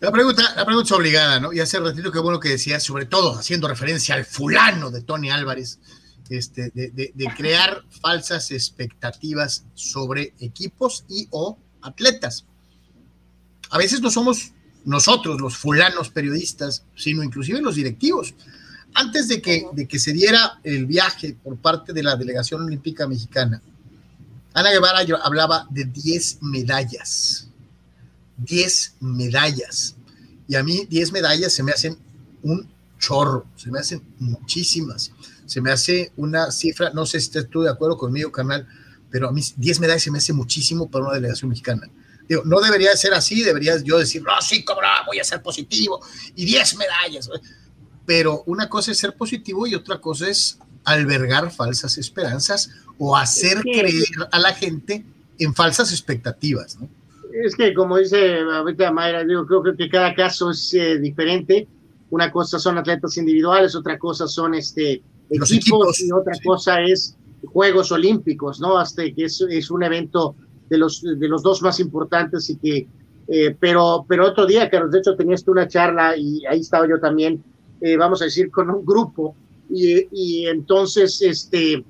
[0.00, 1.52] La pregunta, la pregunta es obligada, ¿no?
[1.52, 5.30] Y hace ratito qué bueno que decías, sobre todo haciendo referencia al fulano de Tony
[5.30, 5.78] Álvarez,
[6.30, 12.46] este, de, crear falsas expectativas sobre equipos y o atletas.
[13.68, 14.52] A veces no somos
[14.86, 18.32] nosotros los fulanos periodistas, sino inclusive los directivos.
[18.94, 23.06] Antes de que, de que se diera el viaje por parte de la delegación olímpica
[23.06, 23.60] mexicana,
[24.54, 27.49] Ana Guevara hablaba de 10 medallas
[28.44, 29.96] 10 medallas.
[30.48, 31.98] Y a mí 10 medallas se me hacen
[32.42, 35.12] un chorro, se me hacen muchísimas.
[35.46, 38.66] Se me hace una cifra, no sé si estás tú de acuerdo conmigo, canal,
[39.10, 41.88] pero a mí 10 medallas se me hace muchísimo para una delegación mexicana.
[42.28, 46.00] Digo, no debería ser así, debería yo decir, no, sí, cobra, voy a ser positivo
[46.36, 47.28] y 10 medallas.
[48.06, 53.60] Pero una cosa es ser positivo y otra cosa es albergar falsas esperanzas o hacer
[53.62, 55.04] creer a la gente
[55.38, 56.88] en falsas expectativas, ¿no?
[57.32, 61.66] Es que como dice ahorita Mayra, creo, que cada caso es eh, diferente.
[62.10, 67.92] Una cosa son atletas individuales, otra cosa son este, equipos, y otra cosa es Juegos
[67.92, 68.78] Olímpicos, ¿no?
[68.78, 70.34] Hasta que es, es, un evento
[70.68, 72.88] de los, de los dos más importantes y que,
[73.28, 76.88] eh, pero, pero otro día, Carlos, de hecho tenías tú una charla y ahí estaba
[76.88, 77.42] yo también,
[77.80, 79.36] eh, vamos a decir, con un grupo
[79.70, 81.84] y, y entonces este,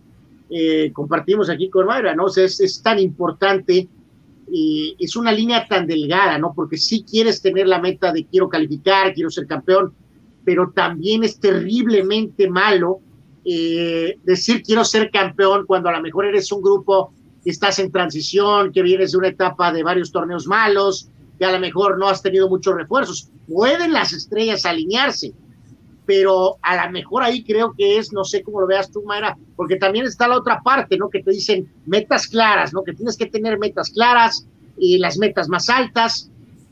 [0.92, 2.24] compartimos aquí con Mayra, ¿no?
[2.24, 3.88] O sea, es, es tan importante
[4.50, 6.52] y es una línea tan delgada, ¿no?
[6.54, 9.94] Porque sí quieres tener la meta de quiero calificar, quiero ser campeón,
[10.44, 13.00] pero también es terriblemente malo
[13.44, 17.12] eh, decir quiero ser campeón cuando a lo mejor eres un grupo
[17.42, 21.52] que estás en transición, que vienes de una etapa de varios torneos malos, que a
[21.52, 23.30] lo mejor no has tenido muchos refuerzos.
[23.48, 25.32] Pueden las estrellas alinearse,
[26.10, 29.38] pero a lo mejor ahí creo que es, no sé cómo lo veas tú, Mayra,
[29.54, 31.08] porque también está la otra parte, ¿no?
[31.08, 32.82] Que te dicen metas claras, ¿no?
[32.82, 34.44] Que tienes que tener metas claras
[34.76, 36.28] y las metas más altas,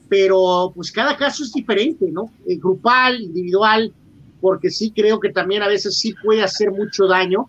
[0.08, 2.33] pero pues cada caso es diferente, ¿no?
[2.48, 3.92] Eh, grupal, individual,
[4.41, 7.47] porque sí creo que también a veces sí puede hacer mucho daño,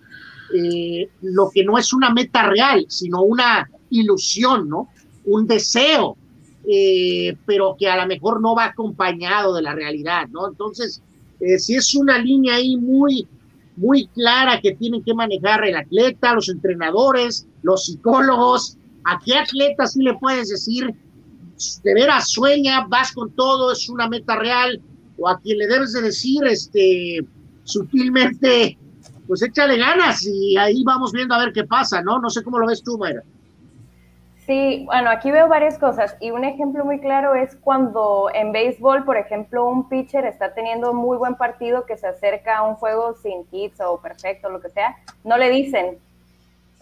[0.54, 4.90] eh, lo que no es una meta real, sino una ilusión, ¿no?
[5.26, 6.18] Un deseo,
[6.68, 10.48] eh, pero que a lo mejor no va acompañado de la realidad, ¿no?
[10.48, 11.02] Entonces,
[11.40, 13.28] eh, si es una línea ahí muy,
[13.76, 18.78] muy clara que tienen que manejar el atleta, los entrenadores, los psicólogos.
[19.06, 20.94] ¿A qué atleta sí le puedes decir,
[21.84, 24.82] de veras sueña, vas con todo, es una meta real?
[25.18, 27.26] O a quien le debes de decir, este,
[27.64, 28.78] sutilmente,
[29.28, 32.20] pues échale ganas y ahí vamos viendo a ver qué pasa, ¿no?
[32.20, 33.24] No sé cómo lo ves tú, Mayra.
[34.50, 39.06] Sí, bueno, aquí veo varias cosas y un ejemplo muy claro es cuando en béisbol,
[39.06, 43.14] por ejemplo, un pitcher está teniendo muy buen partido que se acerca a un juego
[43.14, 46.00] sin hits o perfecto, lo que sea, no le dicen,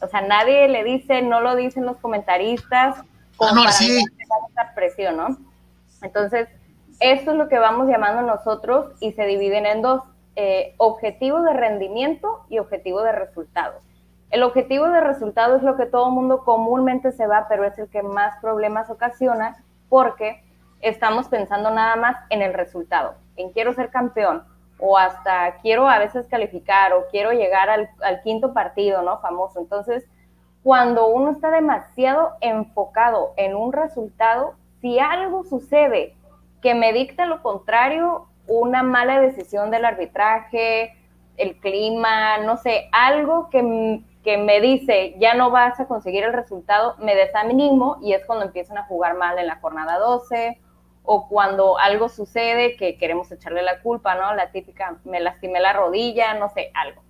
[0.02, 3.04] o sea, nadie le dice, no lo dicen los comentaristas,
[3.36, 4.02] como no, para sí.
[4.08, 5.38] esa presión, ¿no?
[6.02, 6.48] Entonces,
[7.02, 10.04] esto es lo que vamos llamando nosotros y se dividen en dos,
[10.38, 13.84] eh, objetivo de rendimiento y objetivo de resultados.
[14.30, 17.90] El objetivo de resultado es lo que todo mundo comúnmente se va, pero es el
[17.90, 20.44] que más problemas ocasiona porque
[20.82, 24.44] estamos pensando nada más en el resultado, en quiero ser campeón
[24.80, 27.90] o hasta quiero a veces calificar o quiero llegar al,
[28.24, 29.20] quinto partido, ¿no?
[29.20, 29.60] Famoso.
[29.60, 30.08] Entonces,
[30.62, 36.16] cuando uno está demasiado enfocado en un resultado, si algo sucede
[36.62, 40.96] que me dicta lo contrario, una mala decisión del arbitraje,
[41.38, 46.34] el clima, no sé, algo que que me dice ya no vas a conseguir el
[46.34, 50.60] resultado, me desanimo y es cuando empiezan a jugar mal en la jornada 12
[51.04, 54.36] o cuando algo sucede que queremos echarle la culpa, ¿no?
[54.36, 57.04] La típica, me lastimé la rodilla, no sé, algo.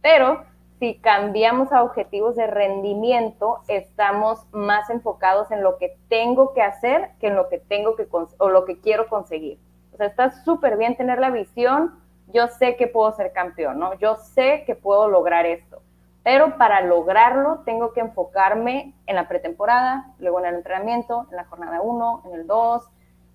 [0.00, 0.46] Pero
[0.78, 7.10] si cambiamos a objetivos de rendimiento, estamos más enfocados en lo que tengo que hacer
[7.20, 9.58] que en lo que tengo que o lo que quiero conseguir.
[9.92, 12.00] O sea, está súper bien tener la visión,
[12.32, 13.92] yo sé que puedo ser campeón, ¿no?
[13.98, 15.81] Yo sé que puedo lograr esto
[16.22, 21.44] pero para lograrlo tengo que enfocarme en la pretemporada, luego en el entrenamiento, en la
[21.44, 22.88] jornada 1, en el 2,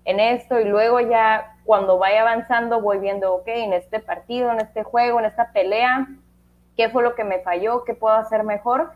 [0.06, 4.60] en esto y luego ya cuando vaya avanzando voy viendo, ok, en este partido, en
[4.60, 6.08] este juego, en esta pelea,
[6.76, 8.92] qué fue lo que me falló, qué puedo hacer mejor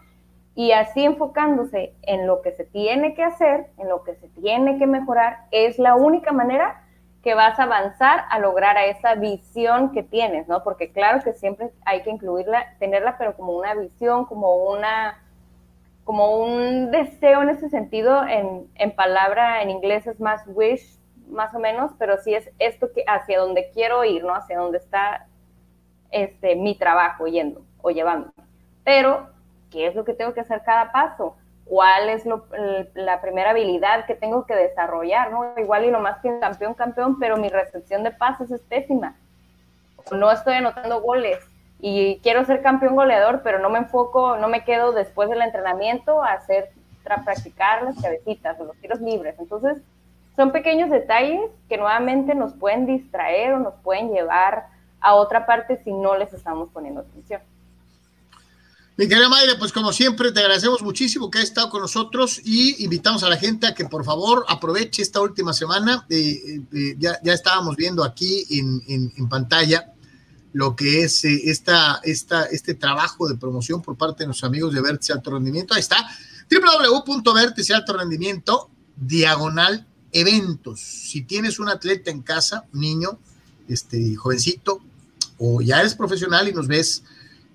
[0.55, 4.79] y así enfocándose en lo que se tiene que hacer, en lo que se tiene
[4.79, 6.82] que mejorar, es la única manera
[7.23, 10.63] que vas a avanzar a lograr a esa visión que tienes, ¿no?
[10.65, 15.19] Porque claro que siempre hay que incluirla, tenerla, pero como una visión, como una
[16.05, 20.99] como un deseo en ese sentido, en, en palabra en inglés es más wish,
[21.29, 24.35] más o menos, pero sí es esto que hacia donde quiero ir, ¿no?
[24.35, 25.29] Hacia donde está
[26.11, 28.33] este, mi trabajo yendo o llevando.
[28.85, 29.31] Pero,
[29.71, 31.37] ¿qué es lo que tengo que hacer cada paso?
[31.65, 32.25] Cuál es
[32.95, 35.55] la primera habilidad que tengo que desarrollar, ¿no?
[35.57, 39.17] Igual y lo más que campeón, campeón, pero mi recepción de pases es pésima.
[40.11, 41.39] No estoy anotando goles
[41.81, 46.23] y quiero ser campeón goleador, pero no me enfoco, no me quedo después del entrenamiento
[46.23, 46.71] a hacer,
[47.03, 49.35] practicar las cabecitas o los tiros libres.
[49.39, 49.79] Entonces,
[50.37, 54.67] son pequeños detalles que nuevamente nos pueden distraer o nos pueden llevar
[55.01, 57.43] a otra parte si no les estamos poniendo atención.
[58.95, 62.85] Mi querida Mayra, pues como siempre te agradecemos muchísimo que hayas estado con nosotros y
[62.85, 66.07] invitamos a la gente a que por favor aproveche esta última semana.
[66.99, 69.93] Ya, estábamos viendo aquí en, pantalla
[70.53, 74.75] lo que es eh, esta, esta, este trabajo de promoción por parte de nuestros amigos
[74.75, 75.73] de Vértice Alto Rendimiento.
[75.73, 76.07] Ahí está,
[76.51, 80.81] www.vértice Rendimiento, diagonal eventos.
[80.81, 83.19] Si tienes un atleta en casa, niño,
[83.69, 84.83] este jovencito,
[85.39, 87.03] o ya eres profesional y nos ves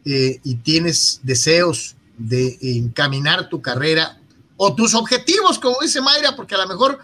[0.09, 4.21] eh, y tienes deseos de encaminar tu carrera
[4.55, 6.99] o tus objetivos, como dice Mayra, porque a lo mejor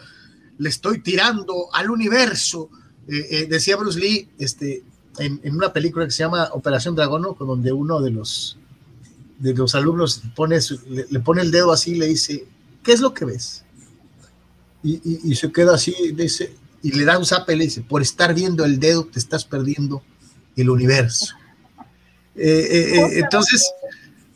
[0.57, 2.69] le estoy tirando al universo.
[3.09, 4.83] Eh, eh, decía Bruce Lee este,
[5.17, 8.57] en, una película que se llama Operación Dragón, donde uno de los,
[9.37, 10.57] de los alumnos pone
[10.87, 12.47] le, pone el dedo así y le dice,
[12.83, 13.65] ¿qué es lo que ves?
[14.81, 18.33] Y, se queda así dice, y le da un zape y le dice, por estar
[18.33, 20.01] viendo el dedo te estás perdiendo
[20.55, 21.35] el universo.
[22.35, 23.73] Eh, eh, eh, entonces,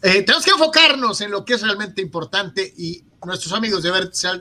[0.01, 3.91] tenemos que enfocarnos en lo que es realmente importante y nuestros amigos de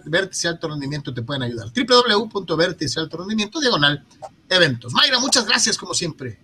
[0.04, 1.68] Vértice, Alto Rendimiento te pueden ayudar.
[1.72, 4.04] www.vértice Alto Rendimiento, diagonal,
[4.48, 4.92] eventos.
[4.92, 6.38] Mayra, muchas gracias como siempre.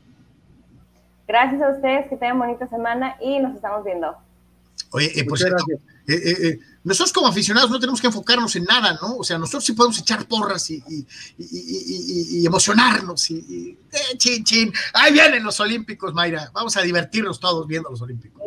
[1.29, 4.17] Gracias a ustedes, que tengan bonita semana y nos estamos viendo.
[4.91, 5.65] Oye, por cierto,
[6.85, 9.19] nosotros como aficionados no tenemos que enfocarnos en nada, ¿no?
[9.19, 10.83] O sea, nosotros sí podemos echar porras y,
[12.45, 14.73] emocionarnos y, eh, chin, chin.
[14.93, 16.51] Ahí vienen los Olímpicos, Mayra.
[16.53, 18.43] Vamos a divertirnos todos viendo los Olímpicos.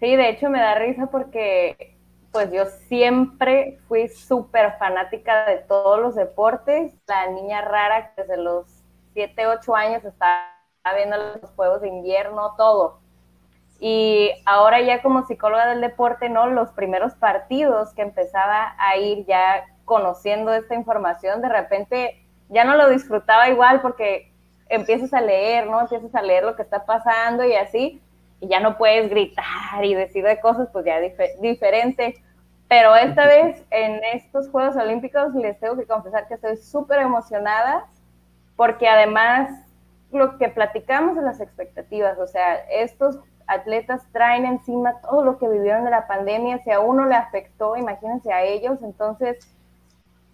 [0.00, 1.96] Sí, de hecho me da risa porque
[2.32, 6.92] pues yo siempre fui súper fanática de todos los deportes.
[7.06, 8.66] La niña rara que desde los
[9.14, 10.50] 7, 8 años estaba
[10.96, 13.03] viendo los Juegos de Invierno, todo
[13.80, 16.46] y ahora ya como psicóloga del deporte, ¿no?
[16.46, 22.76] Los primeros partidos que empezaba a ir ya conociendo esta información, de repente ya no
[22.76, 24.32] lo disfrutaba igual porque
[24.68, 25.80] empiezas a leer, ¿no?
[25.80, 28.00] Empiezas a leer lo que está pasando y así,
[28.40, 30.98] y ya no puedes gritar y decir de cosas, pues ya
[31.40, 32.22] diferente.
[32.68, 37.86] Pero esta vez en estos Juegos Olímpicos les tengo que confesar que estoy súper emocionada
[38.56, 39.50] porque además
[40.12, 45.48] lo que platicamos de las expectativas, o sea, estos atletas traen encima todo lo que
[45.48, 49.46] vivieron de la pandemia, si a uno le afectó, imagínense a ellos, entonces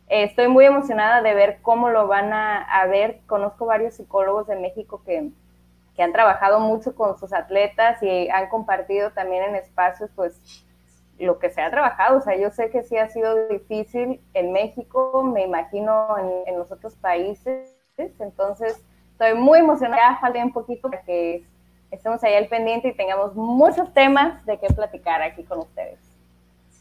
[0.09, 4.57] eh, estoy muy emocionada de ver cómo lo van a, ver, conozco varios psicólogos de
[4.57, 5.31] México que,
[5.95, 10.65] que, han trabajado mucho con sus atletas y han compartido también en espacios pues
[11.19, 14.53] lo que se ha trabajado, o sea, yo sé que sí ha sido difícil en
[14.53, 18.83] México, me imagino en, en los otros países, entonces
[19.13, 21.45] estoy muy emocionada, falta un poquito para que
[21.91, 25.99] estemos ahí al pendiente y tengamos muchos temas de qué platicar aquí con ustedes.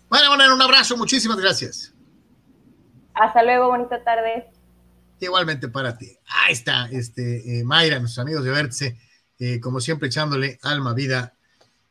[0.10, 1.94] Bueno, bueno, un abrazo, muchísimas gracias.
[3.14, 4.50] Hasta luego, bonita tarde.
[5.20, 6.18] Igualmente para ti.
[6.28, 8.98] Ahí está, este, eh, Mayra, nuestros amigos de Vértice,
[9.38, 11.34] eh, como siempre echándole alma, vida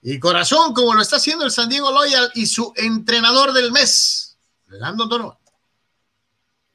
[0.02, 4.38] y corazón, como lo está haciendo el San Diego Loyal y su entrenador del mes,
[4.66, 5.37] Landon Donovan.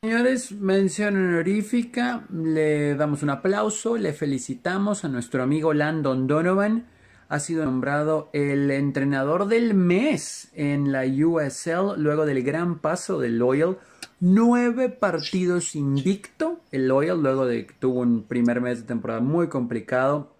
[0.04, 6.88] Señores, mención honorífica, le damos un aplauso, le felicitamos a nuestro amigo Landon Donovan.
[7.30, 13.38] Ha sido nombrado el entrenador del mes en la USL luego del gran paso del
[13.38, 13.78] Loyal.
[14.20, 19.48] Nueve partidos invicto el Loyal luego de que tuvo un primer mes de temporada muy
[19.48, 20.36] complicado,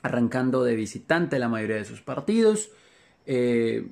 [0.00, 2.70] arrancando de visitante la mayoría de sus partidos.
[3.26, 3.90] Eh,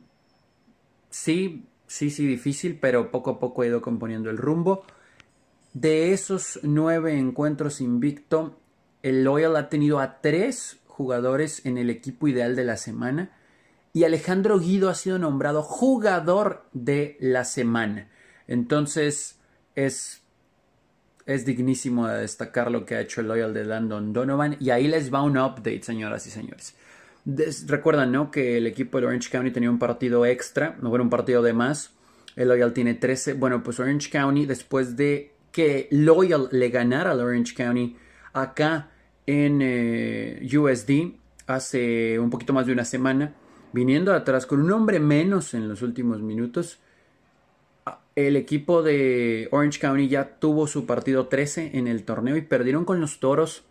[1.10, 4.84] sí, sí, sí, difícil, pero poco a poco ha ido componiendo el rumbo.
[5.78, 8.58] De esos nueve encuentros invicto,
[9.02, 13.36] el Loyal ha tenido a tres jugadores en el equipo ideal de la semana
[13.92, 18.08] y Alejandro Guido ha sido nombrado jugador de la semana.
[18.46, 19.38] Entonces
[19.74, 20.22] es,
[21.26, 24.88] es dignísimo de destacar lo que ha hecho el Loyal de Landon Donovan y ahí
[24.88, 26.74] les va un update, señoras y señores.
[27.66, 28.30] recuerdan, ¿no?
[28.30, 31.52] Que el equipo de Orange County tenía un partido extra, no bueno, un partido de
[31.52, 31.90] más.
[32.34, 33.34] El Loyal tiene 13.
[33.34, 37.96] Bueno, pues Orange County, después de que Loyal le ganara al Orange County
[38.34, 38.90] acá
[39.24, 41.14] en eh, USD
[41.46, 43.32] hace un poquito más de una semana,
[43.72, 46.78] viniendo atrás con un hombre menos en los últimos minutos.
[48.14, 52.84] El equipo de Orange County ya tuvo su partido 13 en el torneo y perdieron
[52.84, 53.64] con los Toros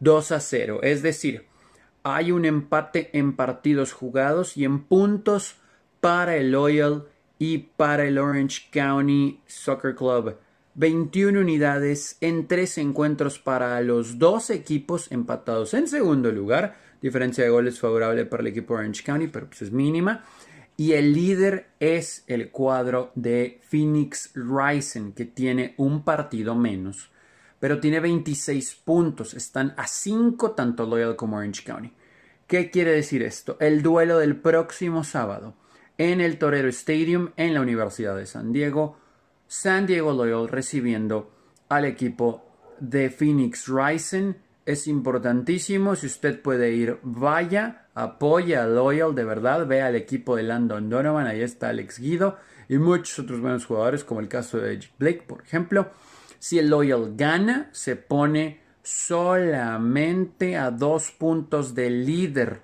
[0.00, 0.80] 2 a 0.
[0.82, 1.46] Es decir,
[2.02, 5.54] hay un empate en partidos jugados y en puntos
[6.02, 7.06] para el Loyal
[7.38, 10.36] y para el Orange County Soccer Club.
[10.74, 16.76] 21 unidades en tres encuentros para los dos equipos empatados en segundo lugar.
[17.00, 20.24] Diferencia de goles favorable para el equipo Orange County, pero pues es mínima.
[20.76, 27.10] Y el líder es el cuadro de Phoenix Rising, que tiene un partido menos,
[27.60, 29.34] pero tiene 26 puntos.
[29.34, 31.92] Están a 5 tanto Loyal como Orange County.
[32.46, 33.56] ¿Qué quiere decir esto?
[33.60, 35.54] El duelo del próximo sábado
[35.98, 38.96] en el Torero Stadium en la Universidad de San Diego.
[39.52, 41.30] San Diego Loyal recibiendo
[41.68, 42.42] al equipo
[42.80, 44.32] de Phoenix Rising.
[44.64, 50.36] Es importantísimo, si usted puede ir, vaya, apoya a Loyal, de verdad, vea al equipo
[50.36, 54.56] de Landon Donovan, ahí está Alex Guido y muchos otros buenos jugadores, como el caso
[54.56, 55.90] de Blake, por ejemplo.
[56.38, 62.62] Si el Loyal gana, se pone solamente a dos puntos del líder,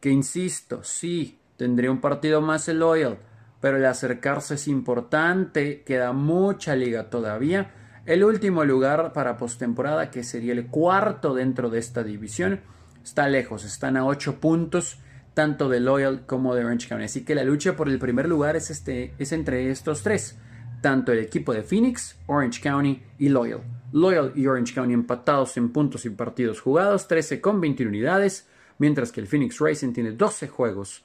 [0.00, 3.18] que insisto, sí, Tendría un partido más el Loyal,
[3.62, 7.70] pero el acercarse es importante, queda mucha liga todavía.
[8.04, 12.60] El último lugar para postemporada, que sería el cuarto dentro de esta división,
[13.04, 14.98] está lejos, están a 8 puntos,
[15.32, 17.04] tanto de Loyal como de Orange County.
[17.04, 20.36] Así que la lucha por el primer lugar es, este, es entre estos tres,
[20.80, 23.62] tanto el equipo de Phoenix, Orange County y Loyal.
[23.92, 29.12] Loyal y Orange County empatados en puntos y partidos jugados, 13 con 21 unidades, mientras
[29.12, 31.04] que el Phoenix Racing tiene 12 juegos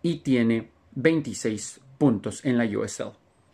[0.00, 3.12] y tiene 26 puntos en la USL.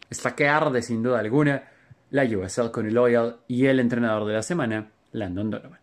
[0.08, 1.64] Está que arde sin duda alguna
[2.10, 5.80] la USL con el Loyal y el entrenador de la semana, Landon Donovan.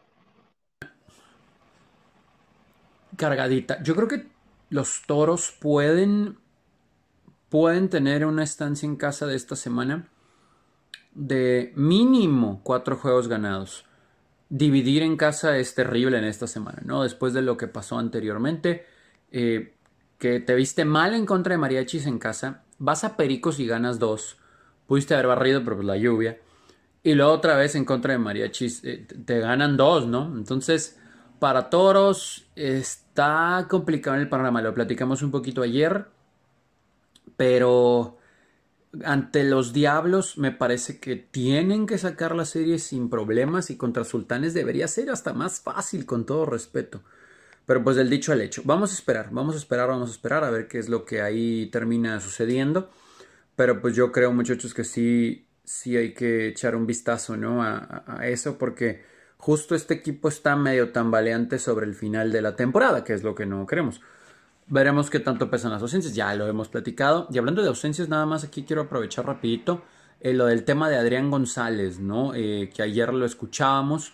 [3.17, 3.83] cargadita.
[3.83, 4.27] Yo creo que
[4.71, 6.39] los toros pueden
[7.51, 10.09] pueden tener una estancia en casa de esta semana
[11.13, 13.85] de mínimo cuatro juegos ganados.
[14.49, 17.03] Dividir en casa es terrible en esta semana, ¿no?
[17.03, 18.87] Después de lo que pasó anteriormente,
[19.31, 19.75] eh,
[20.19, 23.99] que te viste mal en contra de Mariachis en casa, vas a Pericos y ganas
[23.99, 24.39] dos.
[24.87, 26.39] Pudiste haber barrido, pero pues la lluvia.
[27.03, 30.37] Y luego otra vez en contra de Mariachis, eh, te ganan dos, ¿no?
[30.37, 30.99] Entonces,
[31.39, 34.63] para toros está complicado el panorama.
[34.63, 36.07] Lo platicamos un poquito ayer
[37.37, 38.19] pero
[39.05, 44.05] ante los Diablos me parece que tienen que sacar la serie sin problemas y contra
[44.05, 47.03] Sultanes debería ser hasta más fácil con todo respeto.
[47.67, 50.45] Pero pues del dicho al hecho, vamos a esperar, vamos a esperar, vamos a esperar
[50.45, 52.91] a ver qué es lo que ahí termina sucediendo.
[53.55, 57.63] Pero pues yo creo muchachos que sí, sí hay que echar un vistazo ¿no?
[57.63, 59.05] a, a eso porque
[59.37, 63.35] justo este equipo está medio tambaleante sobre el final de la temporada, que es lo
[63.35, 64.01] que no queremos.
[64.71, 67.27] Veremos qué tanto pesan las ausencias, ya lo hemos platicado.
[67.33, 69.83] Y hablando de ausencias, nada más aquí quiero aprovechar rapidito
[70.21, 72.35] eh, lo del tema de Adrián González, ¿no?
[72.37, 74.13] Eh, que ayer lo escuchábamos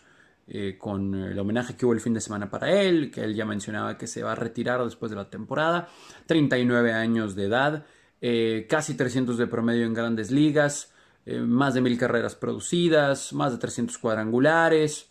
[0.48, 3.44] eh, con el homenaje que hubo el fin de semana para él, que él ya
[3.44, 5.88] mencionaba que se va a retirar después de la temporada,
[6.24, 7.84] 39 años de edad,
[8.66, 10.90] casi 300 de promedio en grandes ligas,
[11.26, 15.10] más de mil carreras producidas, más de 300 cuadrangulares.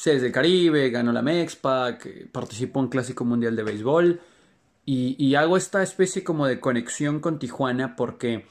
[0.00, 4.18] Series del Caribe, ganó la Mexpac, participó en Clásico Mundial de Béisbol
[4.86, 8.46] y, hago esta especie como de conexión con Tijuana porque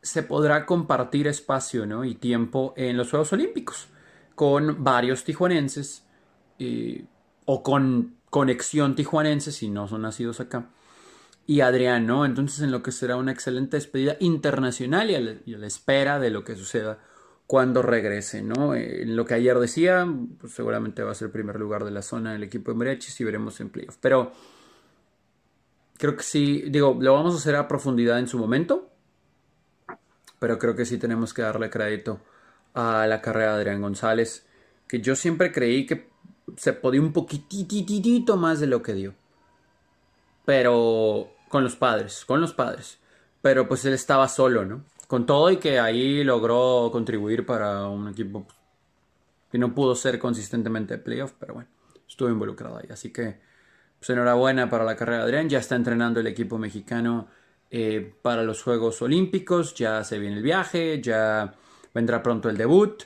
[0.00, 2.06] se podrá compartir espacio ¿no?
[2.06, 3.88] y tiempo en los Juegos Olímpicos
[4.34, 6.06] con varios tijuanenses
[7.44, 10.70] o con conexión tijuanense si no son nacidos acá
[11.46, 12.24] y Adrián, ¿no?
[12.24, 16.42] Entonces en lo que será una excelente despedida internacional y a la espera de lo
[16.42, 17.00] que suceda
[17.50, 18.76] cuando regrese, ¿no?
[18.76, 20.06] En lo que ayer decía,
[20.40, 23.20] pues seguramente va a ser el primer lugar de la zona del equipo de Mariachis
[23.20, 23.96] y veremos en playoff.
[24.00, 24.30] Pero
[25.98, 28.88] creo que sí, digo, lo vamos a hacer a profundidad en su momento,
[30.38, 32.20] pero creo que sí tenemos que darle crédito
[32.74, 34.46] a la carrera de Adrián González,
[34.86, 36.08] que yo siempre creí que
[36.56, 39.14] se podía un poquitito más de lo que dio.
[40.44, 43.00] Pero con los padres, con los padres.
[43.42, 44.84] Pero pues él estaba solo, ¿no?
[45.10, 48.46] Con todo y que ahí logró contribuir para un equipo
[49.50, 51.68] que no pudo ser consistentemente de playoff, pero bueno,
[52.08, 52.86] estuvo involucrado ahí.
[52.92, 53.40] Así que,
[53.98, 55.48] pues enhorabuena para la carrera de Adrián.
[55.48, 57.26] Ya está entrenando el equipo mexicano
[57.72, 59.74] eh, para los Juegos Olímpicos.
[59.74, 61.54] Ya se viene el viaje, ya
[61.92, 63.02] vendrá pronto el debut.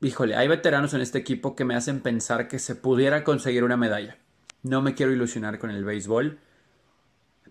[0.00, 3.76] Híjole, hay veteranos en este equipo que me hacen pensar que se pudiera conseguir una
[3.76, 4.16] medalla.
[4.62, 6.38] No me quiero ilusionar con el béisbol.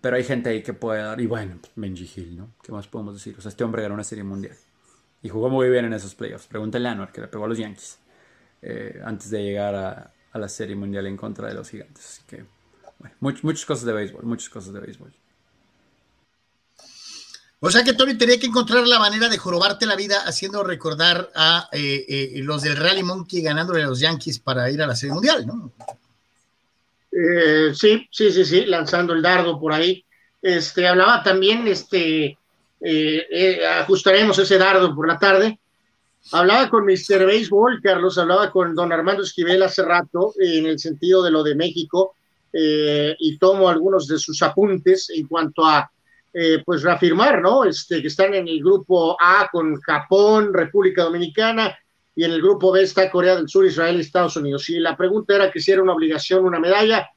[0.00, 1.20] Pero hay gente ahí que puede dar.
[1.20, 2.54] Y bueno, pues, Benji Hill, ¿no?
[2.62, 3.34] ¿Qué más podemos decir?
[3.38, 4.56] O sea, este hombre ganó una serie mundial.
[5.22, 6.46] Y jugó muy bien en esos playoffs.
[6.46, 7.98] Pregúntale a Anwar, que le pegó a los Yankees.
[8.62, 12.04] Eh, antes de llegar a, la serie mundial en contra de los gigantes.
[12.06, 12.44] Así que,
[12.98, 14.24] bueno, muchas cosas de béisbol.
[14.24, 15.12] Muchas cosas de béisbol.
[17.62, 21.30] O sea que Tony tenía que encontrar la manera de jorobarte la vida haciendo recordar
[21.34, 24.96] a eh, eh, los del Rally Monkey ganándole a los Yankees para ir a la
[24.96, 25.70] Serie Mundial, ¿no?
[27.20, 30.04] Eh, sí, sí, sí, sí, lanzando el dardo por ahí.
[30.40, 32.38] Este, hablaba también, este,
[32.80, 35.58] eh, eh, ajustaremos ese dardo por la tarde.
[36.32, 37.26] Hablaba con Mr.
[37.26, 41.54] Baseball, Carlos, hablaba con don Armando Esquivel hace rato en el sentido de lo de
[41.54, 42.14] México
[42.52, 45.90] y tomo algunos de sus apuntes en cuanto a,
[46.64, 47.64] pues, reafirmar, ¿no?
[47.64, 51.78] Este, que están en el grupo A con Japón, República Dominicana,
[52.20, 54.68] y en el grupo B está Corea del Sur, Israel y Estados Unidos.
[54.68, 57.08] Y la pregunta era que si era una obligación una medalla,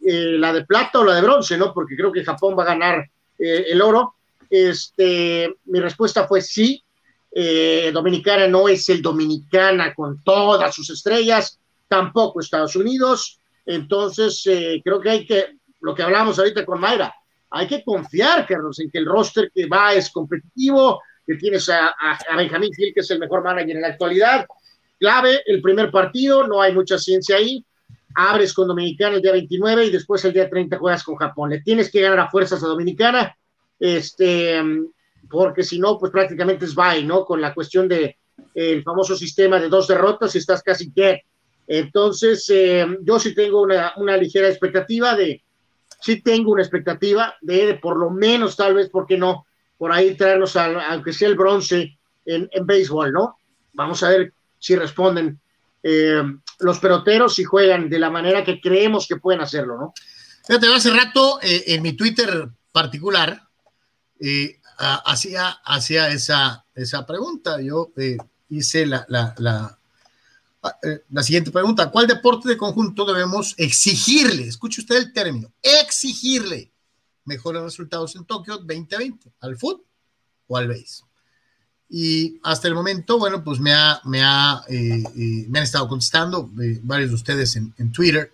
[0.00, 1.74] eh, la de plata o la de bronce, ¿no?
[1.74, 3.04] Porque creo que Japón va a ganar
[3.36, 4.14] eh, el oro.
[4.48, 6.84] Este, mi respuesta fue sí.
[7.32, 13.40] Eh, Dominicana no es el Dominicana con todas sus estrellas, tampoco Estados Unidos.
[13.66, 14.40] Entonces,
[14.84, 17.12] creo que hay que, lo que hablamos ahorita con Mayra,
[17.50, 21.94] hay que confiar, Carlos, en que el roster que va es competitivo, que tienes a,
[22.34, 24.46] Benjamín Gil, que es el mejor manager en la actualidad.
[24.98, 27.62] Clave, el primer partido, no hay mucha ciencia ahí.
[28.14, 31.50] Abres con Dominicana el día 29 y después el día 30 juegas con Japón.
[31.50, 33.36] Le tienes que ganar a fuerzas a Dominicana,
[33.78, 34.58] este,
[35.28, 37.26] porque si no, pues prácticamente es bye, ¿no?
[37.26, 38.16] Con la cuestión de
[38.54, 41.24] el famoso sistema de dos derrotas y estás casi que.
[41.66, 45.42] Entonces, eh, yo sí tengo una, una, ligera expectativa de,
[46.00, 49.44] sí tengo una expectativa de, de por lo menos, tal vez, ¿por qué no?
[49.78, 53.38] Por ahí traernos, aunque sea el bronce en, en béisbol, ¿no?
[53.72, 55.40] Vamos a ver si responden
[55.82, 56.20] eh,
[56.58, 59.94] los peloteros y juegan de la manera que creemos que pueden hacerlo, ¿no?
[60.44, 63.48] Fíjate, hace rato eh, en mi Twitter particular
[64.20, 67.60] eh, hacía, hacía esa, esa pregunta.
[67.60, 67.92] Yo
[68.48, 69.78] hice la, la, la,
[71.08, 71.90] la, siguiente pregunta.
[71.90, 74.48] ¿Cuál deporte de conjunto debemos exigirle?
[74.48, 76.72] Escuche usted el término, exigirle
[77.28, 79.84] mejores resultados en Tokio 2020, al fútbol
[80.48, 81.02] o al base.
[81.90, 85.88] Y hasta el momento, bueno, pues me, ha, me, ha, eh, eh, me han estado
[85.88, 88.32] contestando eh, varios de ustedes en, Twitter.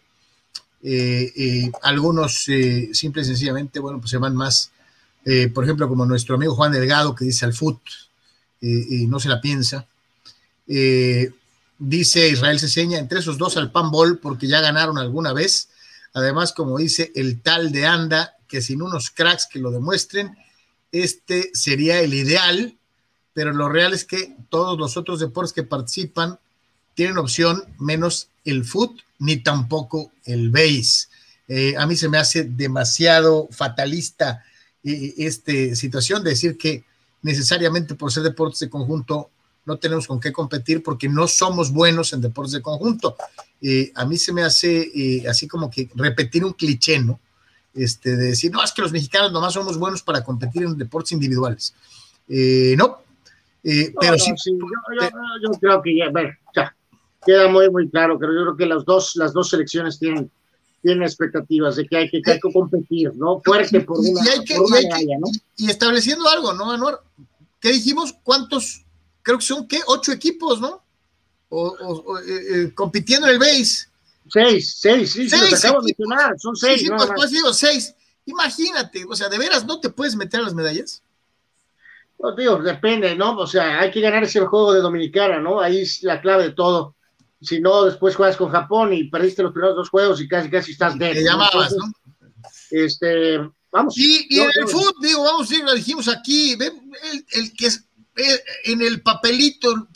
[1.83, 2.47] algunos
[2.93, 4.71] simple y sencillamente, bueno, pues se van más,
[5.55, 7.81] por ejemplo, como nuestro amigo Juan Delgado que dice al fútbol
[8.61, 9.87] y no se la piensa.
[11.79, 15.69] dice Israel Ceseña, entre esos dos al panball porque ya ganaron alguna vez.
[16.13, 20.37] Además, como dice el tal de Anda, que sin unos cracks que lo demuestren,
[20.93, 22.79] este sería el ideal,
[23.33, 26.39] pero lo real es que todos los otros deportes que participan
[26.95, 31.09] tienen opción menos el foot ni tampoco el base.
[31.49, 34.45] Eh, a mí se me hace demasiado fatalista
[34.85, 36.85] eh, esta situación de decir que
[37.23, 39.31] necesariamente por ser deportes de conjunto
[39.67, 43.17] no tenemos con qué competir porque no somos buenos en deportes de conjunto.
[43.61, 47.19] Eh, a mí se me hace así como que repetir un cliché, ¿no?
[47.75, 51.13] Este, de decir, no, es que los mexicanos nomás somos buenos para competir en deportes
[51.13, 51.75] individuales.
[52.29, 52.99] Eh, no,
[53.63, 54.33] eh, pero sí.
[55.43, 56.77] yo, creo que ya, ver, ya,
[57.25, 60.31] queda muy, muy claro, pero yo creo que las dos, las dos selecciones tienen,
[60.83, 63.41] tienen expectativas de que hay que, que, competir, ¿no?
[63.43, 65.27] Fuerte por una, y, ¿no?
[65.57, 67.01] y, estableciendo algo, ¿no, Anuar?
[67.61, 68.15] ¿Qué dijimos?
[68.23, 68.85] ¿Cuántos?
[69.23, 69.81] Creo que son, ¿qué?
[69.87, 70.83] Ocho equipos, ¿no?
[71.49, 73.87] O, eh, compitiendo en el base.
[74.29, 76.81] Seis, seis, sí, seis, los acabo de mencionar, son seis.
[76.81, 77.95] Sí, pues, pues, digo, seis.
[78.27, 81.03] Imagínate, o sea, ¿de veras no te puedes meter a las medallas?
[82.19, 83.37] No, digo, depende, ¿no?
[83.37, 85.61] O sea, hay que ganar ese juego de Dominicana, ¿no?
[85.61, 86.95] Ahí es la clave de todo.
[87.43, 90.73] Si no, después juegas con Japón y perdiste los primeros dos juegos y casi, casi
[90.73, 91.13] estás de.
[91.13, 91.93] Te llamabas, ¿no?
[92.71, 93.39] Este,
[93.71, 93.99] vamos.
[93.99, 97.67] Y, y en el fútbol, digo, vamos a ir, lo dijimos aquí, el, el que
[97.67, 97.85] es
[98.65, 99.89] en el papelito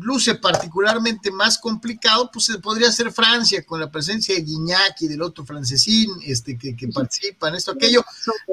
[0.00, 5.08] luce particularmente más complicado, pues se podría ser Francia con la presencia de Guiñac y
[5.08, 8.02] del otro francesín este, que, que participan, esto, aquello,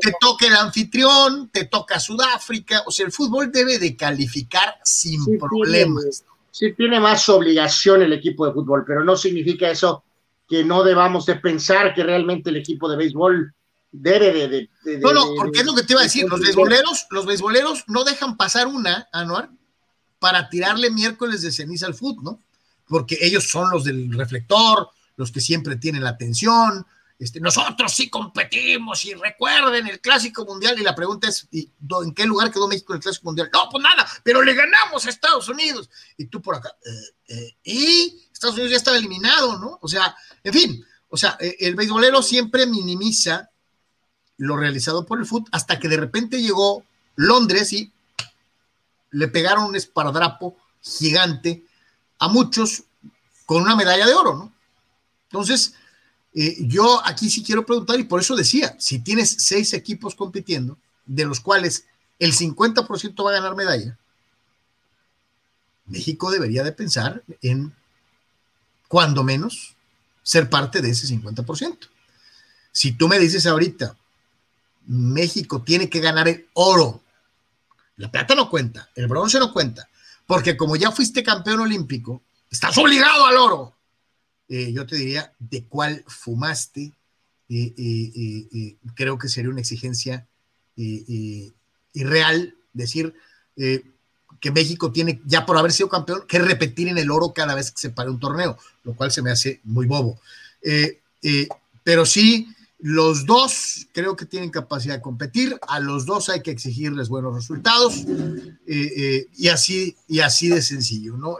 [0.01, 5.39] te toca el anfitrión, te toca Sudáfrica, o sea, el fútbol debe de calificar sin
[5.39, 6.23] problemas.
[6.51, 10.03] Sí, tiene más obligación el equipo de fútbol, pero no significa eso
[10.47, 13.53] que no debamos de pensar que realmente el equipo de béisbol
[13.93, 14.69] debe de...
[14.99, 18.03] no, no, porque es lo que te iba a decir, los beisboleros, los beisboleros no
[18.03, 19.49] dejan pasar una, Anuar,
[20.19, 22.39] para tirarle miércoles de ceniza al fútbol, ¿no?
[22.87, 26.85] Porque ellos son los del reflector, los que siempre tienen la atención,
[27.19, 32.25] este, nosotros sí competimos y recuerden el Clásico Mundial y la pregunta es, ¿en qué
[32.25, 33.49] lugar quedó México en el Clásico Mundial?
[33.53, 35.89] No, pues nada, pero le ganamos a Estados Unidos.
[36.17, 39.79] Y tú por acá, eh, eh, y Estados Unidos ya estaba eliminado, ¿no?
[39.81, 43.49] O sea, en fin, o sea, eh, el beisbolero siempre minimiza
[44.43, 46.83] lo realizado por el fútbol hasta que de repente llegó
[47.15, 47.91] Londres y
[49.11, 51.65] le pegaron un esparadrapo gigante
[52.19, 52.83] a muchos
[53.45, 54.53] con una medalla de oro, ¿no?
[55.25, 55.75] Entonces,
[56.33, 60.77] eh, yo aquí sí quiero preguntar, y por eso decía, si tienes seis equipos compitiendo,
[61.05, 61.85] de los cuales
[62.19, 63.97] el 50% va a ganar medalla,
[65.85, 67.73] México debería de pensar en,
[68.87, 69.75] cuando menos,
[70.21, 71.77] ser parte de ese 50%.
[72.71, 73.95] Si tú me dices ahorita,
[74.87, 77.01] México tiene que ganar el oro,
[77.97, 79.87] la plata no cuenta, el bronce no cuenta,
[80.25, 83.73] porque como ya fuiste campeón olímpico, estás obligado al oro.
[84.49, 86.91] Eh, yo te diría de cuál fumaste.
[87.49, 90.25] Eh, eh, creo que sería una exigencia
[90.75, 93.13] irreal decir
[93.55, 97.71] que México tiene, ya por haber sido campeón, que repetir en el oro cada vez
[97.71, 100.19] que se pare un torneo, lo cual se me hace muy bobo.
[101.83, 102.47] pero sí,
[102.83, 107.33] los dos creo que tienen capacidad de competir, a los dos hay que exigirles buenos
[107.33, 108.03] resultados
[108.67, 111.37] y, así, y así de sencillo, ¿no?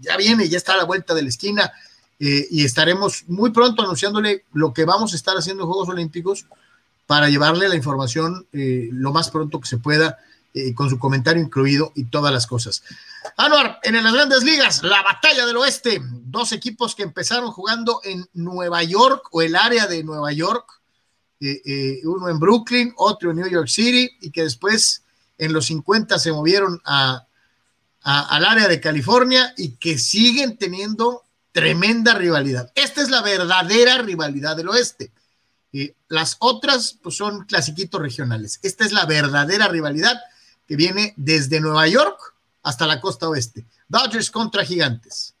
[0.00, 1.72] ya viene, ya está a la vuelta de la esquina
[2.20, 6.46] eh, y estaremos muy pronto anunciándole lo que vamos a estar haciendo en Juegos Olímpicos
[7.06, 10.18] para llevarle la información eh, lo más pronto que se pueda,
[10.58, 12.82] eh, con su comentario incluido y todas las cosas.
[13.36, 18.28] Anuar, en las grandes ligas, la batalla del oeste, dos equipos que empezaron jugando en
[18.34, 20.66] Nueva York o el área de Nueva York,
[22.04, 25.04] uno en Brooklyn, otro en New York City, y que después
[25.36, 27.26] en los 50 se movieron a,
[28.02, 32.70] al área de California y que siguen teniendo tremenda rivalidad.
[32.74, 35.12] Esta es la verdadera rivalidad del oeste.
[35.70, 38.58] y las otras pues, son clasiquitos regionales.
[38.62, 40.18] Esta es la verdadera rivalidad
[40.68, 42.20] que viene desde Nueva York
[42.62, 43.64] hasta la costa oeste.
[43.88, 45.34] Dodgers contra Gigantes.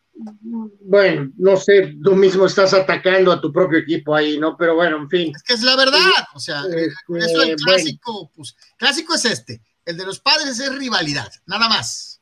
[0.80, 4.56] Bueno, no sé, tú mismo estás atacando a tu propio equipo ahí, ¿no?
[4.56, 5.32] Pero bueno, en fin.
[5.36, 6.00] Es que es la verdad,
[6.34, 9.60] o sea, este, eso el clásico, pues, clásico es este.
[9.84, 12.20] El de los padres es rivalidad, nada más.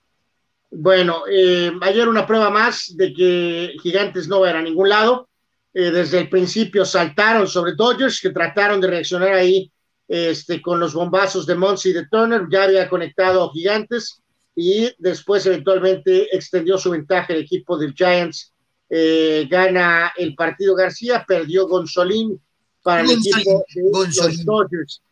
[0.71, 4.90] Bueno, eh, ayer una prueba más de que Gigantes no va a ir a ningún
[4.90, 5.29] lado.
[5.73, 9.73] Eh, desde el principio saltaron sobre Dodgers, que trataron de reaccionar ahí
[10.09, 12.42] este, con los bombazos de Monsi y de Turner.
[12.51, 14.23] Ya había conectado Gigantes
[14.55, 18.53] y después eventualmente extendió su ventaja el equipo del Giants.
[18.88, 22.40] Eh, gana el partido García, perdió Gonzolín
[22.83, 25.03] para el equipo de los Dodgers.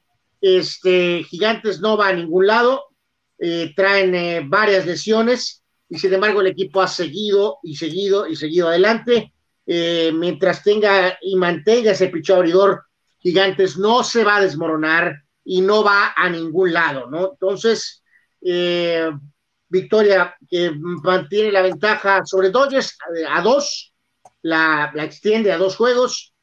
[0.41, 2.85] Este, Gigantes no va a ningún lado,
[3.39, 8.37] eh, traen eh, varias lesiones y sin embargo el equipo ha seguido y seguido y
[8.37, 9.33] seguido adelante.
[9.67, 12.83] Mientras tenga y mantenga ese pichón abridor,
[13.25, 17.33] Gigantes no se va a desmoronar y no va a ningún lado, ¿no?
[17.33, 18.05] Entonces,
[19.69, 22.97] victoria que mantiene la ventaja sobre Dodgers
[23.29, 23.93] a, dos,
[24.43, 26.35] la, extiende a dos juegos.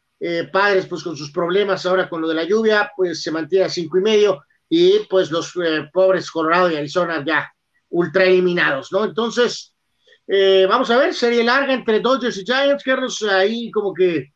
[0.52, 3.70] padres, pues con sus problemas ahora con lo de la lluvia, pues se mantiene a
[3.70, 4.42] cinco y medio
[4.74, 7.54] y pues los eh, pobres Colorado y Arizona ya
[7.90, 9.04] ultra eliminados, ¿no?
[9.04, 9.76] Entonces,
[10.26, 14.32] eh, vamos a ver, serie larga entre Dodgers y Giants, Carlos, ahí como que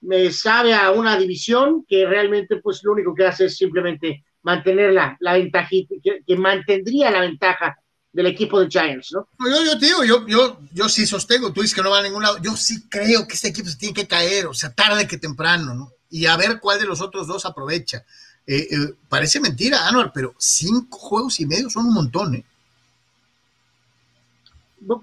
[0.00, 4.92] me sabe a una división que realmente pues lo único que hace es simplemente mantener
[4.92, 5.68] la, la ventaja,
[6.02, 7.76] que, mantendría la ventaja
[8.12, 9.28] del equipo de Giants, ¿no?
[9.38, 12.02] Yo, yo te digo, yo, yo, yo sí sostengo, tú dices que no va a
[12.02, 15.06] ningún lado, yo sí creo que este equipo se tiene que caer, o sea, tarde
[15.06, 15.92] que temprano, ¿no?
[16.10, 18.04] Y a ver cuál de los otros dos aprovecha.
[18.46, 22.44] Eh, eh, parece mentira, Anuar, pero cinco juegos y medio son un montón, ¿eh?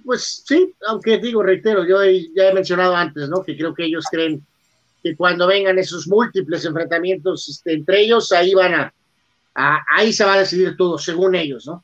[0.03, 1.97] Pues sí, aunque digo, reitero, yo
[2.35, 3.43] ya he mencionado antes, ¿no?
[3.43, 4.43] Que creo que ellos creen
[5.05, 8.93] que cuando vengan esos múltiples enfrentamientos este, entre ellos, ahí van a,
[9.95, 11.83] ahí se va a decidir todo, según ellos, ¿no?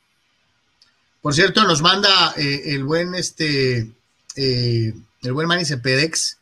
[1.21, 3.87] Por cierto, nos manda el buen este
[5.21, 6.39] el buen Manny Cepedex,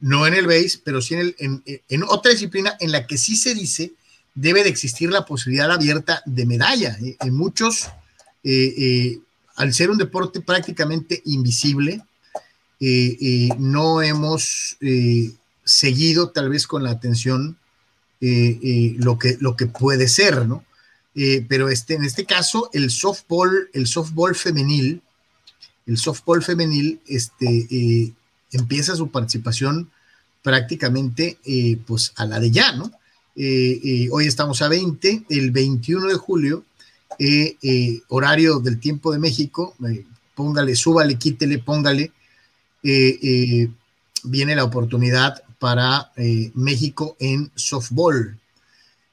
[0.00, 3.36] no en el base, pero sí en, el, en, otra disciplina en la que sí
[3.36, 3.92] se dice
[4.34, 6.96] debe de existir la posibilidad abierta de medalla.
[7.00, 7.86] Eh, en muchos,
[8.44, 9.18] eh, eh,
[9.56, 12.02] al ser un deporte prácticamente invisible,
[13.58, 14.76] no hemos
[15.68, 17.56] seguido tal vez con la atención
[18.20, 20.64] lo, que, lo que puede ser, ¿no?
[21.48, 25.02] pero este, en este caso, el softball, el softball femenil
[25.88, 28.12] el softball femenil este, eh,
[28.52, 29.90] empieza su participación
[30.42, 32.92] prácticamente eh, pues a la de ya, ¿no?
[34.10, 36.64] hoy estamos a 20, el 21 de julio,
[38.08, 39.76] horario del tiempo de México,
[40.34, 42.10] póngale, súbale, quítele, póngale,
[42.82, 46.12] viene la oportunidad para
[46.54, 48.38] México en softball.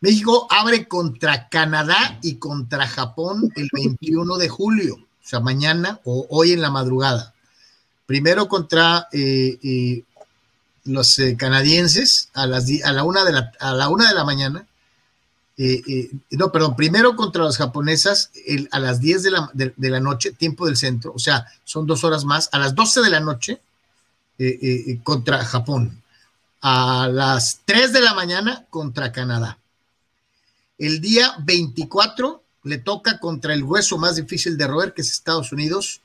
[0.05, 6.27] México abre contra Canadá y contra Japón el 21 de julio, o sea, mañana o
[6.29, 7.33] hoy en la madrugada.
[8.05, 10.03] Primero contra eh, eh,
[10.83, 14.67] los eh, canadienses a, la una de la, a la una de la mañana.
[15.57, 18.29] no, perdón, primero contra las japonesas
[18.69, 22.03] a las 10 de la, de la, noche, tiempo del centro, o sea, son dos
[22.03, 23.59] horas más, a las 12 de la noche
[25.03, 26.03] contra Japón,
[26.67, 29.59] a las 3 de la mañana contra Canadá
[30.77, 35.51] el día 24 le toca contra el hueso más difícil de roer, que es Estados
[35.51, 36.01] Unidos,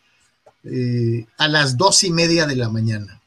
[0.65, 3.21] eh, a las dos y media de la mañana.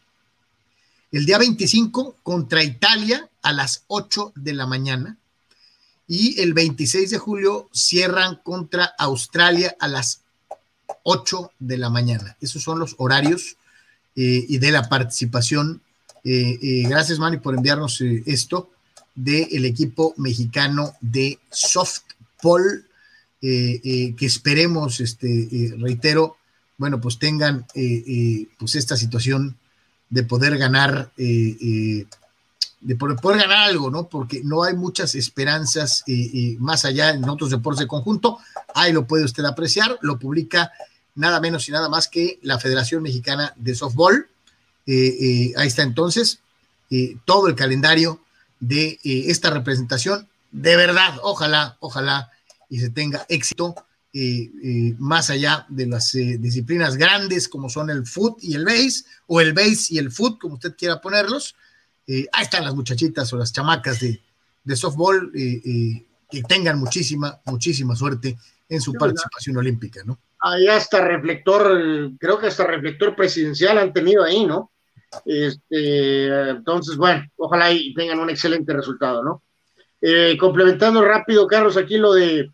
[1.11, 5.17] El día 25 contra Italia a las 8 de la mañana.
[6.07, 10.21] Y el 26 de julio cierran contra Australia a las
[11.03, 12.35] 8 de la mañana.
[12.41, 13.57] Esos son los horarios
[14.15, 15.81] eh, y de la participación.
[16.23, 18.69] Eh, gracias, Manny, por enviarnos esto
[19.15, 22.85] del equipo mexicano de softball,
[23.41, 26.37] eh, eh, que esperemos, este, eh, reitero,
[26.77, 29.57] bueno, pues tengan pues esta situación
[30.09, 32.07] de poder ganar, de
[32.97, 34.09] poder, ganar algo, ¿no?
[34.09, 36.03] Porque no hay muchas esperanzas
[36.59, 38.39] más allá en otros deportes de conjunto.
[38.75, 40.71] Ahí lo puede usted apreciar, lo publica
[41.15, 44.27] nada menos y nada más que la Federación Mexicana de Softball.
[44.85, 46.39] Ahí está entonces
[47.25, 48.23] todo el calendario
[48.63, 50.27] de eh, esta representación.
[50.51, 52.31] De verdad, ojalá, ojalá
[52.69, 53.75] y se tenga éxito
[54.13, 59.03] eh, eh, más allá de las disciplinas grandes como son el foot y el base,
[59.27, 61.55] o el base y el foot, como usted quiera ponerlos.
[62.07, 64.21] ahí están las muchachitas o las chamacas de,
[64.63, 68.37] de softball que tengan muchísima, muchísima suerte
[68.69, 70.19] en su participación olímpica, ¿no?
[70.39, 74.72] Ahí hasta reflector, creo que hasta reflector presidencial han tenido ahí, ¿no?
[75.25, 79.43] Este, entonces, bueno, ojalá y tengan un excelente resultado, ¿no?
[80.01, 82.49] Eh, complementando rápido, Carlos, aquí lo de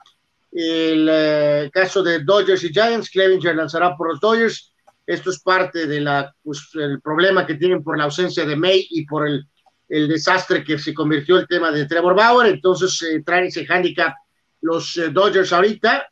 [0.51, 4.71] el eh, caso de Dodgers y Giants, Clevinger lanzará por los Dodgers.
[5.05, 6.69] Esto es parte de la, pues,
[7.03, 9.45] problema que tienen por la ausencia de May y por el,
[9.87, 12.53] el desastre que se convirtió el tema de Trevor Bauer.
[12.53, 14.13] Entonces eh, traen ese handicap
[14.61, 16.07] los Dodgers ahorita.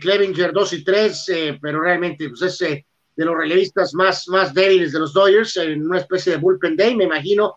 [0.00, 1.26] Clevinger 2 y 3,
[1.60, 2.85] pero realmente pues ese
[3.16, 6.94] de los relevistas más, más débiles de los Dodgers en una especie de bullpen day,
[6.94, 7.56] me imagino,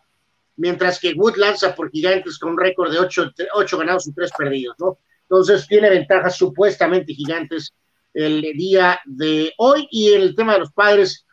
[0.56, 4.76] mientras que Wood lanza por gigantes con un récord de ocho, ganados y tres perdidos,
[4.80, 4.98] ¿no?
[5.24, 7.74] Entonces tiene ventajas supuestamente gigantes
[8.14, 11.26] el día de hoy y el tema de los padres,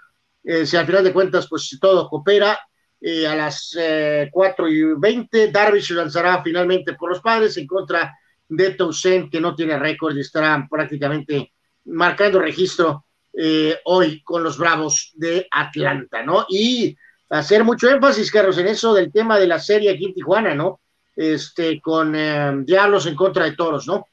[0.44, 2.58] eh, si al final de cuentas pues todo coopera,
[3.00, 8.12] eh, a las eh, 4 y 20 Darvish lanzará finalmente por los padres en contra
[8.48, 11.52] de Towson que no tiene récord y estará prácticamente
[11.84, 13.05] marcando registro
[13.38, 16.46] eh, hoy con los Bravos de Atlanta, ¿no?
[16.48, 16.96] Y
[17.28, 20.80] hacer mucho énfasis, Carlos, en eso del tema de la serie aquí en Tijuana, ¿no?
[21.14, 24.08] Este, con eh, Diablos en contra de Toros, ¿no?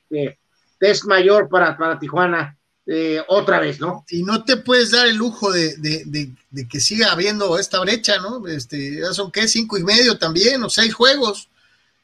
[0.80, 4.04] es mayor para, para Tijuana eh, otra vez, ¿no?
[4.10, 8.46] Y no te puedes dar el lujo de, de, que siga habiendo esta brecha, ¿no?
[8.46, 9.48] Este, ya son, ¿qué?
[9.48, 11.48] Cinco y medio también, o seis juegos.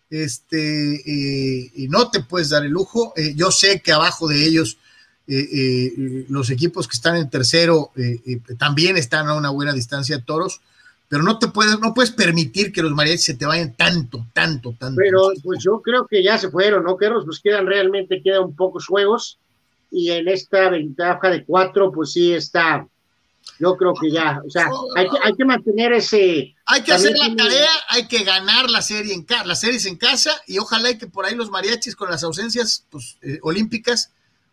[0.10, 3.14] Este, y no te puedes dar el lujo.
[3.36, 4.88] yo sé que abajo de ellos eh, eh,
[6.30, 10.60] los equipos que están en tercero eh, también están a una buena distancia de toros,
[11.08, 14.76] pero no te puedes, no puedes permitir que los mariachis se te vayan tanto, tanto,
[14.78, 14.96] tanto.
[14.98, 17.26] Pero pues yo creo que ya se fueron, ¿no, Carlos?
[17.26, 19.38] Pues quedan realmente, quedan pocos juegos
[19.92, 22.88] y en esta ventaja de cuatro, pues sí está,
[23.60, 26.56] yo creo que ya, o sea, hay que, hay que mantener ese...
[26.66, 29.98] Hay que hacer la tarea, hay que ganar la serie en casa, las series en
[29.98, 34.12] casa y ojalá que por ahí los mariachis con las ausencias pues, olímpicas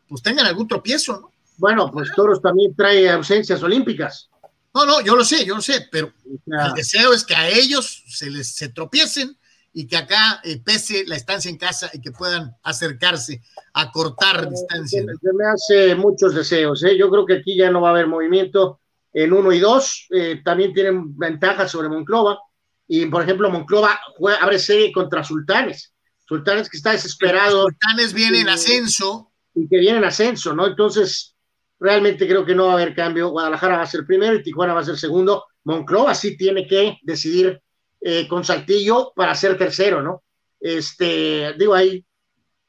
[0.08, 1.32] pues tengan algún tropiezo, ¿no?
[1.58, 4.28] Bueno, pues Toros también trae ausencias olímpicas.
[4.74, 8.04] No, no, yo lo sé, yo lo sé, pero el deseo es que a ellos
[8.08, 9.36] se les se tropiecen
[9.72, 13.42] y que acá eh, pese la estancia en casa y que puedan acercarse
[13.72, 15.02] a cortar eh, distancia.
[15.02, 16.96] Se, me hace muchos deseos, ¿eh?
[16.98, 18.80] yo creo que aquí ya no va a haber movimiento
[19.14, 22.38] en uno y dos, eh, también tienen ventajas sobre Monclova,
[22.86, 23.98] y por ejemplo Monclova
[24.40, 25.94] abre serie contra Sultanes,
[26.26, 27.62] Sultanes que está desesperado.
[27.62, 29.25] Sultanes viene en ascenso,
[29.56, 30.66] y que viene en ascenso, ¿no?
[30.66, 31.34] Entonces,
[31.80, 33.30] realmente creo que no va a haber cambio.
[33.30, 35.44] Guadalajara va a ser primero y Tijuana va a ser segundo.
[35.64, 37.60] Monclova sí tiene que decidir
[38.00, 40.22] eh, con Saltillo para ser tercero, ¿no?
[40.60, 42.04] Este, digo ahí,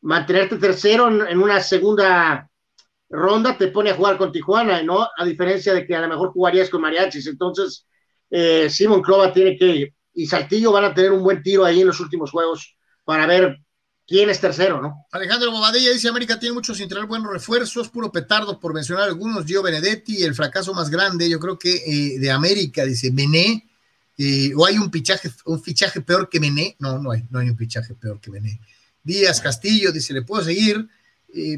[0.02, 2.50] mantenerte tercero en, una segunda
[3.10, 5.08] ronda te pone a jugar con Tijuana, ¿no?
[5.18, 7.28] A diferencia de que a lo mejor jugarías con Mariachis.
[7.28, 7.86] Entonces,
[8.30, 11.88] eh, Simon Clova tiene que, y Saltillo van a tener un buen tiro ahí en
[11.88, 13.58] los últimos juegos para ver
[14.08, 15.06] quién es tercero, ¿no?
[15.12, 19.46] Alejandro Bobadilla dice, América tiene muchos sin tener buenos refuerzos, puro petardo por mencionar algunos,
[19.46, 23.68] Gio Benedetti, el fracaso más grande, yo creo que eh, de América, dice Mené,
[24.18, 27.50] eh, o hay un fichaje, un fichaje peor que Mené, no, no hay, no hay
[27.50, 28.60] un fichaje peor que Mené.
[29.04, 30.88] Díaz Castillo, dice, le puedo seguir,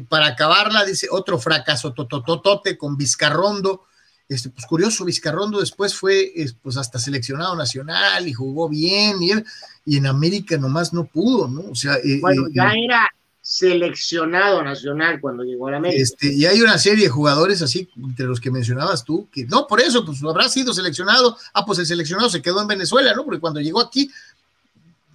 [0.08, 3.86] para acabarla, dice, otro fracaso totototote con Vizcarrondo,
[4.30, 10.06] este, pues curioso, Vizcarrondo después fue pues hasta seleccionado nacional y jugó bien y, en
[10.06, 11.62] América nomás no pudo, ¿no?
[11.72, 13.08] O sea, eh, bueno, eh, ya eh, era
[13.40, 16.00] seleccionado nacional cuando llegó a la América.
[16.00, 19.66] Este, y hay una serie de jugadores así, entre los que mencionabas tú, que no,
[19.66, 21.36] por eso, pues habrá sido seleccionado.
[21.52, 23.24] Ah, pues el seleccionado se quedó en Venezuela, ¿no?
[23.24, 24.08] Porque cuando llegó aquí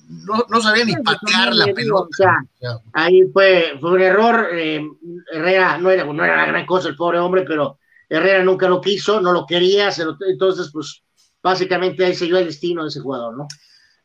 [0.09, 2.09] no, no sabía ni patear la pelota.
[2.09, 4.49] O sea, ahí fue, fue un error.
[5.31, 7.77] Herrera no era, no era la gran cosa el pobre hombre, pero
[8.09, 9.89] Herrera nunca lo quiso, no lo quería,
[10.27, 11.01] entonces, pues
[11.41, 13.47] básicamente ahí selló el destino de ese jugador, ¿no?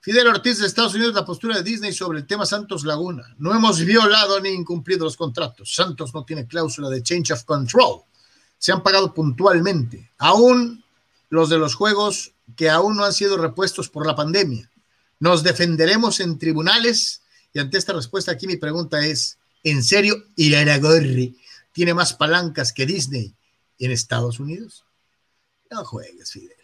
[0.02, 3.34] Fidel Ortiz de Estados Unidos, la postura de Disney sobre el tema Santos Laguna.
[3.38, 5.74] No hemos violado ni incumplido los contratos.
[5.74, 8.00] Santos no tiene cláusula de change of control.
[8.56, 10.10] Se han pagado puntualmente.
[10.16, 10.82] Aún
[11.28, 14.70] los de los juegos que aún no han sido repuestos por la pandemia.
[15.18, 17.20] Nos defenderemos en tribunales.
[17.52, 21.38] Y ante esta respuesta aquí mi pregunta es, ¿en serio Iraragorri
[21.72, 23.34] tiene más palancas que Disney
[23.80, 24.84] en Estados Unidos.
[25.70, 26.56] No juegues, Fidel.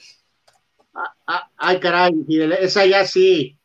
[0.95, 3.59] Ah, ah, ay, caray, Fidel, esa ya sí,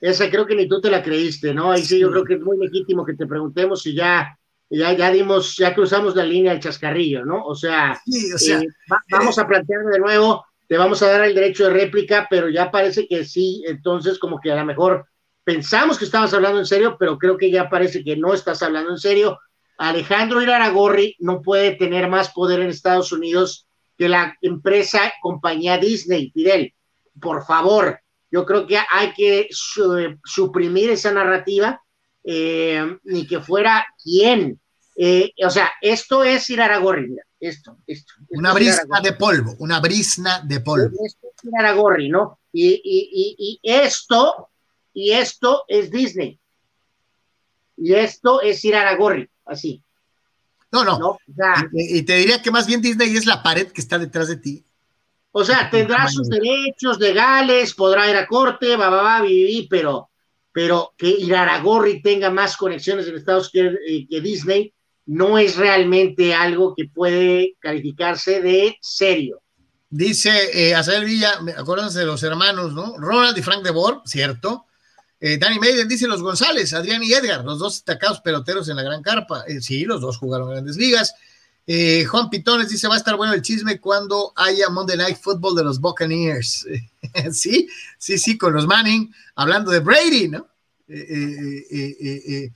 [0.00, 1.72] esa creo que ni tú te la creíste, ¿no?
[1.72, 4.38] Ahí sí, yo creo que es muy legítimo que te preguntemos si ya,
[4.70, 7.44] ya, ya dimos, ya cruzamos la línea del chascarrillo, ¿no?
[7.44, 8.66] O sea, eh,
[9.10, 12.70] vamos a plantear de nuevo, te vamos a dar el derecho de réplica, pero ya
[12.70, 15.06] parece que sí, entonces como que a lo mejor
[15.44, 18.90] pensamos que estabas hablando en serio, pero creo que ya parece que no estás hablando
[18.90, 19.38] en serio
[19.78, 26.30] Alejandro Iraragorri no puede tener más poder en Estados Unidos que la empresa compañía Disney,
[26.30, 26.74] Fidel.
[27.20, 31.82] Por favor, yo creo que hay que suprimir esa narrativa,
[32.24, 34.60] eh, ni que fuera quien.
[34.96, 38.14] Eh, o sea, esto es Iraragorri, mira, esto, esto.
[38.30, 40.96] una brisna de polvo, una brisna de polvo.
[41.04, 42.40] Esto es Iraragorri, ¿no?
[42.52, 44.48] Y, y esto,
[44.94, 46.40] y esto es Disney.
[47.76, 49.82] Y esto es Iraragorri así.
[50.70, 51.18] No, no.
[51.72, 54.64] y, te diría que más bien Disney es la pared que está detrás de ti.
[55.32, 59.26] O sea, tendrá sus derechos legales, podrá ir a corte, va, va, va,
[59.68, 60.10] pero,
[60.52, 64.72] pero que Iraragorri tenga más conexiones en Estados Unidos eh, que, Disney
[65.06, 69.40] no es realmente algo que puede calificarse de serio.
[69.88, 72.96] Dice eh, Azael Villa, acuérdense de los hermanos, ¿no?
[72.96, 74.65] Ronald y Frank de Boer, cierto.
[75.18, 78.82] Eh, Danny Maiden dice los González, Adrián y Edgar, los dos destacados peloteros en la
[78.82, 79.44] gran carpa.
[79.46, 81.14] Eh, sí, los dos jugaron grandes ligas.
[81.66, 85.56] Eh, Juan Pitones dice: Va a estar bueno el chisme cuando haya Monday Night Football
[85.56, 86.66] de los Buccaneers.
[87.32, 90.48] sí, sí, sí, con los Manning, hablando de Brady, ¿no?
[90.88, 92.52] el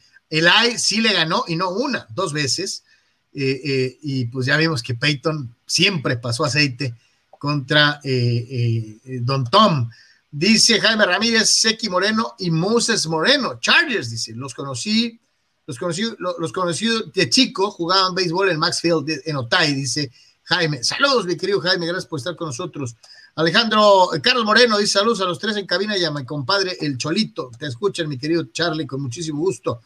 [0.47, 2.85] AI sí le ganó y no una, dos veces.
[3.33, 6.95] y pues ya vimos que Peyton siempre pasó aceite
[7.31, 9.91] contra Don Tom.
[10.33, 15.21] Dice Jaime Ramírez, Seki Moreno y Moses Moreno, Chargers, dice, los conocí,
[15.67, 20.13] los conocí, los conocí de chico, jugaban béisbol en Maxfield, en Otay, dice
[20.45, 20.85] Jaime.
[20.85, 22.95] Saludos, mi querido Jaime, gracias por estar con nosotros.
[23.35, 26.77] Alejandro, eh, Carlos Moreno dice saludos a los tres en cabina y a mi compadre
[26.81, 27.51] El Cholito.
[27.59, 29.83] Te escuchan, mi querido Charlie, con muchísimo gusto.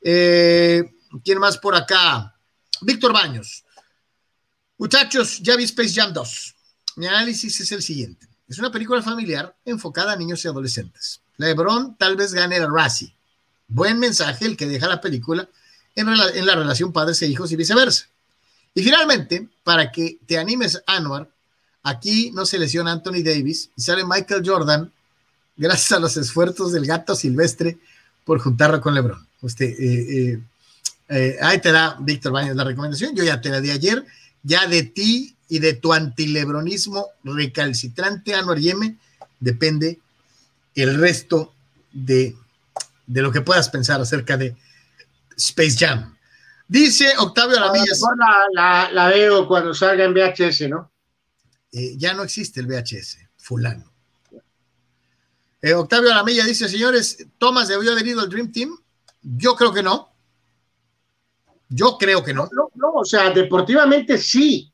[0.00, 2.36] Eh, ¿Quién más por acá?
[2.80, 3.64] Víctor Baños.
[4.78, 6.54] Muchachos, ya vi Space Jam 2.
[6.96, 8.31] Mi análisis es el siguiente.
[8.48, 11.20] Es una película familiar enfocada a niños y adolescentes.
[11.36, 13.14] LeBron tal vez gane el Razzie.
[13.68, 15.48] Buen mensaje el que deja la película
[15.94, 18.06] en, la relación padres e hijos y viceversa.
[18.74, 21.28] Y finalmente, para que te animes, Anwar,
[21.82, 24.92] aquí no se lesiona Anthony Davis y sale Michael Jordan
[25.56, 27.78] gracias a los esfuerzos del gato silvestre
[28.24, 29.26] por juntarlo con LeBron.
[29.42, 30.42] Usted, eh, eh,
[31.08, 33.14] eh, ahí te da Víctor Baños la recomendación.
[33.14, 34.04] Yo ya te la di ayer.
[34.42, 38.96] Ya de ti y de tu antilebronismo recalcitrante, Anuar Yeme,
[39.38, 40.00] depende
[40.74, 41.52] el resto
[41.92, 42.34] de,
[43.06, 44.56] lo que puedas pensar acerca de
[45.36, 46.16] Space Jam.
[46.66, 47.92] Dice Octavio Aramilla.
[48.54, 50.90] La, la, veo cuando salga en VHS, ¿no?
[51.70, 53.92] Eh, ya no existe el VHS, fulano.
[55.60, 58.74] Eh, Octavio Aramilla dice, señores, ¿Thomas debió haber ido al Dream Team?
[59.20, 60.14] Yo creo que no.
[61.68, 62.48] Yo creo que no.
[62.52, 64.71] No, no, o sea, deportivamente sí,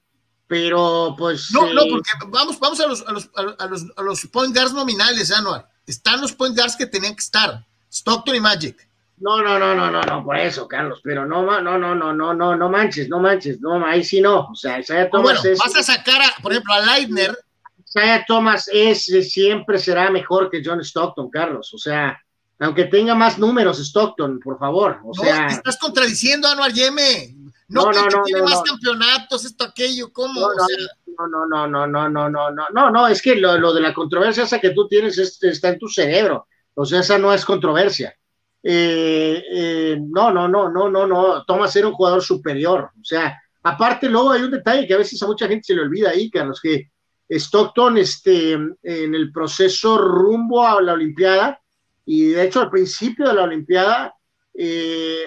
[0.49, 1.53] pero pues.
[1.53, 4.57] No, no, eh, porque vamos, vamos a los, a los, a los, a los point
[4.57, 5.69] guards nominales, Anuar.
[5.87, 8.89] Están los point guards que tenían que estar, Stockton y Magic.
[9.21, 12.35] No, no, no, no, no, no, por eso, Carlos, pero no, no, no, no, no,
[12.35, 15.77] no, no manches, no manches, no, ahí sí no, o sea, Isaiah Thomas bueno, vas
[15.77, 17.37] a sacar, por ejemplo, a Leitner.
[17.85, 22.23] Isaiah Thomas es, siempre será mejor que John Stockton, Carlos, o sea,
[22.61, 25.47] aunque tenga más números Stockton, por favor, o sea.
[25.47, 27.35] estás contradiciendo a Anuar Yeme.
[27.69, 30.41] No, no, no, tiene más campeonatos, esto, aquello, ¿cómo?
[30.41, 33.81] No, no, no, no, no, no, no, no, no, no, es que lo, lo de
[33.81, 37.45] la controversia esa que tú tienes está en tu cerebro, o sea, esa no es
[37.45, 38.15] controversia
[38.63, 42.91] eh, eh, no, no, no, no, no, no, Thomas era un jugador superior.
[43.01, 45.83] O sea, aparte luego hay un detalle que a veces a mucha gente se le
[45.83, 46.91] olvida ahí, Carlos, que
[47.29, 51.61] Stockton este, en el proceso rumbo a la Olimpiada,
[52.05, 54.15] y de hecho al principio de la Olimpiada
[54.55, 55.25] eh,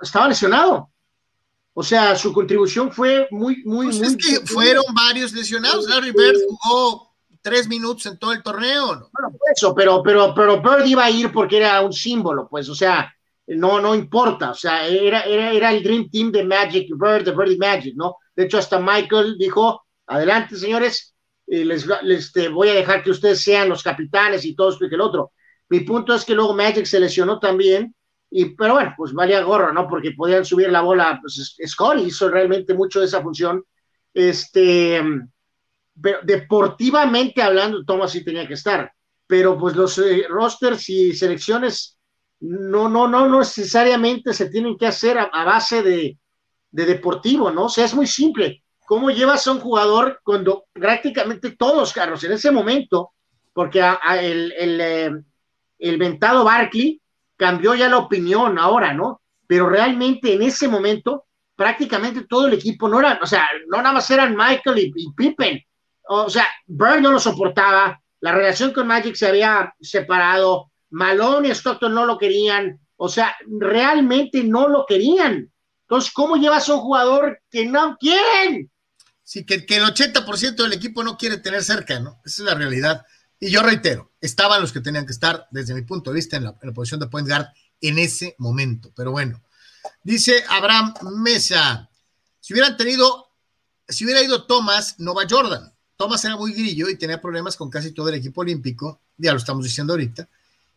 [0.00, 0.90] estaba lesionado.
[1.76, 4.06] O sea, su contribución fue muy, muy, pues muy.
[4.06, 5.88] Es que fueron varios lesionados.
[5.88, 8.94] Larry Bird jugó tres minutos en todo el torneo.
[8.94, 9.10] ¿no?
[9.12, 12.74] Bueno, eso, pero, pero, pero Bird iba a ir porque era un símbolo, pues, o
[12.74, 13.12] sea,
[13.48, 17.32] no, no importa, o sea, era, era, era el Dream Team de Magic, Bird, de
[17.32, 18.16] Bird Magic, ¿no?
[18.34, 21.14] De hecho, hasta Michael dijo, adelante, señores,
[21.46, 24.86] eh, les, les te voy a dejar que ustedes sean los capitanes y todo esto
[24.86, 25.32] y que el otro.
[25.68, 27.94] Mi punto es que luego Magic se lesionó también,
[28.36, 29.86] y, pero bueno, pues valía gorro, ¿no?
[29.86, 33.64] Porque podían subir la bola, pues Scott hizo realmente mucho de esa función.
[34.12, 35.00] Este,
[36.02, 38.92] pero deportivamente hablando, Thomas sí tenía que estar,
[39.24, 41.96] pero pues los eh, rosters y selecciones
[42.40, 46.18] no, no, no, no necesariamente se tienen que hacer a, base de,
[46.72, 47.66] de, deportivo, ¿no?
[47.66, 48.64] O sea, es muy simple.
[48.84, 53.12] ¿Cómo llevas a un jugador cuando prácticamente todos, Carlos, en ese momento,
[53.52, 53.80] porque
[54.20, 55.10] el, el, eh,
[55.78, 57.00] el ventado Barkley
[57.36, 59.20] cambió ya la opinión ahora, ¿no?
[59.46, 61.26] Pero realmente en ese momento
[61.56, 65.62] prácticamente todo el equipo no era, o sea, no nada más eran Michael y, Pippen,
[66.08, 71.50] o sea, Bird no lo soportaba, la relación con Magic se había separado, Malone y
[71.52, 75.50] Stockton no lo querían, o sea, realmente no lo querían.
[75.82, 78.70] Entonces, ¿cómo llevas a un jugador que no quieren?
[79.22, 82.20] Sí, que, que el 80% del equipo no quiere tener cerca, ¿no?
[82.24, 83.04] Esa es la realidad.
[83.40, 86.44] Y yo reitero, estaban los que tenían que estar, desde mi punto de vista, en
[86.44, 87.46] la, posición de point guard
[87.80, 88.90] en ese momento.
[88.94, 89.42] Pero bueno,
[90.02, 91.90] dice Abraham Mesa,
[92.40, 93.28] si hubieran tenido,
[93.88, 95.72] si hubiera ido Thomas, no va Jordan.
[95.96, 99.38] Thomas era muy grillo y tenía problemas con casi todo el equipo olímpico, ya lo
[99.38, 100.28] estamos diciendo ahorita,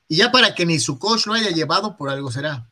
[0.07, 2.69] y ya para que ni su coach lo haya llevado, por algo será.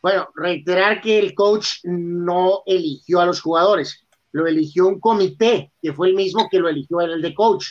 [0.00, 5.92] Bueno, reiterar que el coach no eligió a los jugadores, lo eligió un comité, que
[5.92, 7.66] fue el mismo que lo eligió el de coach.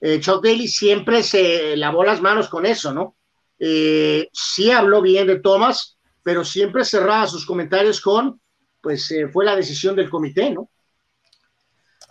[0.00, 3.16] Eh, Chuck Daly siempre se lavó las manos con eso, ¿no?
[3.58, 8.40] Eh, sí habló bien de Thomas, pero siempre cerraba sus comentarios con,
[8.80, 10.70] pues eh, fue la decisión del comité, ¿no?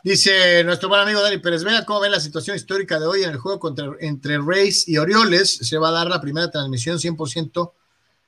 [0.04, 3.32] Dice nuestro buen amigo Dani Pérez, vea cómo ve la situación histórica de hoy en
[3.32, 5.58] el juego entre Rays y Orioles.
[5.62, 7.74] Se va a dar la primera transmisión 100%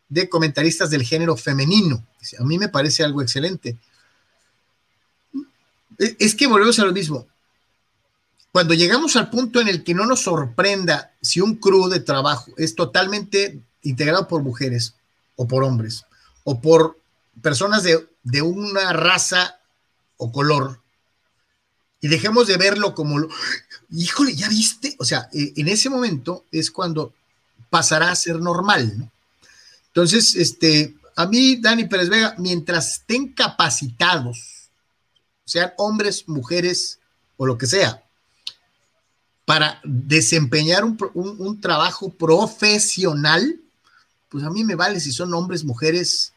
[0.09, 2.05] de comentaristas del género femenino.
[2.37, 3.77] A mí me parece algo excelente.
[5.97, 7.25] E, es que volvemos a lo mismo.
[8.51, 12.51] Cuando llegamos al punto en el que no nos sorprenda si un crew de trabajo
[12.57, 14.95] es totalmente integrado por mujeres
[15.37, 16.05] o por hombres
[16.43, 16.99] o por
[17.41, 19.59] personas de, una raza
[20.17, 20.79] o color,
[22.01, 23.29] y dejemos de verlo como, lo,
[23.91, 24.95] híjole, ¿ya viste?
[24.99, 27.13] O sea, eh, en ese momento es cuando
[27.69, 29.11] pasará a ser normal, ¿no?
[29.87, 34.69] Entonces, este, a mí, Dani Pérez Vega, mientras estén capacitados,
[35.45, 36.99] sean hombres, mujeres
[37.37, 38.03] o lo que sea,
[39.51, 43.59] para desempeñar un, un, un trabajo profesional,
[44.29, 46.33] pues a mí me vale si son hombres, mujeres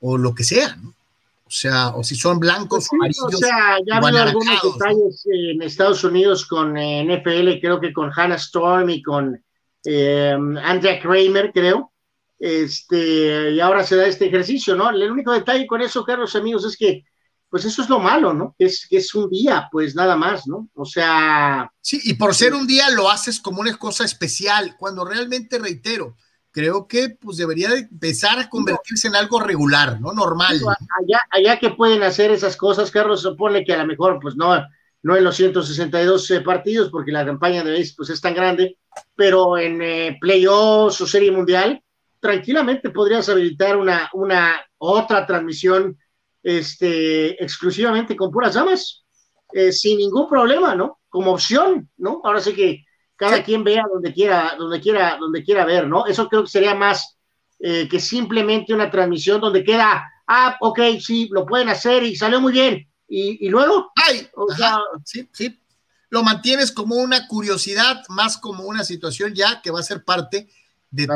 [0.00, 0.90] o lo que sea, ¿no?
[0.90, 5.26] O sea, o si son blancos pues sí, o O sea, ya ha algunos detalles
[5.26, 9.42] en Estados Unidos con eh, NFL, creo que con Hannah Storm y con
[9.84, 11.90] eh, Andrea Kramer, creo.
[12.38, 14.88] Este, y ahora se da este ejercicio, ¿no?
[14.90, 17.04] El único detalle con eso, Carlos, amigos, es que,
[17.52, 18.56] pues eso es lo malo, ¿no?
[18.58, 20.70] Es es un día, pues nada más, ¿no?
[20.72, 21.70] O sea.
[21.82, 26.16] Sí, y por ser un día lo haces como una cosa especial, cuando realmente reitero,
[26.50, 30.14] creo que pues debería de empezar a convertirse en algo regular, ¿no?
[30.14, 30.62] Normal.
[30.98, 34.58] Allá, allá que pueden hacer esas cosas, Carlos, supone que a lo mejor pues no,
[35.02, 38.78] no en los 162 eh, partidos, porque la campaña de base pues es tan grande,
[39.14, 41.84] pero en eh, playoffs o serie mundial,
[42.18, 45.98] tranquilamente podrías habilitar una, una otra transmisión
[46.42, 49.04] este, exclusivamente con puras damas,
[49.52, 51.00] eh, sin ningún problema, ¿no?
[51.08, 52.20] Como opción, ¿no?
[52.24, 52.84] Ahora sí que
[53.16, 56.06] cada quien vea donde quiera, donde quiera, donde quiera ver, ¿no?
[56.06, 57.16] Eso creo que sería más
[57.60, 62.40] eh, que simplemente una transmisión donde queda, ah, ok, sí, lo pueden hacer y salió
[62.40, 62.88] muy bien.
[63.14, 65.60] Y, luego, ay, o sea, sí, sí.
[66.08, 70.48] Lo mantienes como una curiosidad, más como una situación ya que va a ser parte
[70.90, 71.06] de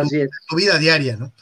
[0.46, 1.32] tu, vida diaria, ¿no?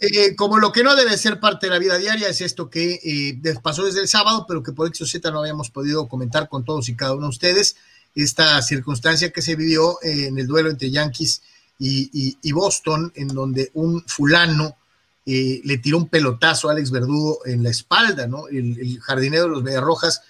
[0.00, 3.00] Eh, como lo que no debe ser parte de la vida diaria es esto que
[3.02, 6.88] eh, pasó desde el sábado, pero que por Z no habíamos podido comentar con todos
[6.88, 7.76] y cada uno de ustedes,
[8.14, 11.42] esta circunstancia que se vivió en el duelo entre Yankees
[11.80, 14.76] y, Boston, en donde un fulano
[15.24, 18.48] le tiró un pelotazo a Alex Verdugo en la espalda, ¿no?
[18.48, 20.22] El, jardinero de los Mediarrojas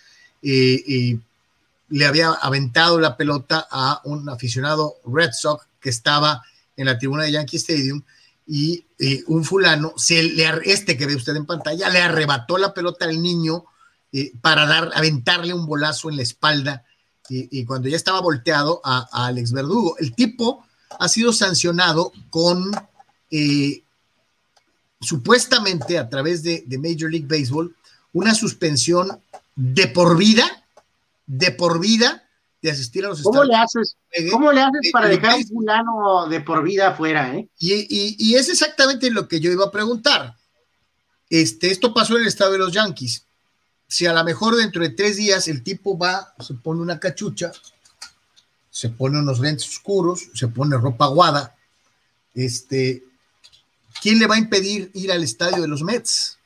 [0.43, 6.43] le había aventado la pelota a un aficionado Red Sox que estaba
[6.77, 8.03] en la tribuna de Yankee Stadium
[8.51, 12.73] y eh, un fulano, se le, este que ve usted en pantalla, le arrebató la
[12.73, 13.67] pelota al niño
[14.11, 16.83] eh, para dar, aventarle un bolazo en la espalda
[17.31, 19.99] y, cuando ya estaba volteado a, Alex Verdugo.
[19.99, 20.65] El tipo
[20.99, 22.73] ha sido sancionado con
[23.31, 23.83] eh,
[24.99, 27.77] supuestamente a través de, de Major League Baseball
[28.15, 29.21] una suspensión
[29.55, 30.65] de por vida
[31.27, 32.25] de por vida
[32.61, 33.97] de asistir a los ¿Cómo le haces?
[34.31, 37.35] ¿Cómo le haces para dejar un fulano de por vida afuera?
[37.37, 37.49] Eh?
[37.59, 40.37] Y, es exactamente lo que yo iba a preguntar.
[41.31, 43.25] Este, esto pasó en el estado de los Yankees.
[43.87, 47.53] Si a lo mejor dentro de tres días el tipo va, se pone una cachucha,
[48.71, 51.57] se pone unos lentes oscuros, se pone ropa aguada,
[52.35, 53.05] este,
[54.03, 56.39] ¿quién le va a impedir ir al estadio de los Mets?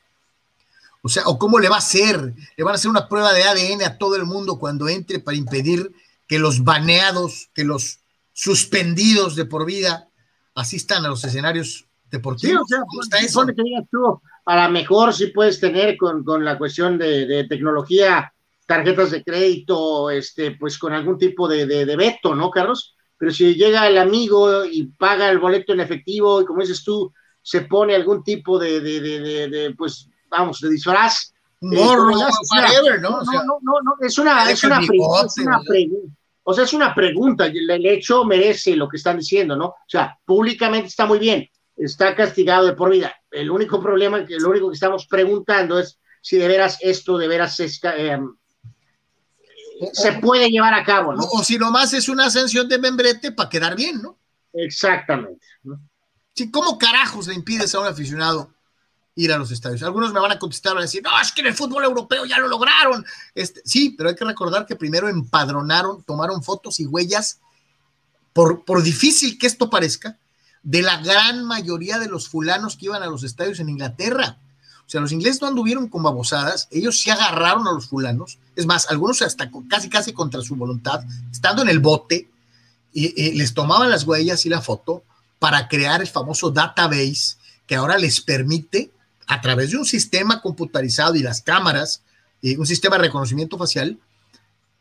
[1.01, 2.33] O sea, ¿o cómo le va a hacer?
[2.55, 5.35] Le van a hacer una prueba de ADN a todo el mundo cuando entre para
[5.35, 5.93] impedir
[6.33, 7.99] que los baneados, que los
[8.31, 10.09] suspendidos de por vida
[10.55, 12.63] asistan a los escenarios deportivos.
[12.67, 13.45] Sí, o sea, eso?
[13.45, 18.33] Que digas tú, a lo mejor sí puedes tener con, la cuestión de, tecnología,
[18.65, 22.95] tarjetas de crédito, este, pues con algún tipo de, de, veto, ¿no, Carlos?
[23.15, 27.13] Pero si llega el amigo y paga el boleto en efectivo y como dices tú,
[27.43, 31.31] se pone algún tipo de, de pues vamos, de disfraz.
[31.61, 32.27] Morro, ¿no?
[32.99, 35.27] No, no, no, no, es una, es una, pregunta.
[36.43, 39.67] O sea, es una pregunta, el hecho merece lo que están diciendo, ¿no?
[39.67, 43.15] O sea, públicamente está muy bien, está castigado de por vida.
[43.31, 47.27] El único problema, que lo único que estamos preguntando es si de veras esto de
[47.27, 48.19] veras eh,
[49.93, 51.23] se puede llevar a cabo, ¿no?
[51.23, 54.17] O, si nomás es una ascensión de membrete para quedar bien, ¿no?
[54.53, 55.45] Exactamente.
[56.33, 58.52] Sí, ¿cómo carajos le impides a un aficionado
[59.15, 59.83] ir a los estadios.
[59.83, 62.25] Algunos me van a contestar, van a decir, no, es que en el fútbol europeo
[62.25, 63.05] ya lo lograron.
[63.35, 67.39] Este, sí, pero hay que recordar que primero empadronaron, tomaron fotos y huellas,
[68.33, 70.17] por, por difícil que esto parezca,
[70.63, 74.37] de la gran mayoría de los fulanos que iban a los estadios en Inglaterra.
[74.85, 78.65] O sea, los ingleses no anduvieron con babosadas, ellos sí agarraron a los fulanos, es
[78.65, 81.01] más, algunos hasta casi casi contra su voluntad,
[81.31, 82.29] estando en el bote,
[82.93, 85.03] y, les tomaban las huellas y la foto
[85.39, 88.91] para crear el famoso database que ahora les permite
[89.27, 92.03] a través de un sistema computarizado y las cámaras,
[92.41, 93.99] eh, un sistema de reconocimiento facial,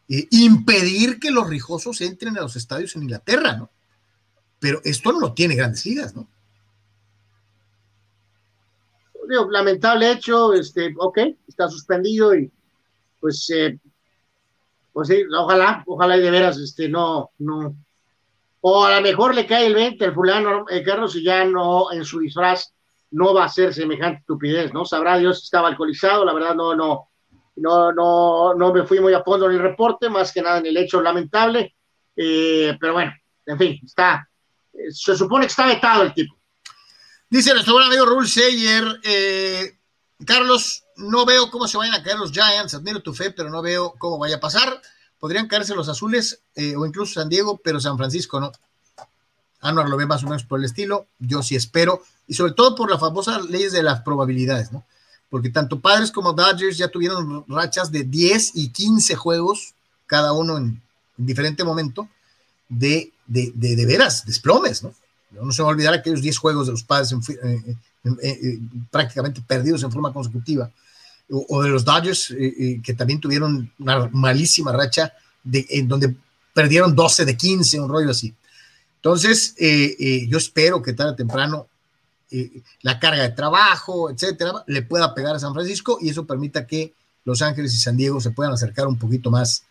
[0.09, 3.70] eh, impedir que los rijosos entren a los estadios en Inglaterra, ¿no?
[4.59, 6.28] Pero esto no lo tiene grandes ligas, ¿no?
[9.51, 11.18] lamentable hecho, este, ok,
[11.49, 12.53] está suspendido y
[13.18, 13.78] pues, eh,
[14.93, 17.74] pues sí, ojalá, ojalá y de veras, este, no, no,
[18.61, 22.05] o a lo mejor le cae el 20 al fulano Carlos y ya no en
[22.05, 22.74] su disfraz
[23.13, 24.85] no va a ser semejante estupidez, ¿no?
[24.85, 27.11] Sabrá Dios si estaba alcoholizado, la verdad no, no,
[27.57, 30.67] no, no, no me fui muy a fondo en el reporte, más que nada en
[30.67, 31.77] el hecho lamentable,
[32.17, 33.13] eh, pero bueno,
[33.47, 34.29] en fin, está,
[34.73, 36.35] eh, se supone que está vetado el tipo.
[37.29, 39.79] Dice nuestro buen amigo Rule Sayer, eh,
[40.27, 43.63] Carlos, no veo cómo se vayan a caer los Giants, admiro tu fe, pero no
[43.63, 44.81] veo cómo vaya a pasar.
[45.19, 46.45] Podrían caerse los azules
[46.77, 48.53] o incluso San Diego, pero San Francisco no.
[49.63, 52.75] Anuar lo ve más o menos por el estilo, yo sí espero y sobre todo
[52.75, 54.85] por las famosas leyes de las probabilidades, ¿no?
[55.31, 59.75] Porque tanto Padres como Dodgers ya tuvieron rachas de 10 y 15 juegos,
[60.07, 60.83] cada uno en,
[61.17, 62.09] diferente momento,
[62.69, 64.93] de, de, de, veras, desplomes, ¿no?
[65.31, 68.59] No se va a olvidar aquellos 10 juegos de los Padres eh, eh, eh,
[68.91, 70.71] prácticamente perdidos en forma consecutiva,
[71.31, 72.35] o, de los Dodgers,
[72.83, 76.15] que también tuvieron una malísima racha de, en donde
[76.53, 78.35] perdieron 12 de 15, un rollo así.
[79.03, 81.66] Entonces, yo espero que tarde o temprano
[82.82, 86.94] la carga de trabajo, etcétera, le pueda pegar a San Francisco y eso permita que
[87.24, 89.64] Los Ángeles y San Diego se puedan acercar un poquito más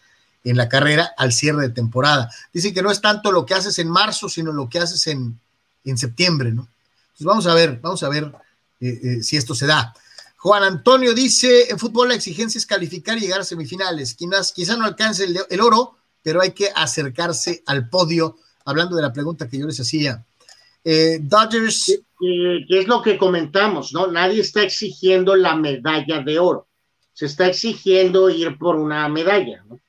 [0.44, 2.30] en la carrera al cierre de temporada.
[2.52, 5.40] Dice que no es tanto lo que haces en marzo, sino lo que haces en,
[5.86, 6.68] en septiembre, ¿no?
[7.08, 8.32] Entonces vamos a ver, vamos a ver
[8.80, 9.94] eh, eh, si esto se da.
[10.38, 14.16] Juan Antonio dice, en fútbol la exigencia es calificar y llegar a semifinales.
[14.16, 19.14] Quizás, quizá no alcance el oro, pero hay que acercarse al podio, hablando de la
[19.14, 20.24] pregunta que yo les hacía
[20.84, 22.00] eh, Dodgers.
[22.20, 24.08] Que, es lo que comentamos, ¿no?
[24.08, 26.68] Nadie está exigiendo la medalla de oro.
[27.14, 29.80] Se está exigiendo ir por una medalla, ¿no?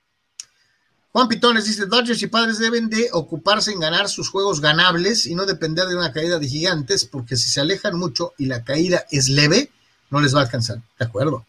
[1.13, 5.35] Juan Pitones dice, Dodgers y Padres deben de ocuparse en ganar sus juegos ganables y
[5.35, 9.05] no depender de una caída de gigantes, porque si se alejan mucho y la caída
[9.11, 9.71] es leve,
[10.09, 10.79] no les va a alcanzar.
[10.99, 11.45] De acuerdo.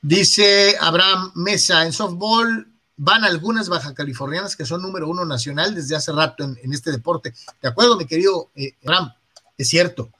[0.00, 2.66] Dice Abraham Mesa, en softball
[2.98, 7.32] van algunas baja californianas que son número uno nacional desde hace rato en, este deporte.
[7.62, 9.14] De acuerdo, mi querido eh, Abraham,
[9.56, 10.10] es cierto.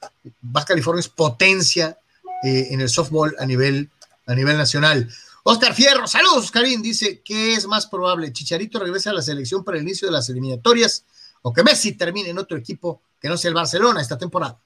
[0.41, 1.99] Baja California es potencia
[2.43, 3.89] eh, en el softball a nivel,
[4.25, 5.09] a nivel nacional.
[5.43, 6.81] Oscar Fierro, saludos, Oscarín.
[6.81, 8.31] Dice: ¿Qué es más probable?
[8.31, 11.05] ¿Chicharito regrese a la selección para el inicio de las eliminatorias
[11.41, 14.59] o que Messi termine en otro equipo que no sea el Barcelona esta temporada?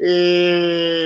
[0.00, 0.97] Eh,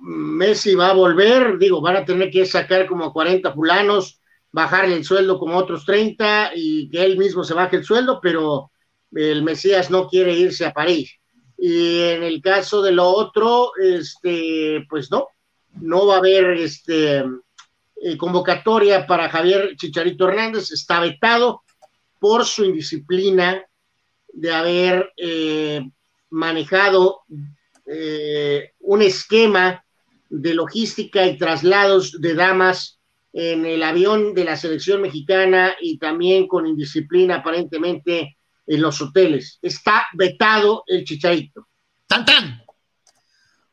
[0.00, 4.20] Messi va a volver, digo, van a tener que sacar como 40 fulanos,
[4.52, 8.70] bajarle el sueldo como otros 30 y que él mismo se baje el sueldo, pero
[9.12, 11.12] el Mesías no quiere irse a París.
[11.56, 15.28] Y en el caso de lo otro, este, pues no,
[15.80, 17.24] no va a haber este,
[18.06, 21.62] eh, convocatoria para Javier Chicharito Hernández, está vetado
[22.18, 23.64] por su indisciplina
[24.32, 25.88] de haber eh,
[26.30, 27.22] manejado
[27.86, 29.84] eh, un esquema
[30.30, 32.98] de logística y traslados de damas
[33.32, 39.58] en el avión de la selección mexicana y también con indisciplina aparentemente en los hoteles.
[39.60, 41.68] Está vetado el chicharito.
[42.06, 42.62] ¡Tan, tan!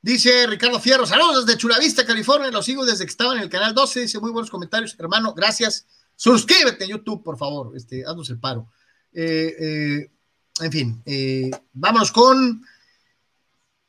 [0.01, 3.75] Dice Ricardo Fierro, saludos desde Chulavista, California, los sigo desde que estaba en el canal
[3.75, 5.85] 12, dice muy buenos comentarios, hermano, gracias.
[6.15, 8.71] Suscríbete en YouTube, por favor, este, haznos el paro.
[9.13, 10.11] Eh, eh,
[10.59, 12.65] en fin, eh, vámonos con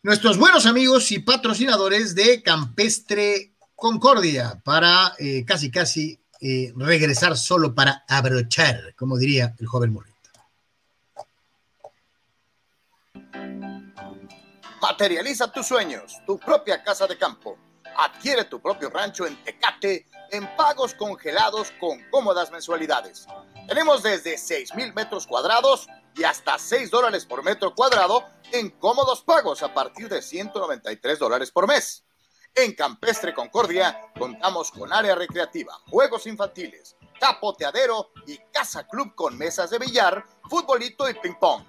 [0.02, 5.14] nuestros buenos amigos y patrocinadores de Campestre Concordia para
[5.46, 6.18] casi, casi
[6.76, 10.12] regresar solo para abrochar, como diría el joven Murray.
[14.80, 17.56] Materializa tus sueños, tu propia casa de campo.
[17.96, 23.26] Adquiere tu propio rancho en Tecate en pagos congelados con cómodas mensualidades.
[23.68, 29.22] Tenemos desde 6 mil metros cuadrados y hasta 6 dólares por metro cuadrado en cómodos
[29.22, 32.04] pagos a partir de 193 dólares por mes.
[32.54, 39.70] En Campestre Concordia contamos con área recreativa, juegos infantiles, capoteadero y casa club con mesas
[39.70, 41.64] de billar, futbolito y ping pong.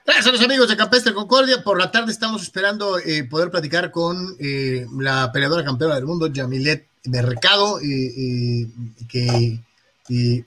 [0.05, 1.63] Gracias a los amigos de Campestre Concordia.
[1.63, 6.27] Por la tarde estamos esperando eh, poder platicar con eh, la peleadora campeona del mundo,
[6.27, 8.67] Yamilet Mercado, eh,
[9.09, 9.61] que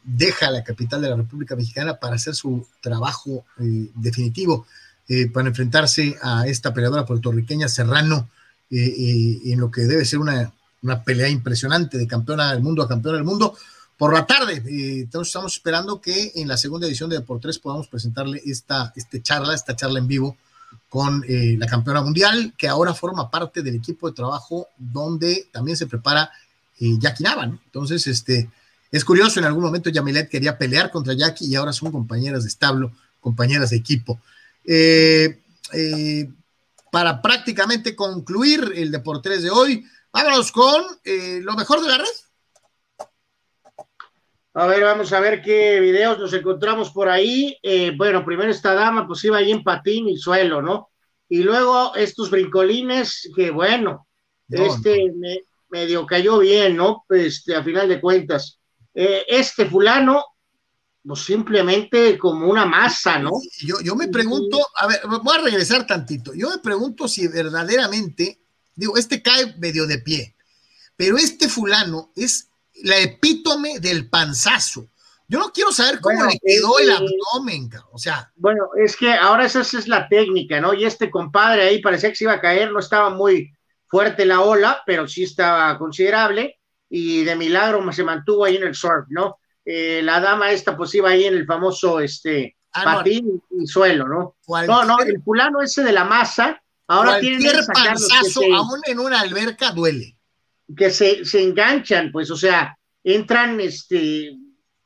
[0.03, 3.45] deja la capital de la República Mexicana para hacer su trabajo
[3.95, 4.67] definitivo
[5.33, 8.29] para enfrentarse a esta peleadora puertorriqueña Serrano
[8.69, 10.51] en lo que debe ser una,
[11.03, 13.57] pelea impresionante de campeona del mundo a campeona del mundo
[13.97, 14.61] por la tarde.
[15.01, 19.53] entonces estamos esperando que en la segunda edición de Deportes podamos presentarle esta este charla,
[19.53, 20.37] esta charla en vivo
[20.89, 25.77] con eh, la campeona mundial, que ahora forma parte del equipo de trabajo donde también
[25.77, 26.29] se prepara
[26.79, 27.45] eh, Jackie Nava.
[27.45, 28.49] Entonces, este,
[28.91, 32.49] es curioso, en algún momento Yamilet quería pelear contra Jackie y ahora son compañeras de
[32.49, 34.19] establo, compañeras de equipo.
[34.65, 35.39] Eh,
[35.73, 36.29] eh
[36.95, 39.85] para prácticamente concluir el Deportes de hoy.
[40.13, 42.05] Vámonos con eh, lo mejor de la red.
[44.57, 47.57] A ver, vamos a ver qué videos nos encontramos por ahí.
[47.61, 50.91] Eh, bueno, primero esta dama, pues iba ahí en patín y suelo, ¿no?
[51.27, 54.07] Y luego estos brincolines, que bueno,
[54.47, 57.03] este Me, medio cayó bien, ¿no?
[57.09, 58.57] Este, a final de cuentas.
[58.93, 60.23] Eh, este fulano
[61.03, 63.31] pues simplemente como una masa, ¿no?
[63.59, 66.33] Yo, yo me pregunto, a ver, voy a regresar tantito.
[66.33, 68.39] Yo me pregunto si verdaderamente,
[68.73, 70.35] digo, este cae medio de pie,
[70.95, 72.49] pero este fulano es
[72.83, 74.87] la epítome del panzazo.
[75.27, 78.31] Yo no quiero saber cómo le quedó el abdomen, o sea.
[78.35, 80.73] Bueno, es que ahora esa es la técnica, ¿no?
[80.73, 83.55] Y este compadre ahí parecía que se iba a caer, no estaba muy,
[83.87, 86.59] fuerte la ola, pero sí estaba considerable
[86.89, 89.39] y de milagro se mantuvo ahí en el surf, ¿no?
[89.63, 94.07] Eh, la dama esta pues iba ahí en el famoso este ah, patín y suelo,
[94.07, 94.35] ¿no?
[94.67, 99.21] No, no, el fulano ese de la masa, ahora tiene que panzazo, aún en una
[99.21, 100.17] alberca duele.
[100.75, 104.29] Que se, se enganchan, pues, o sea, entran, este,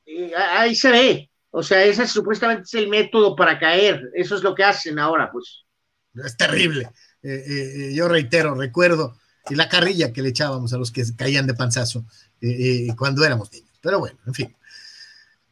[0.06, 4.44] eh, ahí se ve, o sea, ese supuestamente es el método para caer, eso es
[4.44, 5.64] lo que hacen ahora, pues.
[6.24, 6.90] Es terrible.
[7.24, 9.18] Eh, yo reitero, recuerdo,
[9.50, 12.06] la carrilla que le echábamos a los que caían de panzazo
[12.98, 13.70] cuando éramos niños.
[13.82, 14.56] Pero bueno, en fin.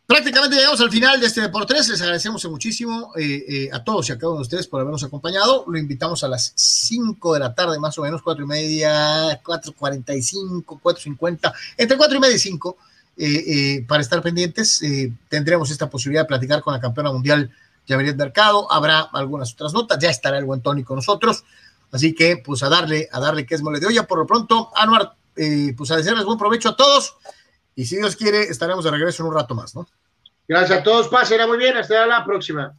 [0.07, 1.89] Prácticamente llegamos al final de este Deportes.
[1.89, 5.03] Les agradecemos muchísimo eh, eh, a todos y a cada uno de ustedes por habernos
[5.03, 5.65] acompañado.
[5.67, 10.63] Lo invitamos a las 5 de la tarde, más o menos, 4 y media, 4.45,
[10.81, 12.77] 4.50, entre 4 y media y 5,
[13.17, 14.81] eh, para estar pendientes.
[15.27, 17.51] tendremos esta posibilidad de platicar con la campeona mundial,
[17.85, 18.71] Javeriet Mercado.
[18.71, 19.99] Habrá algunas otras notas.
[19.99, 21.43] Ya estará el buen Tony con nosotros.
[21.91, 24.07] Así que, pues, a darle, a darle que es mole de olla.
[24.07, 27.17] Por lo pronto, Anuar, pues, a desearles buen provecho a todos.
[27.77, 29.87] Y si Dios quiere, estaremos de regreso en un rato más, ¿no?
[30.47, 32.75] Gracias a todos, pasen muy bien, hasta la próxima.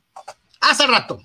[0.61, 1.21] Hasta el rato.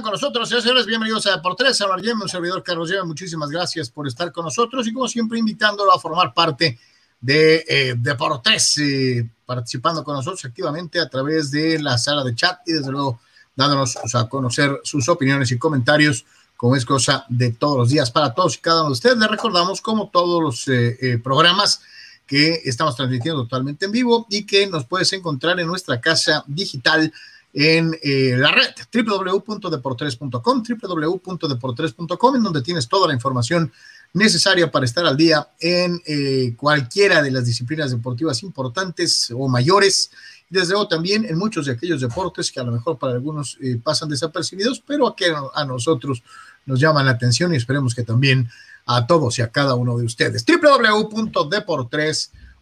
[0.00, 3.90] Están con nosotros, señores, bienvenidos a Por Tres, a un servidor Carlos Lleva, muchísimas gracias
[3.90, 6.78] por estar con nosotros y como siempre invitándolo a formar parte
[7.20, 12.24] de, eh, de Por Tres, eh, participando con nosotros activamente a través de la sala
[12.24, 13.20] de chat y desde luego
[13.54, 16.24] dándonos a conocer sus opiniones y comentarios,
[16.56, 19.18] como es cosa de todos los días para todos y cada uno de ustedes.
[19.18, 21.82] Les recordamos como todos los eh, eh, programas
[22.26, 27.12] que estamos transmitiendo totalmente en vivo y que nos puedes encontrar en nuestra casa digital
[27.52, 33.72] en eh, la red www.deportres.com, www.deportres.com, en donde tienes toda la información
[34.12, 40.10] necesaria para estar al día en eh, cualquiera de las disciplinas deportivas importantes o mayores.
[40.48, 43.80] Desde luego también en muchos de aquellos deportes que a lo mejor para algunos eh,
[43.82, 46.22] pasan desapercibidos, pero que a nosotros
[46.66, 48.48] nos llaman la atención y esperemos que también
[48.86, 50.44] a todos y a cada uno de ustedes.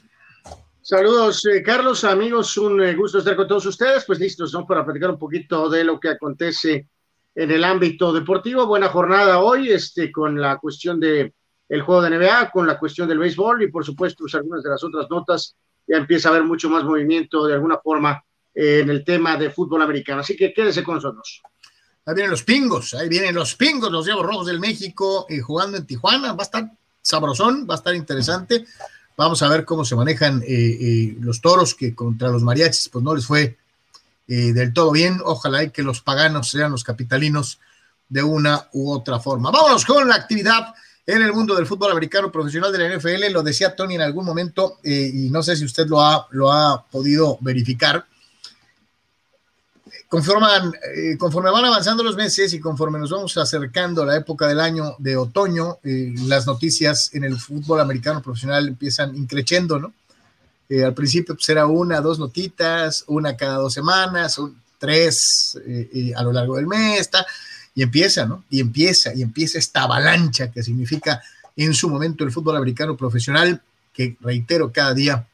[0.83, 4.67] Saludos, eh, Carlos, amigos, un eh, gusto estar con todos ustedes, pues listos, ¿no?
[4.67, 6.89] Para platicar un poquito de lo que acontece
[7.35, 8.67] en el ámbito deportivo.
[8.67, 11.33] Buena jornada hoy, este, con la cuestión de
[11.71, 14.69] el juego de NBA, con la cuestión del béisbol y por supuesto pues, algunas de
[14.69, 15.57] las otras notas.
[15.89, 18.23] Ya empieza a haber mucho más movimiento de alguna forma
[18.55, 20.21] eh, en el tema de fútbol americano.
[20.21, 21.43] Así que quédese con nosotros.
[22.05, 25.77] Ahí vienen los pingos, ahí vienen los pingos, los Diablos Rojos del México eh, jugando
[25.77, 26.33] en Tijuana.
[26.33, 26.71] Va a estar
[27.01, 28.67] sabrosón, va a estar interesante.
[29.17, 33.15] Vamos a ver cómo se manejan eh, los toros que contra los mariachis, pues no
[33.15, 33.57] les fue
[34.27, 35.21] del todo bien.
[35.25, 37.59] Ojalá y que los paganos sean los capitalinos
[38.09, 39.51] de una u otra forma.
[39.51, 40.75] Vámonos con la actividad
[41.09, 43.33] en el mundo del fútbol americano profesional de la NFL.
[43.33, 46.85] Lo decía Tony en algún momento y no sé si usted lo ha, lo ha
[46.85, 48.05] podido verificar
[50.09, 54.47] conforman, eh, conforme van avanzando los meses y conforme nos vamos acercando a la época
[54.49, 59.93] del año de otoño, eh, las noticias en el fútbol americano profesional empiezan increciendo, ¿no?
[60.71, 64.41] Eh, al principio pues era una, dos notitas, una cada dos semanas,
[64.79, 65.59] tres
[66.15, 67.27] a lo largo del mes, está,
[67.79, 68.43] y empieza, ¿no?
[68.51, 71.23] Y empieza, y empieza esta avalancha que significa
[71.55, 73.63] en su momento el fútbol americano profesional,
[73.93, 75.29] que reitero, cada día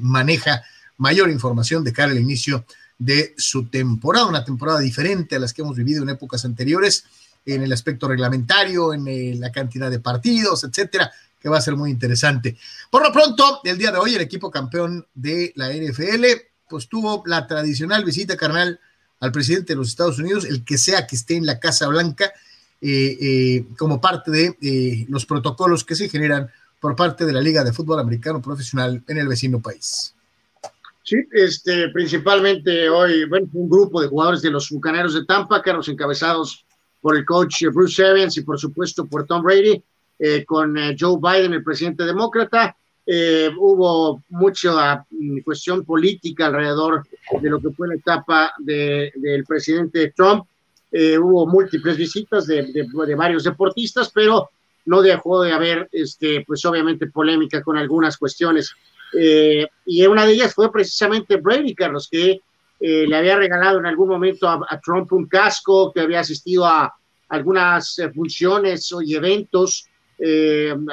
[0.00, 0.62] maneja
[0.98, 2.64] mayor información de cara al inicio
[3.00, 7.04] de su temporada, una temporada diferente a las que hemos vivido en épocas anteriores,
[7.44, 11.10] en el aspecto reglamentario, en eh, la cantidad de partidos, etcétera,
[11.40, 12.56] que va a ser muy interesante.
[12.92, 16.26] Por lo pronto, el día de hoy, el equipo campeón de la NFL,
[16.68, 18.78] pues tuvo la tradicional visita carnal
[19.22, 22.32] al presidente de los Estados Unidos, el que sea que esté en la Casa Blanca,
[22.80, 26.50] eh, eh, como parte de los protocolos que se generan
[26.80, 30.14] por parte de la Liga de Fútbol Americano Profesional en el vecino país.
[31.04, 35.70] Sí, este, principalmente hoy, bueno, un grupo de jugadores de los Bucaneros de Tampa, que
[35.70, 36.64] eran encabezados
[37.00, 39.82] por el coach Bruce Evans y por supuesto por Tom Brady,
[40.18, 42.76] eh, con eh, Joe Biden, el presidente demócrata.
[43.04, 45.04] Eh, hubo mucha
[45.44, 47.02] cuestión política alrededor
[47.40, 50.44] de lo que fue la etapa del presidente Trump.
[50.92, 54.50] hubo múltiples visitas de, de, varios deportistas, pero
[54.84, 58.74] no dejó de haber, este, pues obviamente, polémica con algunas cuestiones
[59.12, 62.40] eh, y una de ellas fue precisamente Brady, Carlos, que
[62.80, 66.94] eh, le había regalado en algún momento a, Trump un casco, que había asistido a
[67.28, 69.88] algunas eh, funciones y eventos,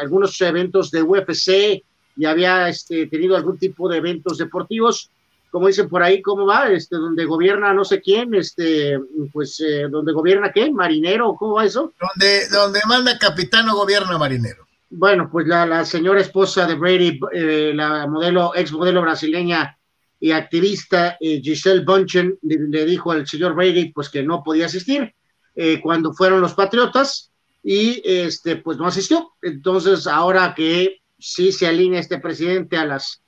[0.01, 1.83] algunos eventos de UFC,
[2.19, 5.09] y había este, tenido algún tipo de eventos deportivos,
[5.49, 6.69] como dicen por ahí, ¿cómo va?
[6.69, 8.99] Este, donde gobierna no sé quién, este,
[9.33, 11.93] pues, donde gobierna qué, marinero, ¿cómo va eso?
[11.99, 14.69] Donde, donde manda capitán o gobierna marinero.
[14.89, 19.77] Bueno, pues la, señora esposa de Brady, eh, la modelo, ex modelo brasileña
[20.19, 25.13] y activista eh, Giselle Bunchen, le, dijo al señor Brady pues que no podía asistir
[25.55, 27.31] eh, cuando fueron los Patriotas
[27.63, 29.31] y este pues no asistió.
[29.43, 33.21] Entonces, ahora que sí se alinea este presidente a las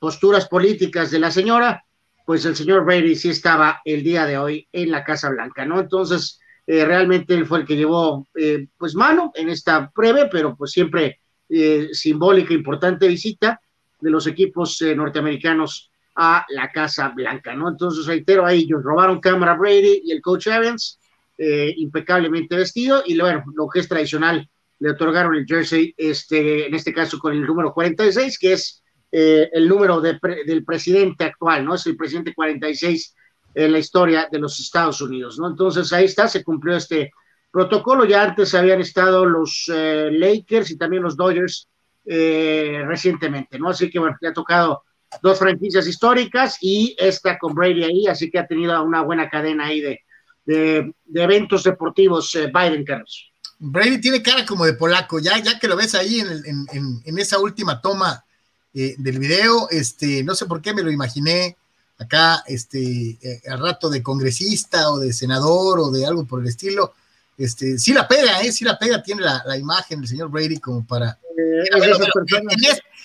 [0.00, 1.84] posturas políticas de la señora,
[2.30, 5.80] pues el señor Brady sí estaba el día de hoy en la Casa Blanca, ¿no?
[5.80, 10.56] Entonces, eh, realmente él fue el que llevó eh, pues mano en esta breve, pero
[10.56, 13.60] pues siempre eh, simbólica, importante visita
[14.00, 17.68] de los equipos norteamericanos a la Casa Blanca, ¿no?
[17.68, 20.98] Entonces, reitero, ahí ellos robaron cámara Brady y el coach Evans,
[21.36, 24.48] impecablemente vestido, y lo que es tradicional,
[24.80, 29.68] le otorgaron el jersey, este, en este caso con el número 46, que es el
[29.68, 31.74] número del presidente actual, ¿no?
[31.74, 33.14] Es el presidente 46
[33.54, 35.48] en la historia de los Estados Unidos, ¿no?
[35.48, 37.10] Entonces ahí está, se cumplió este
[37.50, 38.04] protocolo.
[38.04, 41.68] Ya antes habían estado los eh, Lakers y también los Dodgers
[42.06, 43.70] eh, recientemente, ¿no?
[43.70, 44.84] Así que bueno, le ha tocado
[45.22, 49.66] dos franquicias históricas y esta con Brady ahí, así que ha tenido una buena cadena
[49.66, 50.00] ahí de,
[50.44, 53.29] de, eventos deportivos eh, Biden, Carlos.
[53.60, 57.18] Brady tiene cara como de polaco, ya, ya que lo ves ahí en, en, en
[57.18, 58.24] esa última toma
[58.72, 61.56] del video, este, no sé por qué me lo imaginé
[61.98, 66.48] acá este, eh, al rato de congresista o de senador o de algo por el
[66.48, 66.94] estilo.
[67.36, 68.52] Este, sí la pega, ¿eh?
[68.52, 71.18] Sí la pega, tiene la, imagen del señor Brady como para...
[71.36, 71.64] Eh,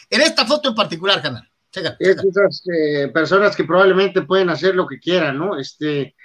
[0.10, 1.49] en, esta foto en particular, canal.
[1.99, 5.60] Es esas eh, personas que probablemente pueden hacer lo que quieran, ¿no?
[5.60, 6.16] Este,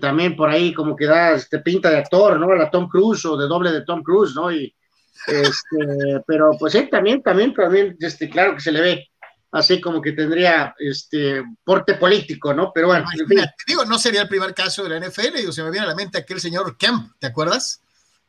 [0.00, 2.54] también por ahí como que da este, pinta de actor, ¿no?
[2.54, 4.52] La Tom Cruise o de doble de Tom Cruise, ¿no?
[4.52, 4.72] Y,
[5.26, 9.08] este, pero pues sí, también, también, también, este, claro que se le ve
[9.54, 12.72] así como que tendría este porte político, ¿no?
[12.74, 13.06] Pero bueno.
[13.66, 15.94] digo, no sería el primer caso de la NFL, digo, se me viene a la
[15.94, 17.80] mente aquel señor Kemp, ¿te acuerdas?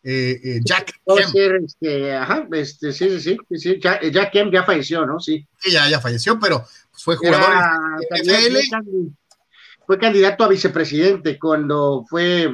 [0.04, 1.36] Eh, eh, Jack Kemp.
[1.66, 5.20] este, ajá, este, sí, sí, sí, sí, Jack, Kemp ya falleció, ¿no?
[5.20, 5.48] Sí.
[5.60, 9.16] Sí, ya, ya falleció, pero pues, fue jugador de NFL.
[9.86, 12.52] Fue candidato a vicepresidente cuando fue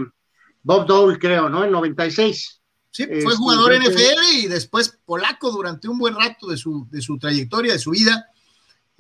[0.64, 1.64] Bob Dole, creo, ¿no?
[1.64, 2.62] En 96.
[2.90, 6.88] Sí, fue este, jugador en NFL y después polaco durante un buen rato de su,
[6.92, 8.28] de su trayectoria, de su vida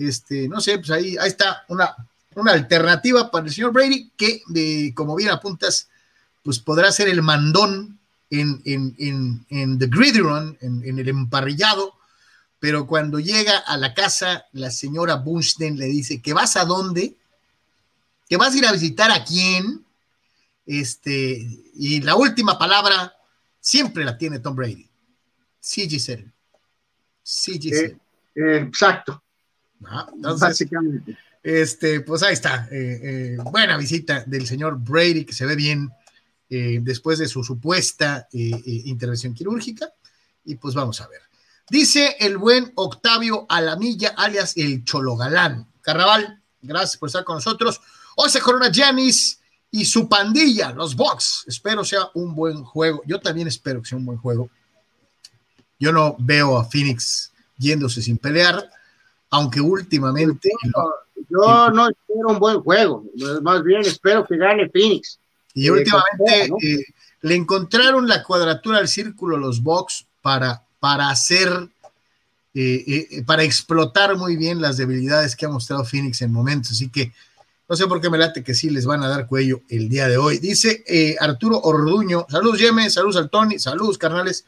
[0.07, 1.95] este, no sé, pues ahí, ahí está una,
[2.35, 5.89] una alternativa para el señor Brady que, de, como bien apuntas,
[6.43, 11.95] pues podrá ser el mandón en, en, en, The Gridiron, en, en, el emparrillado,
[12.59, 17.17] pero cuando llega a la casa, la señora Bunstein le dice, ¿que vas a dónde?
[18.31, 19.85] ¿Que vas a ir a visitar a quién?
[20.65, 23.13] Este, y la última palabra
[23.59, 24.89] siempre la tiene Tom Brady.
[25.59, 26.31] Sí, Giselle.
[27.21, 27.97] Sí, Giselle.
[28.33, 29.21] Eh, eh, exacto.
[29.79, 31.17] Básicamente.
[31.43, 32.69] Este, pues ahí está.
[32.71, 35.91] Eh, buena visita del señor Brady, que se ve bien
[36.47, 39.91] después de su supuesta intervención quirúrgica.
[40.45, 41.19] Y pues vamos a ver.
[41.69, 45.67] Dice el buen Octavio Alamilla, alias el Cholo Galán.
[45.81, 47.81] Carnaval, gracias por estar con nosotros.
[48.15, 49.39] Hoy se corona Janis
[49.71, 51.45] y su pandilla, los Bucks.
[51.47, 53.01] Espero sea un buen juego.
[53.05, 54.49] Yo también espero que sea un buen juego.
[55.79, 58.69] Yo no veo a Phoenix yéndose sin pelear,
[59.29, 60.49] aunque últimamente.
[61.29, 63.05] yo no espero un buen juego,
[63.41, 65.19] más bien espero que gane Phoenix.
[65.53, 66.85] Y últimamente eh,
[67.21, 71.49] le encontraron la cuadratura al círculo los Bucks para, para hacer,
[72.53, 76.71] eh, eh, para explotar muy bien las debilidades que ha mostrado Phoenix en momentos.
[76.71, 77.11] Así que
[77.71, 80.09] no sé por qué me late que sí les van a dar cuello el día
[80.09, 80.39] de hoy.
[80.39, 84.43] Dice eh, Arturo Orduño, saludos Yeme, saludos al Tony, saludos carnales.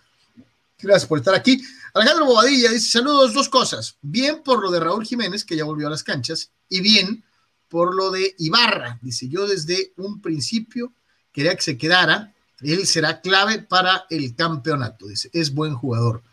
[0.77, 1.63] Gracias por estar aquí.
[1.93, 3.95] Alejandro Bobadilla dice, saludos, dos cosas.
[4.01, 7.23] Bien por lo de Raúl Jiménez, que ya volvió a las canchas, y bien
[7.69, 8.99] por lo de Ibarra.
[9.01, 10.91] Dice, yo desde un principio
[11.31, 12.33] quería que se quedara.
[12.59, 15.07] Él será clave para el campeonato.
[15.07, 16.23] Dice, es buen jugador.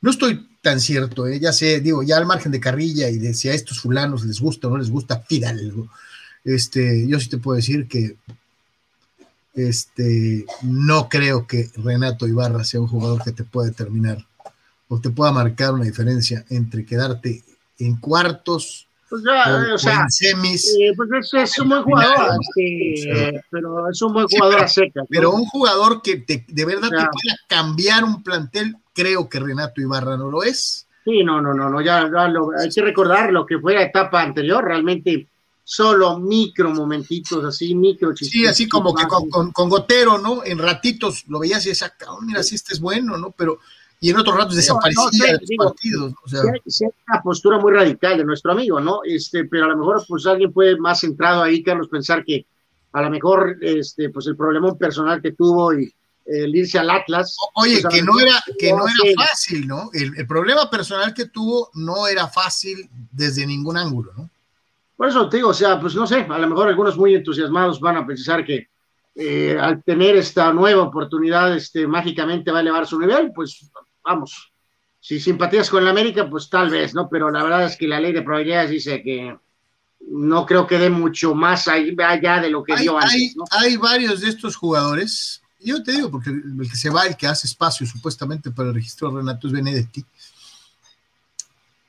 [0.00, 1.40] No estoy tan cierto, ¿eh?
[1.40, 4.40] ya sé, digo, ya al margen de carrilla y de si a estos fulanos les
[4.40, 5.88] gusta o no les gusta, Fidalgo.
[6.44, 8.16] Este, yo sí te puedo decir que
[9.54, 14.26] este, no creo que Renato Ibarra sea un jugador que te pueda determinar
[14.88, 17.42] o te pueda marcar una diferencia entre quedarte
[17.78, 19.22] en cuartos pues
[19.72, 20.76] o, sea, en semis.
[20.80, 25.02] Eh, pues es, un buen jugador, este, pero es un buen jugador a seca.
[25.08, 30.16] Pero un jugador que de verdad te pueda cambiar un plantel creo que Renato Ibarra
[30.16, 30.86] no lo es.
[31.04, 34.20] Sí, no, no, no, no ya, lo, hay que recordar lo que fue la etapa
[34.20, 35.26] anterior, realmente
[35.64, 40.44] solo micro momentitos, así, micro Sí, así como que con, con, Gotero, ¿no?
[40.44, 43.30] En ratitos lo veías y decías, oh, mira, si este es bueno, ¿no?
[43.30, 43.60] Pero,
[44.00, 47.72] y en otros ratos desaparecía de los partidos, O sea, sí, hay una postura muy
[47.72, 49.00] radical de nuestro amigo, ¿no?
[49.04, 52.44] Este, pero a lo mejor, pues alguien puede más centrado ahí, Carlos, pensar que
[52.92, 55.90] a lo mejor, este, pues el problema personal que tuvo y
[56.30, 57.36] el irse al Atlas.
[57.54, 59.90] Oye, pues, que no era, que no era fácil, ¿no?
[59.92, 64.30] El, problema personal que tuvo no era fácil desde ningún ángulo, ¿no?
[64.96, 67.80] Por eso te digo, o sea, pues no sé, a lo mejor algunos muy entusiasmados
[67.80, 68.68] van a pensar que
[69.14, 73.70] eh, al tener esta nueva oportunidad, este, mágicamente va a elevar su nivel, pues
[74.04, 74.52] vamos,
[75.00, 77.08] si simpatías con el América, pues tal vez, ¿no?
[77.08, 79.36] Pero la verdad es que la ley de probabilidades dice que
[80.00, 83.34] no creo que dé mucho más allá de lo que dio antes.
[83.50, 87.26] hay varios de estos jugadores yo te digo, porque el que se va, el que
[87.26, 90.04] hace espacio supuestamente para el registro de Renato es Benedetti.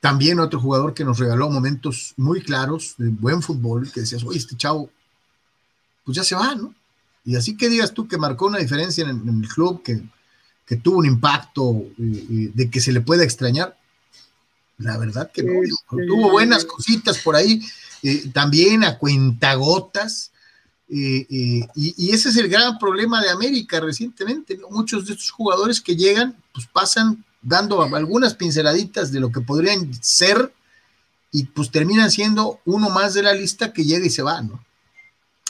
[0.00, 4.38] También otro jugador que nos regaló momentos muy claros de buen fútbol, que decías, oye,
[4.38, 4.90] este chavo,
[6.04, 6.74] pues ya se va, ¿no?
[7.24, 10.02] Y así que digas tú que marcó una diferencia en, el club, que,
[10.82, 13.76] tuvo un impacto eh, de que se le puede extrañar,
[14.78, 15.62] la verdad que no.
[15.62, 17.62] Este, tuvo buenas cositas por ahí,
[18.02, 20.31] eh, también a cuentagotas,
[20.94, 24.60] y, ese es el gran problema de América recientemente.
[24.70, 29.92] Muchos de estos jugadores que llegan, pues pasan dando algunas pinceladitas de lo que podrían
[30.02, 30.52] ser
[31.32, 34.62] y pues terminan siendo uno más de la lista que llega y se va, ¿no?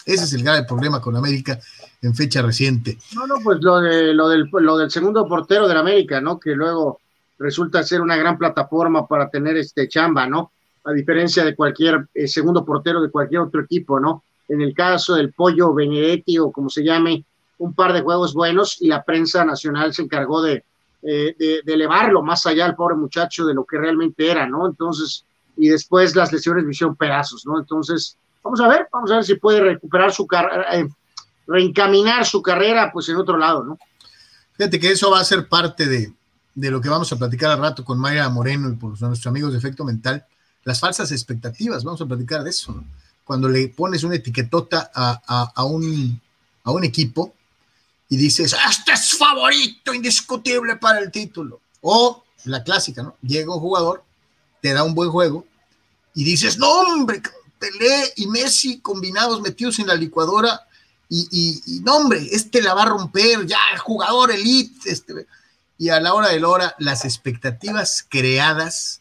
[0.06, 1.58] Ese es el grave problema con América
[2.00, 2.98] en fecha reciente.
[3.14, 6.38] No, no, pues lo, de, lo, del, del segundo portero de América, ¿no?
[6.38, 7.00] Que luego
[7.38, 10.52] resulta ser una gran plataforma para tener este chamba, ¿no?
[10.84, 14.22] A diferencia de cualquier eh, segundo portero de cualquier otro equipo, ¿no?
[14.52, 17.24] En el caso del Pollo Benedetti o como se llame,
[17.58, 20.64] un par de juegos buenos y la prensa nacional se encargó de,
[21.02, 24.66] eh, de, elevarlo más allá al pobre muchacho de lo que realmente era, ¿no?
[24.66, 25.24] Entonces,
[25.56, 27.58] y después las lesiones me hicieron pedazos, ¿no?
[27.58, 30.88] Entonces, vamos a ver, vamos a ver si puede recuperar su carrera, eh,
[31.46, 33.78] reencaminar su carrera, pues en otro lado, ¿no?
[34.52, 36.12] Fíjate que eso va a ser parte de,
[36.54, 39.52] de lo que vamos a platicar al rato con Mayra Moreno y por nuestros amigos
[39.52, 40.26] de Efecto Mental,
[40.64, 42.84] las falsas expectativas, vamos a platicar de eso, ¿no?
[43.32, 46.20] Cuando le pones una etiquetota a, un,
[46.64, 47.32] a un equipo
[48.10, 51.62] y dices, este es favorito indiscutible para el título.
[51.80, 53.16] O la clásica, ¿no?
[53.22, 54.04] Llega un jugador,
[54.60, 55.46] te da un buen juego
[56.14, 57.22] y dices, no, hombre,
[57.58, 60.60] Pelé y Messi combinados metidos en la licuadora
[61.08, 61.26] y,
[61.66, 64.90] y, no, hombre, este la va a romper, ya, el jugador elite.
[64.90, 65.26] Este,
[65.78, 69.00] y a la hora de la hora, las expectativas creadas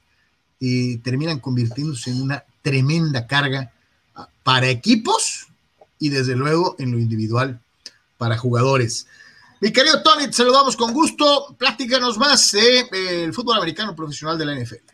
[0.62, 3.74] eh, terminan convirtiéndose en una tremenda carga
[4.44, 5.48] para equipos
[6.00, 7.62] y desde luego en lo individual
[8.18, 9.08] para jugadores.
[9.62, 11.56] Mi querido Tony, te saludamos con gusto.
[11.58, 14.89] Platícanos más del eh, fútbol americano profesional de la NFL.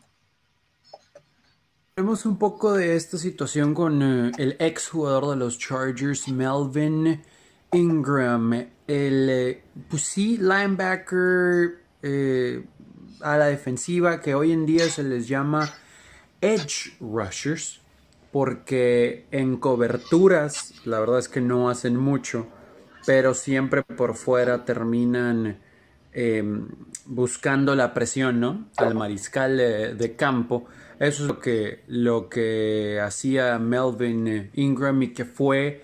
[1.96, 7.24] Vemos un poco de esta situación con eh, el ex jugador de los Chargers, Melvin
[7.72, 8.54] Ingram.
[8.54, 11.86] El, eh, pues sí, linebacker
[13.22, 15.74] a la defensiva que hoy en día se les llama
[16.42, 17.80] edge rushers
[18.38, 22.46] porque en coberturas la verdad es que no hacen mucho,
[23.04, 25.58] pero siempre por fuera terminan
[26.14, 26.68] em,
[27.08, 28.70] buscando la presión, ¿no?
[28.78, 30.68] Al mariscal de, campo.
[31.00, 35.84] Eso es lo que, lo que hacía Melvin Ingram y que fue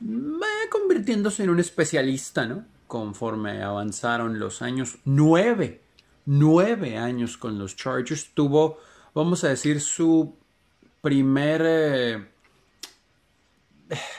[0.00, 2.64] eh, convirtiéndose en un especialista, ¿no?
[2.86, 4.96] Conforme avanzaron los años.
[5.04, 5.82] Nueve,
[6.24, 8.30] nueve años con los Chargers.
[8.32, 8.78] Tuvo,
[9.14, 10.39] vamos a decir, su
[11.00, 12.24] primer, eh,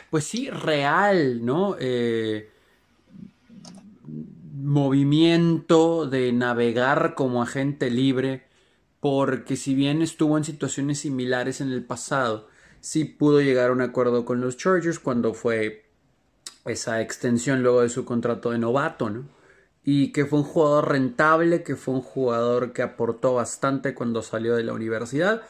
[0.09, 1.75] pues sí, real, ¿no?
[1.79, 2.49] Eh,
[4.53, 8.47] movimiento de navegar como agente libre,
[8.99, 12.47] porque si bien estuvo en situaciones similares en el pasado,
[12.79, 15.85] sí pudo llegar a un acuerdo con los Chargers cuando fue
[16.65, 19.27] esa extensión luego de su contrato de novato, ¿no?
[19.83, 24.55] Y que fue un jugador rentable, que fue un jugador que aportó bastante cuando salió
[24.55, 25.41] de la universidad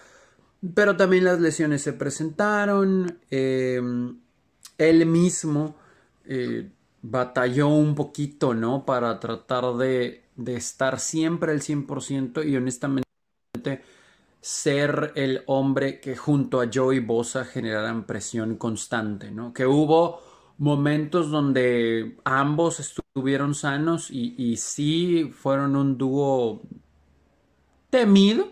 [0.76, 3.20] pero también las lesiones se presentaron.
[3.30, 4.20] Em,
[4.78, 5.76] él mismo
[6.26, 6.70] eh,
[7.02, 8.86] batalló un poquito, ¿no?
[8.86, 13.06] Para tratar de, de estar siempre al 100% y honestamente
[14.42, 19.54] ser el hombre que junto a Joey Bosa generaran presión constante, ¿no?
[19.54, 20.22] Que hubo
[20.58, 26.62] momentos donde ambos estuvieron sanos y, y sí fueron un dúo
[27.90, 28.52] temido,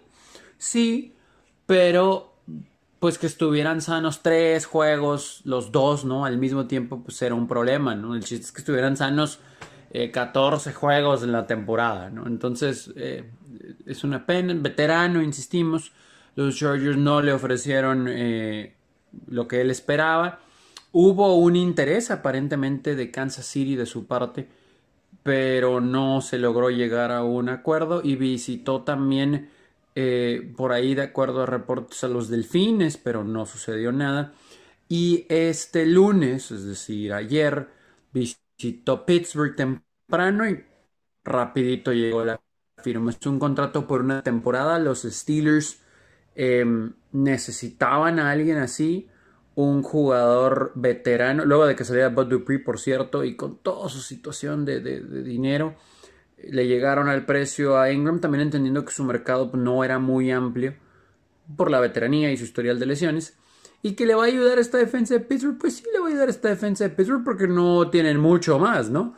[0.57, 1.15] sí,
[1.69, 2.33] pero
[2.97, 6.25] pues que estuvieran sanos tres juegos, los dos, ¿no?
[6.25, 8.15] Al mismo tiempo, pues era un problema, ¿no?
[8.15, 9.39] El chiste es que estuvieran sanos
[10.11, 12.25] 14 eh, juegos en la temporada, ¿no?
[12.25, 13.29] Entonces, eh,
[13.85, 15.91] es una pena, veterano, insistimos,
[16.33, 18.73] los Chargers no le ofrecieron eh,
[19.27, 20.39] lo que él esperaba.
[20.91, 24.47] Hubo un interés aparentemente de Kansas City de su parte,
[25.21, 29.49] pero no se logró llegar a un acuerdo y visitó también
[30.01, 34.31] eh, por ahí de acuerdo a reportes a los delfines, pero no sucedió nada.
[34.87, 37.67] Y este lunes, es decir, ayer,
[38.13, 40.63] visitó Pittsburgh temprano y
[41.25, 42.39] rapidito llegó la
[42.81, 43.11] firma.
[43.11, 44.79] Es un contrato por una temporada.
[44.79, 45.81] Los Steelers
[46.33, 49.09] em, necesitaban a alguien así,
[49.55, 53.99] un jugador veterano, luego de que saliera Bud Dupree, por cierto, y con toda su
[53.99, 54.79] situación de
[55.23, 55.75] dinero
[56.43, 60.75] le llegaron al precio a Ingram, también entendiendo que su mercado no era muy amplio
[61.55, 63.37] por la veteranía y su historial de lesiones.
[63.81, 66.09] Y que le va a ayudar esta defensa de Pittsburgh, pues sí le va a
[66.09, 69.15] ayudar esta defensa de Pittsburgh porque no tienen mucho más, ¿no?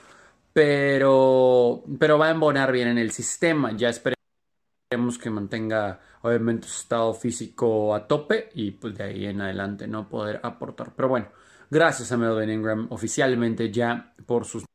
[0.53, 3.75] Pero, pero va a embonar bien en el sistema.
[3.75, 9.41] Ya esperemos que mantenga obviamente su estado físico a tope y pues de ahí en
[9.41, 10.93] adelante no poder aportar.
[10.95, 11.27] Pero bueno,
[11.69, 14.65] gracias a Melvin Ingram oficialmente ya por sus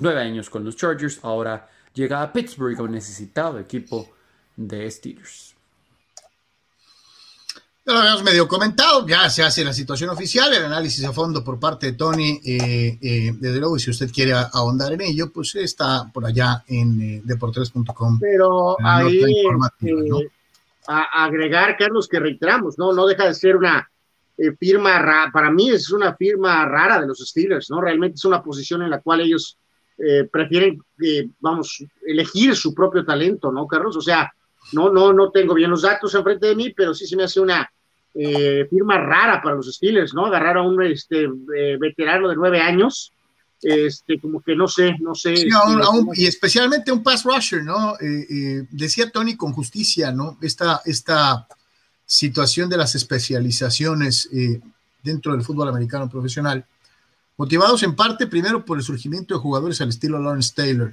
[0.00, 1.20] nueve años con los Chargers.
[1.22, 4.08] Ahora llega a Pittsburgh, un necesitado equipo
[4.56, 5.54] de Steelers.
[7.88, 11.42] Ya lo habíamos medio comentado, ya se hace la situación oficial, el análisis a fondo
[11.42, 15.32] por parte de Tony, eh, eh, desde luego, y si usted quiere ahondar en ello,
[15.32, 18.18] pues está por allá en eh, deportes.com.
[18.20, 20.30] Pero ahí, este,
[20.86, 22.92] a agregar, Carlos, que reiteramos, ¿no?
[22.92, 23.90] No deja de ser una
[24.58, 27.80] firma rara, para mí es una firma rara de los Steelers, ¿no?
[27.80, 29.56] Realmente es una posición en la cual ellos
[29.98, 33.96] eh, prefieren, eh, vamos, elegir su propio talento, ¿no, Carlos?
[33.96, 34.32] O sea,
[34.72, 37.40] no, no, no tengo bien los datos enfrente de mí, pero sí se me hace
[37.40, 37.68] una
[38.14, 40.26] eh, firma rara para los Steelers, ¿no?
[40.26, 41.26] Agarrar a un este,
[41.80, 43.12] veterano de nueve años,
[43.60, 45.36] este, como que no sé, no sé.
[45.36, 45.48] Sí,
[46.14, 47.94] y especialmente un pass rusher, ¿no?
[48.70, 50.38] decía Tony con justicia, ¿no?
[50.40, 51.48] Esta, esta
[52.06, 54.30] situación de las especializaciones
[55.02, 56.64] dentro del fútbol americano profesional
[57.38, 60.92] motivados en parte primero por el surgimiento de jugadores al estilo Lawrence Taylor,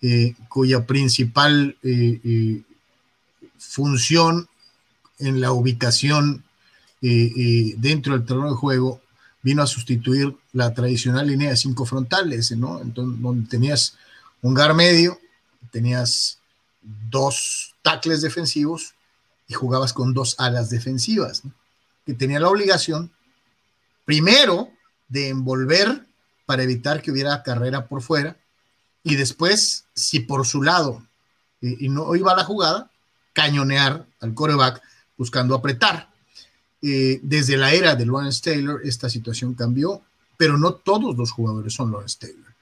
[0.00, 2.62] eh, cuya principal eh, eh,
[3.58, 4.48] función
[5.18, 6.42] en la ubicación
[7.00, 9.00] dentro del terreno de juego
[9.42, 12.80] vino a sustituir la tradicional línea de cinco frontales, ¿no?
[12.80, 13.96] Entonces, donde tenías
[14.42, 15.20] un gar medio,
[15.70, 16.38] tenías
[16.82, 18.94] dos tackles defensivos
[19.46, 21.42] y jugabas con dos alas defensivas,
[22.04, 23.12] que tenía la obligación,
[24.04, 24.72] primero,
[25.08, 26.06] de envolver
[26.46, 28.36] para evitar que hubiera carrera por fuera.
[29.02, 31.02] Y después, si por su lado
[31.62, 32.90] eh, y no iba a la jugada,
[33.32, 34.82] cañonear al coreback
[35.16, 36.10] buscando apretar.
[36.82, 40.02] Eh, desde la era de Lawrence Taylor, esta situación cambió
[40.36, 42.54] pero no todos los jugadores son Lawrence Taylor.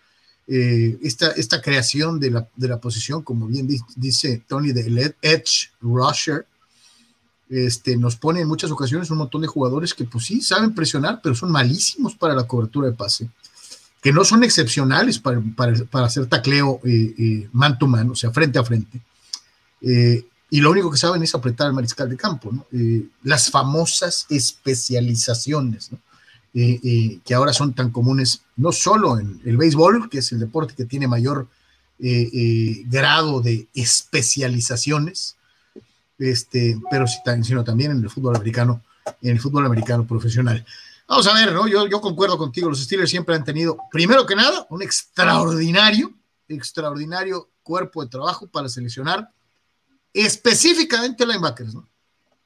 [0.46, 3.66] Eh, esta, esta, creación de la, de la, posición, como bien
[3.96, 6.46] dice Tony, de Edge Rusher,
[7.54, 11.20] este, nos pone en muchas ocasiones un montón de jugadores que pues sí saben presionar,
[11.22, 13.28] pero son malísimos para la cobertura de pase,
[14.02, 18.32] que no son excepcionales para, para, hacer tacleo eh, eh, man to man, o sea,
[18.32, 19.00] frente a frente.
[19.82, 22.66] Eh, y lo único que saben es apretar al mariscal de campo, ¿no?
[23.22, 25.98] las famosas especializaciones, ¿no?
[26.52, 30.84] que ahora son tan comunes no solo en el béisbol, que es el deporte que
[30.84, 31.48] tiene mayor
[31.98, 35.36] grado de especializaciones,
[36.18, 38.82] este, pero sino también en el fútbol americano,
[39.22, 40.64] en el fútbol americano profesional.
[41.06, 41.68] Vamos a ver, ¿no?
[41.68, 46.12] Yo, yo concuerdo contigo, los Steelers siempre han tenido, primero que nada, un extraordinario,
[46.48, 49.30] extraordinario cuerpo de trabajo para seleccionar
[50.12, 51.88] específicamente linebackers, ¿no?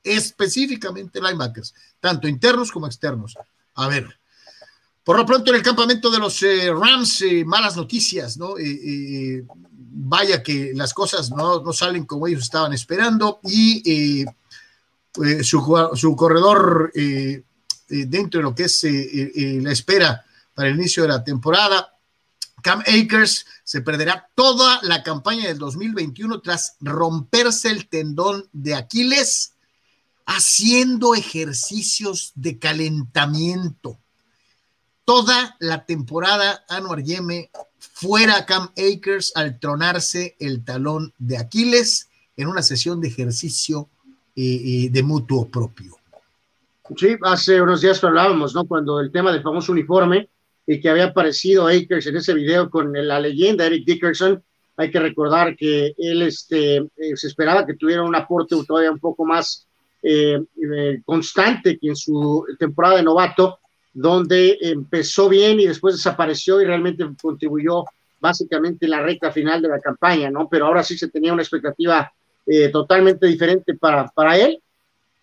[0.02, 3.36] Específicamente linebackers, tanto internos como externos.
[3.74, 4.18] A ver,
[5.04, 8.58] por lo pronto en el campamento de los eh, Rams, eh, malas noticias, ¿no?
[8.58, 9.44] Eh,
[9.90, 14.24] vaya que las cosas no, salen como ellos estaban esperando y
[15.42, 16.92] su, su, corredor
[17.88, 20.24] dentro de lo que es la espera
[20.54, 21.94] para el inicio de la temporada,
[22.62, 29.52] Cam Akers se perderá toda la campaña del 2021 tras romperse el tendón de Aquiles
[30.26, 33.98] haciendo ejercicios de calentamiento.
[35.04, 42.48] Toda la temporada Anuar Yeme fuera Cam Akers al tronarse el talón de Aquiles en
[42.48, 43.88] una sesión de ejercicio
[44.36, 44.42] eh,
[44.84, 45.96] eh, de mutuo propio.
[46.96, 48.64] Sí, hace unos días hablábamos, ¿no?
[48.66, 50.28] Cuando el tema del famoso uniforme
[50.66, 54.42] y que había aparecido Akers en ese video con la leyenda Eric Dickerson,
[54.76, 59.00] hay que recordar que él este, eh, se esperaba que tuviera un aporte todavía un
[59.00, 59.64] poco más
[61.04, 63.58] constante que en su temporada de novato,
[64.00, 67.84] donde empezó bien y después desapareció y realmente contribuyó
[68.20, 70.48] básicamente en la recta final de la campaña, ¿no?
[70.48, 72.12] Pero ahora sí se tenía una expectativa
[72.46, 74.62] eh, totalmente diferente para, para él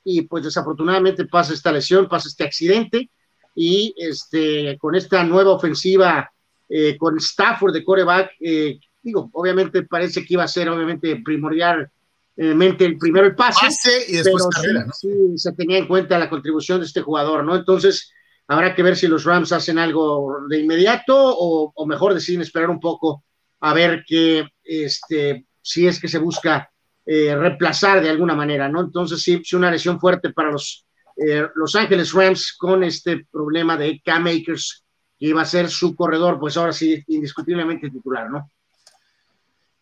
[0.03, 3.09] y pues desafortunadamente pasa esta lesión, pasa este accidente
[3.55, 6.29] y este, con esta nueva ofensiva
[6.67, 12.85] eh, con Stafford de coreback, eh, digo, obviamente parece que iba a ser obviamente primordialmente
[12.85, 13.67] el primero el pase,
[14.09, 14.91] y después carrera, ¿no?
[14.91, 17.55] sí, se tenía en cuenta la contribución de este jugador, ¿no?
[17.55, 18.11] Entonces,
[18.47, 22.79] Habrá que ver si los Rams hacen algo de inmediato o, mejor deciden esperar un
[22.79, 23.23] poco
[23.61, 26.69] a ver que este, si es que se busca
[27.05, 28.81] eh, reemplazar de alguna manera, ¿no?
[28.81, 30.85] Entonces sí, sí una lesión fuerte para los
[31.15, 34.83] eh, Los Ángeles Rams con este problema de Cam Makers,
[35.17, 38.51] que iba a ser su corredor, pues ahora sí, indiscutiblemente titular, ¿no?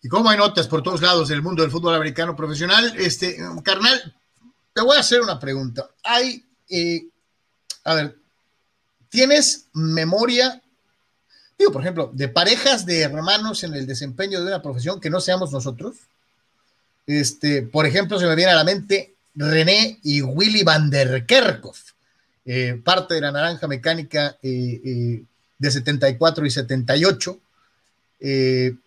[0.02, 4.16] Y como hay notas por todos lados del mundo del fútbol americano profesional, este, carnal,
[4.74, 5.90] te voy a hacer una pregunta.
[6.04, 7.08] Hay, eh,
[7.86, 8.18] a ver,
[9.14, 10.60] ¿Tienes memoria,
[11.56, 15.22] digo, por ejemplo, de parejas de hermanos en el desempeño de una profesión que no
[15.22, 15.98] seamos nosotros?
[17.06, 21.92] Este, por ejemplo, se me viene a la mente René y Willy van der Kerkhoff,
[22.44, 25.24] eh, parte de la naranja mecánica eh, eh,
[25.60, 27.40] de 74 y 78.
[28.18, 28.78] ¿Te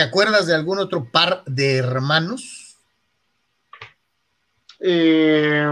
[0.00, 2.76] acuerdas de algún otro par de hermanos?
[4.78, 5.66] Eh,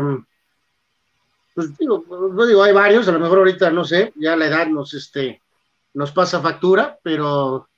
[1.57, 2.05] pues digo,
[2.35, 5.41] no digo, hay varios, a lo mejor ahorita no sé, ya la edad nos, este,
[5.95, 7.71] nos pasa factura, pero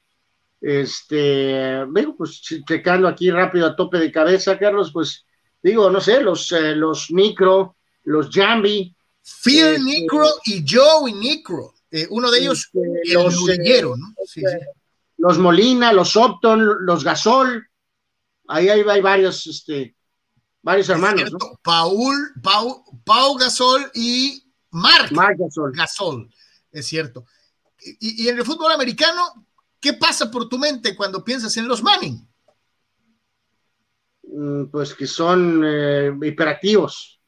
[0.61, 5.25] este, digo, pues checando aquí rápido a tope de cabeza, Carlos, pues
[5.63, 8.93] digo, no sé, los, eh, los micro, los Jambi.
[9.45, 13.95] Phil este, Nicro y Joe Nicro, eh, uno de ellos, este, los, eh, ¿no?
[14.25, 14.57] Sí, sí.
[15.19, 17.65] Los Molina, los Opton, los Gasol,
[18.49, 19.95] ahí hay, hay varios, este,
[20.63, 21.33] varios hermanos.
[21.33, 21.39] ¿no?
[21.63, 25.73] Paul, Paul, Pau Gasol y Mark, Gasol.
[25.73, 26.31] Gasol.
[26.71, 27.25] Es cierto.
[28.01, 29.47] Y, en el fútbol americano,
[29.81, 32.29] ¿qué pasa por tu mente cuando piensas en los Manning?
[34.25, 37.19] Mm, pues que son eh, hiperactivos.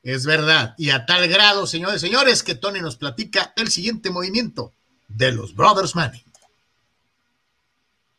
[0.00, 0.74] Es verdad.
[0.78, 4.72] Y a tal grado, señores y señores, que Tony nos platica el siguiente movimiento
[5.08, 6.22] de los Brothers Manning.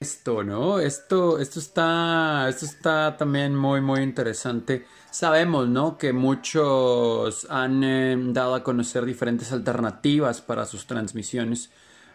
[0.01, 0.79] Esto, ¿no?
[0.79, 4.85] Esto, esto está, esto está también muy, muy interesante.
[5.15, 5.97] Sabemos, ¿no?
[5.97, 11.69] Que muchos han eh, dado a conocer diferentes alternativas para sus transmisiones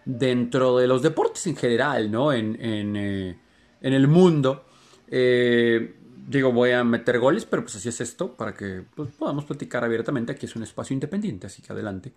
[0.05, 2.31] dentro de los deportes en general, ¿no?
[2.31, 3.39] En, eh,
[3.81, 4.67] el mundo.
[5.09, 5.95] Eh,
[6.29, 9.83] digo, voy a meter goles, pero pues así es esto, para que pues, podamos platicar
[9.83, 10.33] abiertamente.
[10.33, 12.13] Aquí es un espacio independiente, así que adelante.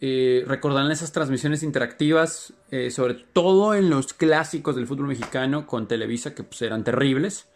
[0.00, 5.86] Eh, recordarán esas transmisiones interactivas, eh, sobre todo en los clásicos del fútbol mexicano con
[5.86, 7.50] Televisa, que pues, eran terribles,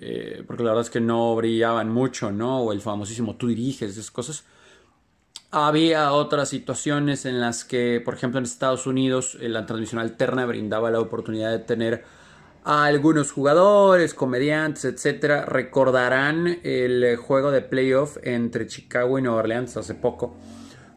[0.00, 2.60] eh, porque la verdad es que no brillaban mucho, ¿no?
[2.60, 4.44] O el famosísimo tú diriges, esas cosas.
[5.50, 10.90] Había otras situaciones en las que, por ejemplo, en Estados Unidos, la transmisión alterna brindaba
[10.90, 12.04] la oportunidad de tener
[12.64, 15.46] a algunos jugadores, comediantes, etcétera.
[15.46, 20.36] Recordarán el juego de playoff entre Chicago y Nueva Orleans hace poco,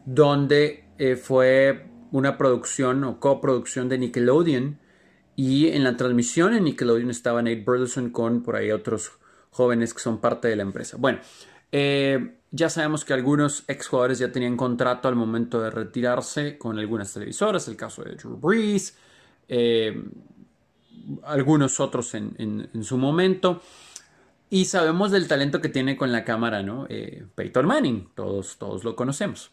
[0.04, 4.78] donde eh, fue una producción o coproducción de Nickelodeon.
[5.36, 9.12] Y en la transmisión en Nickelodeon estaba Nate Burleson con por ahí otros
[9.50, 10.96] jóvenes que son parte de la empresa.
[10.98, 11.20] Bueno,
[11.70, 17.12] eh, ya sabemos que algunos exjugadores ya tenían contrato al momento de retirarse con algunas
[17.12, 18.96] televisoras, el caso de Drew Brees,
[19.48, 20.04] eh,
[21.24, 23.62] algunos otros en, su momento.
[24.50, 26.86] Y sabemos del talento que tiene con la cámara, ¿no?
[26.90, 29.50] Eh, Peyton Manning, todos, todos lo conocemos.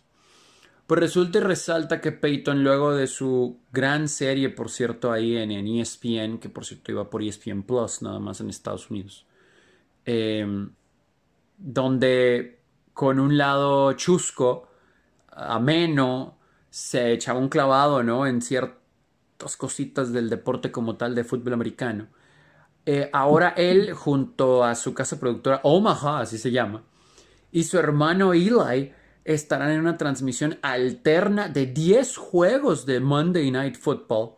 [0.89, 5.51] Pues resulta y resalta que Peyton, luego de su gran serie, por cierto, ahí en,
[5.51, 9.27] ESPN, que por cierto iba por ESPN Plus, nada más en Estados Unidos,
[10.07, 10.67] eh,
[11.59, 14.67] donde con un lado chusco,
[15.27, 16.39] ameno,
[16.71, 18.25] se echaba un clavado, ¿no?
[18.25, 22.07] En ciertas cositas del deporte como tal de fútbol americano.
[22.87, 26.81] Eh, ahora él, junto a su casa productora Omaha, así se llama,
[27.51, 28.91] y su hermano Eli
[29.25, 34.35] estarán en una transmisión alterna de 10 juegos de Monday Night Football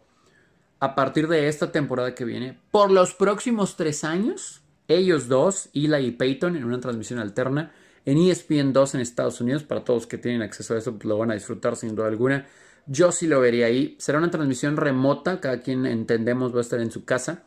[0.80, 2.60] a partir de esta temporada que viene.
[2.72, 7.72] Por los próximos tres años, ellos dos, Eli y Peyton, en una transmisión alterna,
[8.04, 9.64] en ESPN 2 en Estados Unidos.
[9.64, 12.48] Para todos que tienen acceso a eso, pues, lo van a disfrutar sin duda alguna.
[12.88, 13.96] Yo sí lo vería ahí.
[14.00, 17.44] Será una transmisión remota, cada quien entendemos va a estar en su casa.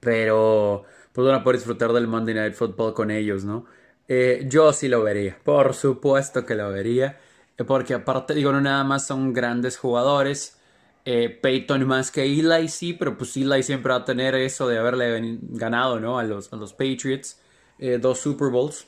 [0.00, 3.66] Pero pues van a poder disfrutar del Monday Night Football con ellos, ¿no?
[4.14, 7.18] Eh, yo sí lo vería, por supuesto que lo vería.
[7.66, 10.58] Porque aparte, digo, no nada más son grandes jugadores.
[11.06, 14.78] Eh, Peyton más que Eli, sí, pero pues Eli siempre va a tener eso de
[14.78, 16.18] haberle ganado, ¿no?
[16.18, 17.40] A los, a los Patriots.
[17.78, 18.86] Eh, dos Super Bowls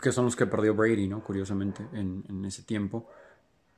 [0.00, 1.22] que son los que perdió Brady, ¿no?
[1.22, 3.08] Curiosamente, en, ese tiempo.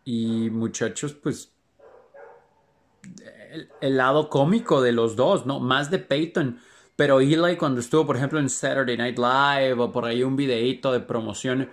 [0.04, 1.52] Y muchachos, pues
[3.80, 5.60] el, lado cómico de los dos, ¿no?
[5.60, 6.58] Más de Peyton.
[6.96, 10.92] Pero Eli cuando estuvo, por ejemplo, en Saturday Night Live o por ahí un videíto
[10.92, 11.68] de promoción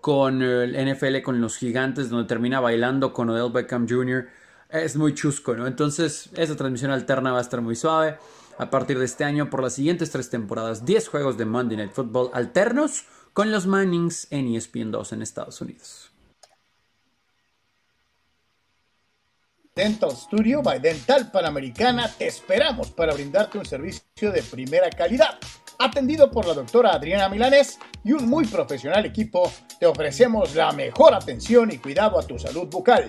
[0.00, 4.28] con el NFL, con los gigantes, donde termina bailando con Odell Beckham Jr.,
[4.68, 5.66] es muy chusco, ¿no?
[5.66, 8.18] Entonces, esa transmisión alterna va a estar muy suave.
[8.58, 11.92] A partir de este año, por las siguientes tres temporadas, 10 juegos de Monday Night
[11.92, 16.15] Football alternos con los Mannings en ESPN 2 en Estados Unidos.
[19.76, 25.38] Dental Studio by Dental Panamericana te esperamos para brindarte un servicio de primera calidad.
[25.78, 31.12] Atendido por la doctora Adriana Milanés y un muy profesional equipo, te ofrecemos la mejor
[31.12, 33.06] atención y cuidado a tu salud bucal.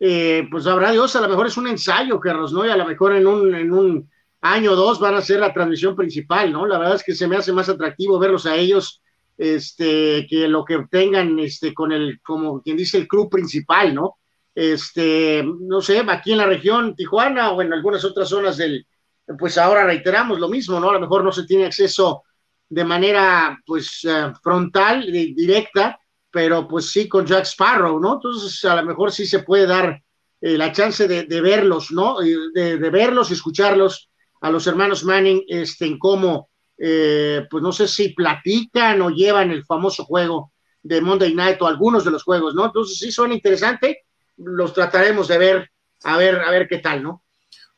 [0.00, 2.66] eh, pues habrá Dios, a lo mejor es un ensayo, Carlos, ¿no?
[2.66, 4.10] Y a lo mejor en un, en un
[4.40, 6.66] año o dos van a ser la transmisión principal, ¿no?
[6.66, 9.00] La verdad es que se me hace más atractivo verlos a ellos
[9.38, 14.16] este, que lo que obtengan este, con el, como quien dice, el club principal, ¿no?
[14.54, 18.86] Este, no sé, aquí en la región Tijuana o en algunas otras zonas del,
[19.38, 20.90] pues ahora reiteramos lo mismo, ¿no?
[20.90, 22.22] A lo mejor no se tiene acceso
[22.68, 25.98] de manera, pues, eh, frontal, directa,
[26.30, 28.14] pero pues sí con Jack Sparrow, ¿no?
[28.14, 30.02] Entonces, a lo mejor sí se puede dar
[30.40, 32.18] eh, la chance de, verlos, ¿no?
[32.20, 34.10] De, verlos y escucharlos
[34.40, 39.52] a los hermanos Manning, este, en cómo, eh, pues no sé si platican o llevan
[39.52, 40.52] el famoso juego
[40.82, 42.66] de Monday Night o algunos de los juegos, ¿no?
[42.66, 44.04] Entonces sí suena interesante
[44.36, 45.70] los trataremos de ver,
[46.02, 47.24] a ver, a ver qué tal, ¿no?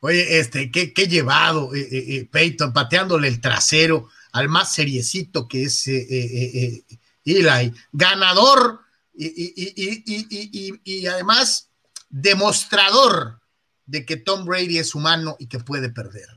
[0.01, 5.49] Oye, este, qué, qué llevado, eh, eh, eh, Peyton, pateándole el trasero al más seriecito
[5.49, 8.81] que es Eli, ganador
[9.15, 11.71] y, además
[12.11, 13.41] demostrador
[13.87, 16.29] de que Tom Brady es humano y que puede perder.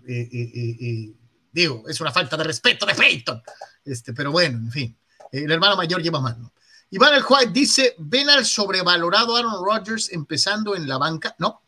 [1.51, 3.43] digo, es una falta de respeto de Peyton,
[3.83, 4.97] este, pero bueno, en fin,
[5.31, 6.53] el hermano mayor lleva mano.
[6.91, 11.35] Iván El White dice, ven al sobrevalorado Aaron Rodgers empezando en la banca.
[11.37, 11.61] No,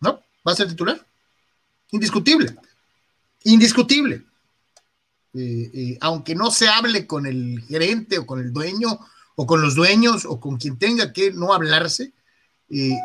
[0.00, 1.04] no, va a ser titular.
[1.90, 2.54] Indiscutible,
[3.44, 4.22] indiscutible.
[5.34, 8.98] Eh, eh, aunque no se hable con el gerente o con el dueño
[9.36, 12.12] o con los dueños o con quien tenga que no hablarse,
[12.70, 12.96] eh,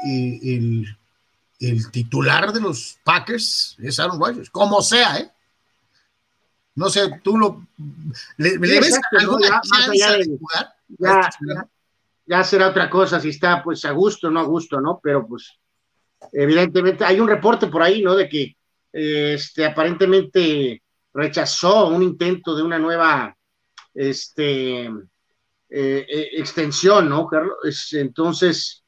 [1.59, 5.31] el, titular de los Packers es Aaron Rodgers, como sea, ¿eh?
[6.75, 7.67] No sé, tú lo.
[8.37, 11.39] ¿Le, ves alguna chance de jugar?
[12.25, 14.99] Ya, será otra cosa si está pues a gusto o no a gusto, ¿no?
[15.03, 15.59] Pero pues
[16.31, 18.15] evidentemente hay un reporte por ahí, ¿no?
[18.15, 18.55] De que
[18.91, 20.81] este aparentemente
[21.13, 23.35] rechazó un intento de una nueva
[23.93, 27.57] este, eh, eh, extensión, ¿no, Carlos?
[27.93, 28.82] entonces,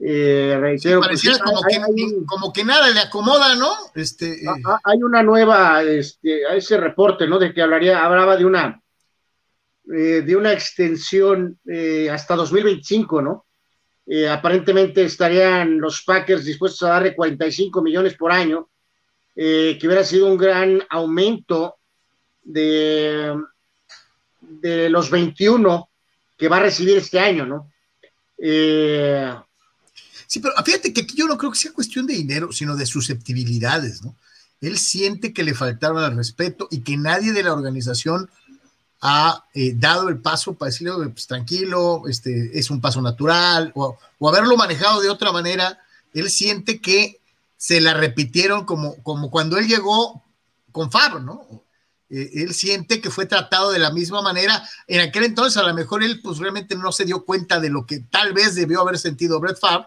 [0.00, 1.00] eh, reitero.
[1.00, 3.70] Pues, como, que, como, que, nada le acomoda, ¿no?
[3.94, 4.40] Este,
[4.84, 7.38] Hay una nueva, este, a ese reporte, ¿no?
[7.38, 8.82] De que hablaría, hablaba de una,
[9.84, 11.58] de una extensión
[12.10, 13.46] hasta 2025, ¿no?
[14.28, 18.70] aparentemente estarían los Packers dispuestos a darle 45 millones por año
[19.42, 21.76] eh, que hubiera sido un gran aumento
[22.42, 23.40] de,
[24.40, 25.88] de los 21
[26.36, 27.72] que va a recibir este año, ¿no?
[28.36, 29.32] Eh,
[30.30, 32.86] sí, pero fíjate que aquí yo no creo que sea cuestión de dinero, sino de
[32.86, 34.14] susceptibilidades, ¿no?
[34.60, 38.30] Él siente que le faltaron al respeto y que nadie de la organización
[39.00, 43.98] ha eh, dado el paso para decirle, pues tranquilo, este, es un paso natural, o,
[44.28, 45.80] haberlo manejado de otra manera.
[46.14, 47.18] Él siente que
[47.56, 50.22] se la repitieron como, como cuando él llegó
[50.70, 51.64] con Fabro, ¿no?
[52.08, 54.62] Eh, él siente que fue tratado de la misma manera.
[54.86, 57.84] En aquel entonces, a lo mejor él, pues realmente no se dio cuenta de lo
[57.84, 59.86] que tal vez debió haber sentido Brett Favre,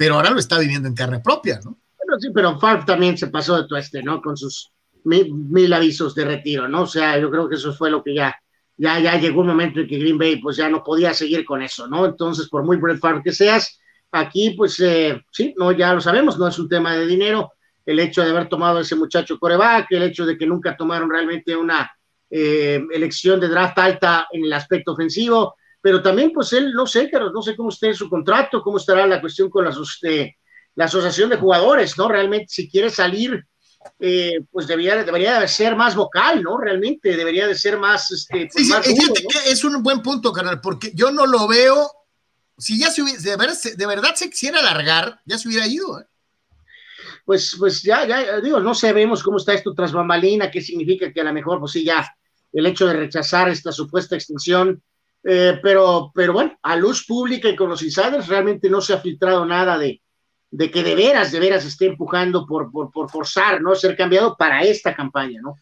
[0.00, 1.76] pero ahora lo está viviendo en carne propia, ¿no?
[1.98, 4.22] Bueno, sí, pero Favre también se pasó de todo este, ¿no?
[4.22, 4.72] Con sus
[5.04, 6.84] mil, avisos de retiro, ¿no?
[6.84, 8.34] O sea, yo creo que eso fue lo que ya,
[8.78, 11.60] ya, ya llegó un momento en que Green Bay, pues ya no podía seguir con
[11.60, 12.06] eso, ¿no?
[12.06, 13.78] Entonces, por muy Brett Favre que seas,
[14.12, 17.52] Aquí, pues eh, sí, no, ya lo sabemos, no es un tema de dinero.
[17.84, 21.54] El hecho de haber tomado ese muchacho coreback, el hecho de que nunca tomaron realmente
[21.54, 21.92] una
[22.30, 27.10] eh, elección de draft alta en el aspecto ofensivo, pero también, pues él, no sé,
[27.10, 30.34] Carlos, no sé cómo esté su contrato, cómo estará la cuestión con la, eh,
[30.74, 32.08] la asociación de jugadores, ¿no?
[32.08, 33.46] Realmente, si quiere salir,
[34.50, 36.58] pues debería, debería de ser más vocal, ¿no?
[36.58, 38.10] Realmente debería de ser más...
[38.10, 41.90] Este, pues, sí, sí, es un buen punto, carnal, porque yo no lo veo
[42.60, 45.98] si ya se hubiera, de, verdad, se quisiera alargar, ya se hubiera ido.
[45.98, 46.04] ¿eh?
[47.24, 51.20] Pues, pues ya, ya, digo, no sabemos cómo está esto tras bambalina, qué significa que
[51.22, 52.06] a lo mejor, pues sí, ya
[52.52, 54.82] el hecho de rechazar esta supuesta extensión,
[55.24, 58.98] eh, pero, pero bueno, a luz pública y con los insiders realmente no se ha
[58.98, 60.00] filtrado nada de,
[60.50, 63.74] de que de veras, de veras esté empujando por, por, por forzar, ¿no?
[63.74, 65.54] Ser cambiado para esta campaña, ¿no?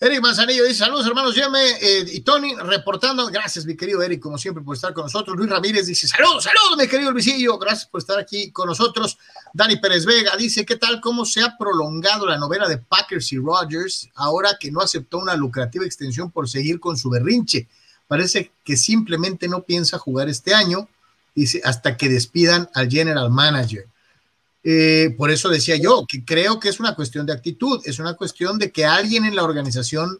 [0.00, 4.36] Eric Manzanillo dice, saludos hermanos, llame eh, y Tony reportando, gracias mi querido Eric, como
[4.36, 5.36] siempre por estar con nosotros.
[5.36, 9.16] Luis Ramírez dice, saludos, saludos mi querido Luisillo, gracias por estar aquí con nosotros.
[9.54, 11.00] Dani Pérez Vega dice, ¿qué tal?
[11.00, 15.36] ¿Cómo se ha prolongado la novela de Packers y Rogers ahora que no aceptó una
[15.36, 17.68] lucrativa extensión por seguir con su berrinche?
[18.06, 20.88] Parece que simplemente no piensa jugar este año,
[21.34, 23.86] dice, hasta que despidan al general manager.
[24.62, 28.14] Eh, por eso decía yo que creo que es una cuestión de actitud, es una
[28.14, 30.18] cuestión de que alguien en la organización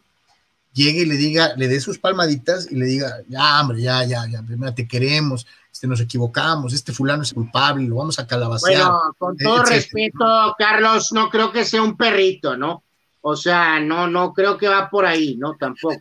[0.71, 4.27] llegue y le diga, le dé sus palmaditas y le diga, ya, hombre, ya, ya,
[4.29, 8.83] ya, primero te queremos, este, nos equivocamos, este fulano es culpable, lo vamos a calabacear.
[8.83, 12.83] Bueno, con todo respeto, Carlos, no creo que sea un perrito, ¿no?
[13.21, 15.55] O sea, no, no creo que va por ahí, ¿no?
[15.55, 15.99] Tampoco.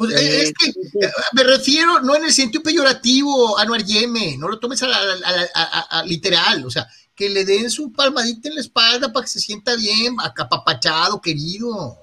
[0.00, 4.48] Pues eh, es que eh, me refiero, no en el sentido peyorativo, Anuar Yeme, no
[4.48, 9.24] lo tomes a, literal, o sea, que le den su palmadita en la espalda para
[9.24, 11.98] que se sienta bien, acapapachado, querido.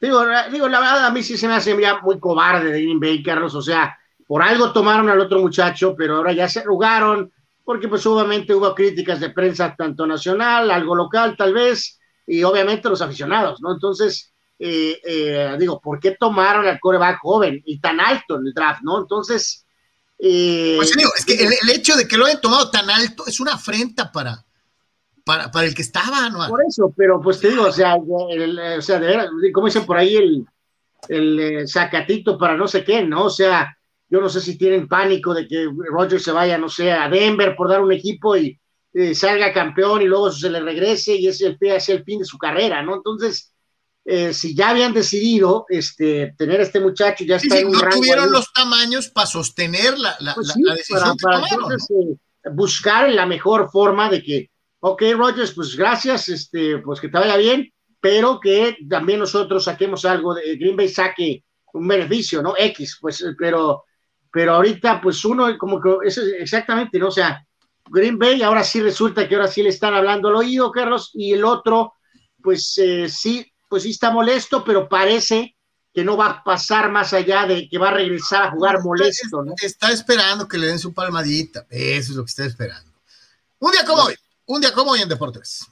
[0.00, 3.00] Digo, digo, la verdad a mí sí se me hace ya muy cobarde de Green
[3.00, 7.32] Bay, Carlos, o sea, por algo tomaron al otro muchacho, pero ahora ya se arrugaron,
[7.64, 12.88] porque pues obviamente hubo críticas de prensa tanto nacional, algo local tal vez, y obviamente
[12.88, 13.72] los aficionados, ¿no?
[13.72, 18.54] Entonces, eh, eh, digo, ¿por qué tomaron al coreback joven y tan alto en el
[18.54, 19.00] draft, ¿no?
[19.00, 19.66] Entonces,
[20.18, 23.52] pues digo, es que el, hecho de que lo hayan tomado tan alto es una
[23.52, 24.46] afrenta para,
[25.24, 26.48] para, para el que estaba, ¿no?
[26.48, 29.98] Por eso, pero pues te digo, o sea, o sea de verdad, como dicen por
[29.98, 30.46] ahí, el,
[31.08, 33.24] el eh, sacatito para no sé qué, ¿no?
[33.24, 33.76] O sea,
[34.08, 37.54] yo no sé si tienen pánico de que Roger se vaya, no sé, a Denver
[37.54, 38.58] por dar un equipo y
[39.12, 41.58] salga campeón y luego se le regrese y ese
[41.88, 42.94] el fin de su carrera, ¿no?
[42.94, 43.52] Entonces,
[44.08, 48.30] eh, si ya habían decidido este, tener este muchacho, ya está en un no tuvieron
[48.30, 52.16] los tamaños para sostener la, la, pues decisión para, eh,
[52.52, 57.36] buscar la mejor forma de que, ok, Rogers, pues gracias, este, pues que te vaya
[57.36, 57.68] bien,
[58.00, 61.42] pero que también nosotros saquemos algo, de Green Bay saque
[61.72, 62.54] un beneficio, ¿no?
[62.56, 63.86] X, pues, pero,
[64.30, 67.08] pero ahorita, pues uno, como que es exactamente, ¿no?
[67.08, 67.44] O sea,
[67.86, 71.32] Green Bay, ahora sí resulta que ahora sí le están hablando al oído, Carlos, y
[71.32, 71.94] el otro,
[72.40, 75.56] pues eh, sí, pues sí está molesto, pero parece
[75.92, 79.42] que no va a pasar más allá de que va a regresar a jugar molesto,
[79.42, 79.54] ¿no?
[79.60, 82.92] Está esperando que le den su palmadita, eso es lo que está esperando.
[83.58, 84.14] Un día como hoy,
[84.46, 85.66] un día como hoy en Deportes.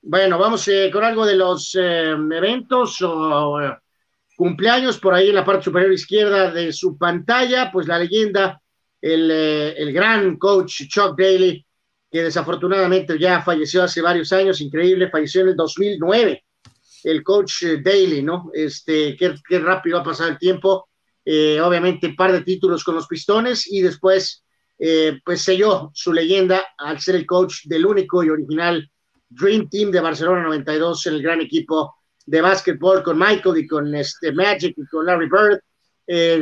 [0.00, 3.58] Bueno, vamos eh, con algo de los eh, eventos o
[4.38, 8.62] cumpleaños por ahí en la parte superior izquierda de su pantalla, pues la leyenda,
[9.00, 11.66] el, eh, el gran coach Chuck Daly,
[12.10, 16.44] que desafortunadamente ya falleció hace varios años, increíble, falleció en el 2009,
[17.04, 18.50] el coach eh, Daly, ¿no?
[18.52, 20.88] Este, qué, qué rápido ha pasado el tiempo,
[21.24, 24.44] eh, obviamente un par de títulos con los Pistones y después,
[24.78, 28.90] eh, pues selló su leyenda al ser el coach del único y original
[29.28, 31.94] Dream Team de Barcelona 92 en el gran equipo
[32.24, 35.60] de básquetbol con Michael y con este Magic y con Larry Bird.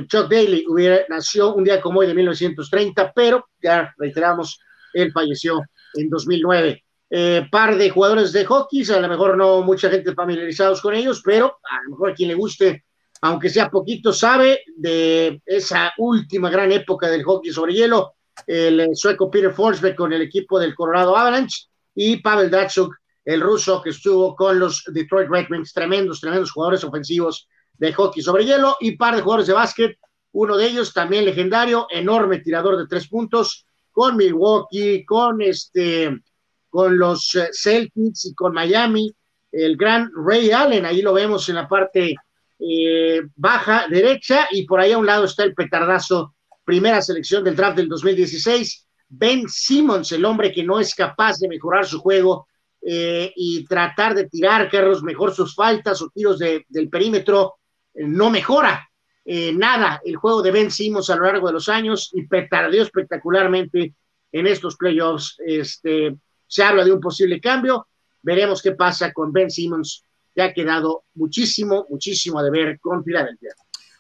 [0.06, 0.64] Chuck Daly
[1.08, 4.60] nació un día como hoy de 1930, pero ya reiteramos,
[4.96, 5.62] él falleció
[5.94, 6.82] en 2009.
[7.08, 11.22] Eh, par de jugadores de hockey, a lo mejor no mucha gente familiarizados con ellos,
[11.24, 12.84] pero a lo mejor a quien le guste,
[13.20, 18.14] aunque sea poquito, sabe de esa última gran época del hockey sobre hielo,
[18.46, 22.94] el sueco Peter Forsberg con el equipo del Colorado Avalanche y Pavel Datsuk,
[23.24, 28.22] el ruso que estuvo con los Detroit Red Wings, tremendos, tremendos jugadores ofensivos de hockey
[28.22, 29.98] sobre hielo y par de jugadores de básquet,
[30.32, 33.65] uno de ellos también legendario, enorme tirador de tres puntos,
[33.96, 36.20] con Milwaukee, con este,
[36.68, 39.10] con los eh, Celtics y con Miami,
[39.50, 42.14] el gran Ray Allen, ahí lo vemos en la parte
[42.58, 47.56] eh, baja derecha, y por ahí a un lado está el petardazo, primera selección del
[47.56, 52.48] draft del 2016, Ben Simmons, el hombre que no es capaz de mejorar su juego
[52.82, 57.54] eh, y tratar de tirar, Carlos, mejor sus faltas o tiros del perímetro,
[57.94, 58.85] no mejora.
[59.28, 62.82] Eh, nada el juego de Ben Simmons a lo largo de los años y petardeó
[62.82, 63.92] espectacularmente
[64.30, 65.36] en estos playoffs.
[65.44, 66.16] Este,
[66.46, 67.88] se habla de un posible cambio.
[68.22, 70.02] Veremos qué pasa con Ben Simmons,
[70.34, 73.54] que ha quedado muchísimo, muchísimo a deber con Filadelfia.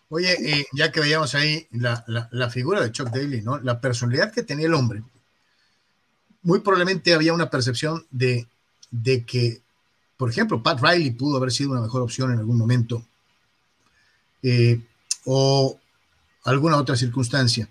[0.08, 3.58] Oye, ya que veíamos ahí la, la, figura de Chuck Daly, ¿no?
[3.58, 5.02] La personalidad que tenía el hombre,
[6.42, 8.46] muy probablemente había una percepción de,
[8.92, 9.60] de que,
[10.16, 13.04] por ejemplo, Pat Riley pudo haber sido una mejor opción en algún momento.
[14.44, 14.80] Eh,
[15.26, 15.78] o
[16.44, 17.68] alguna otra circunstancia.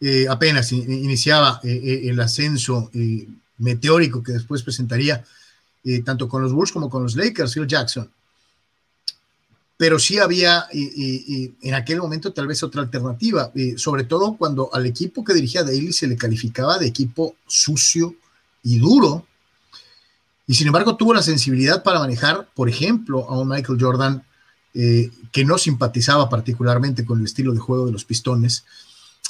[0.00, 2.90] Eh, apenas iniciaba eh, eh, el ascenso
[3.58, 5.24] meteórico que después presentaría
[6.04, 8.10] tanto con los Bulls como con los Lakers, Phil Jackson.
[9.76, 15.24] Pero sí había en aquel momento tal vez otra alternativa, sobre todo cuando al equipo
[15.24, 18.16] que dirigía Daly se le calificaba de equipo sucio
[18.64, 19.26] y duro.
[20.46, 24.22] Y sin embargo tuvo la sensibilidad para manejar, por ejemplo, a un Michael Jordan
[24.80, 28.62] eh, que no simpatizaba particularmente con el estilo de juego de los pistones,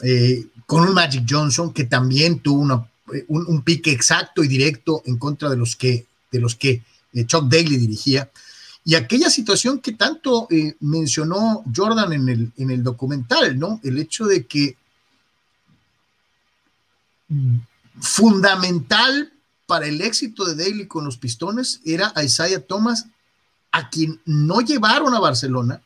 [0.02, 5.16] eh, con un Magic Johnson que también tuvo eh, un, pique exacto y directo en
[5.16, 6.82] contra de los que, de los que
[7.24, 8.30] Chuck Daly dirigía.
[8.84, 10.48] Y aquella situación que tanto
[10.80, 13.80] mencionó Jordan en el, en el documental, ¿no?
[13.82, 14.76] El hecho de que
[18.02, 19.32] fundamental
[19.64, 23.06] para el éxito de Daly con los pistones era Isaiah Thomas
[23.72, 25.80] a quien no llevaron a Barcelona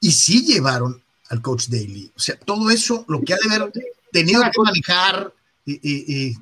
[0.00, 2.10] y sí llevaron al coach Daly.
[2.16, 3.72] O sea, todo eso, lo que ha de haber
[4.12, 5.32] tenido que manejar.
[5.66, 6.38] es,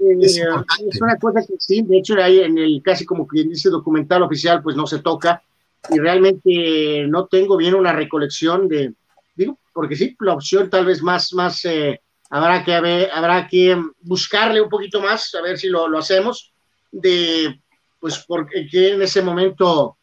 [1.01, 4.63] una cosa que sí, de hecho, ahí en el casi como que dice documental oficial,
[4.63, 5.43] pues no se toca
[5.91, 8.95] y realmente no tengo bien una recolección de,
[9.35, 12.01] digo, porque sí, la opción tal vez más, más eh,
[12.31, 16.53] habrá que haber, habrá que buscarle un poquito más, a ver si lo, lo hacemos,
[16.91, 17.61] de,
[18.01, 19.98] pues, porque en ese momento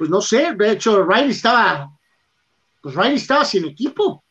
[0.00, 1.90] pues no sé, de hecho Riley estaba,
[2.80, 4.24] pues Riley estaba sin equipo,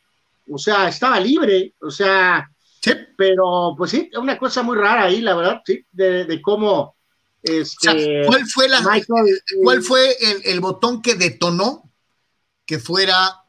[0.50, 2.50] o sea, estaba libre, o sea,
[2.82, 2.90] sí.
[3.16, 6.96] pero pues sí, una cosa muy rara ahí, la verdad, sí, de, cómo...
[7.40, 8.82] Este, ¿cuál fue, la,
[9.62, 11.88] ¿cuál fue el, botón que detonó
[12.66, 13.44] que fuera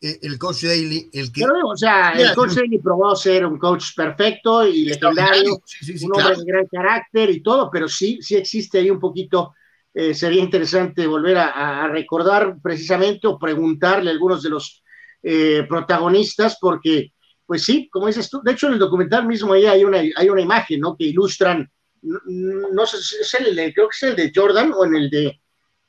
[0.00, 1.44] eh, el coach Daly el que...
[1.44, 5.60] o sea, el coach Daly probó ser un coach perfecto y legendario,
[6.02, 9.52] un hombre de gran carácter y todo, pero sí, sí existe ahí un poquito
[9.92, 14.82] eh, sería interesante volver a, recordar precisamente o preguntarle a algunos de los
[15.22, 17.12] eh, protagonistas, porque,
[17.44, 20.80] pues sí, como dices tú, de hecho en el documental mismo ahí hay una, imagen,
[20.80, 20.96] ¿no?
[20.96, 21.68] Que ilustran
[22.02, 25.10] no, sé si es el de, creo que es el de Jordan o en el
[25.10, 25.40] de,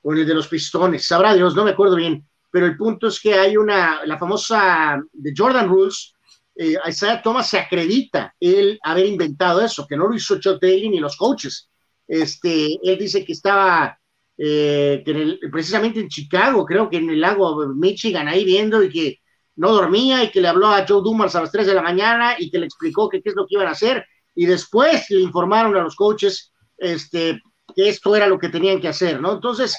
[0.01, 3.07] o en el de los pistones, sabrá Dios, no me acuerdo bien, pero el punto
[3.07, 6.13] es que hay una, la famosa de Jordan Rules,
[6.55, 10.89] eh, Isaiah Thomas se acredita el haber inventado eso, que no lo hizo Chuck Daly
[10.89, 11.70] ni los coaches.
[12.11, 13.97] Este, él dice que estaba
[14.37, 15.01] eh,
[15.49, 19.19] precisamente en Chicago, creo que en el lago Michigan, ahí viendo y que
[19.55, 22.35] no dormía y que le habló a Joe Dumas a las 3 de la mañana
[22.37, 24.05] y que le explicó que qué es lo que iban a hacer
[24.35, 27.39] y después le informaron a los coaches este,
[27.73, 29.31] que esto era lo que tenían que hacer, ¿no?
[29.35, 29.77] Entonces,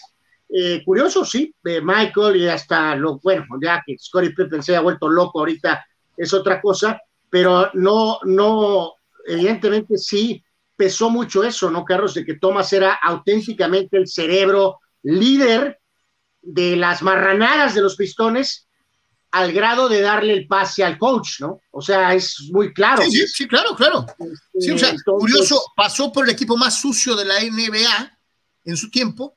[0.49, 4.81] eh, curioso, sí, eh, Michael y hasta lo, bueno, ya que Scottie Pippen se ha
[4.81, 5.85] vuelto loco ahorita
[6.17, 6.99] es otra cosa,
[7.29, 8.95] pero no, no,
[9.27, 10.43] evidentemente sí
[10.83, 12.13] pesó mucho eso, ¿no, Carlos?
[12.13, 15.79] De que Thomas era auténticamente el cerebro líder
[16.41, 18.67] de las marranadas de los pistones
[19.31, 21.61] al grado de darle el pase al coach, ¿no?
[21.71, 23.05] O sea, es muy claro.
[23.09, 24.05] Sí, sí, claro, claro.
[24.59, 28.19] Sí, o sea, curioso, pasó por el equipo más sucio de la NBA
[28.65, 29.37] en su tiempo,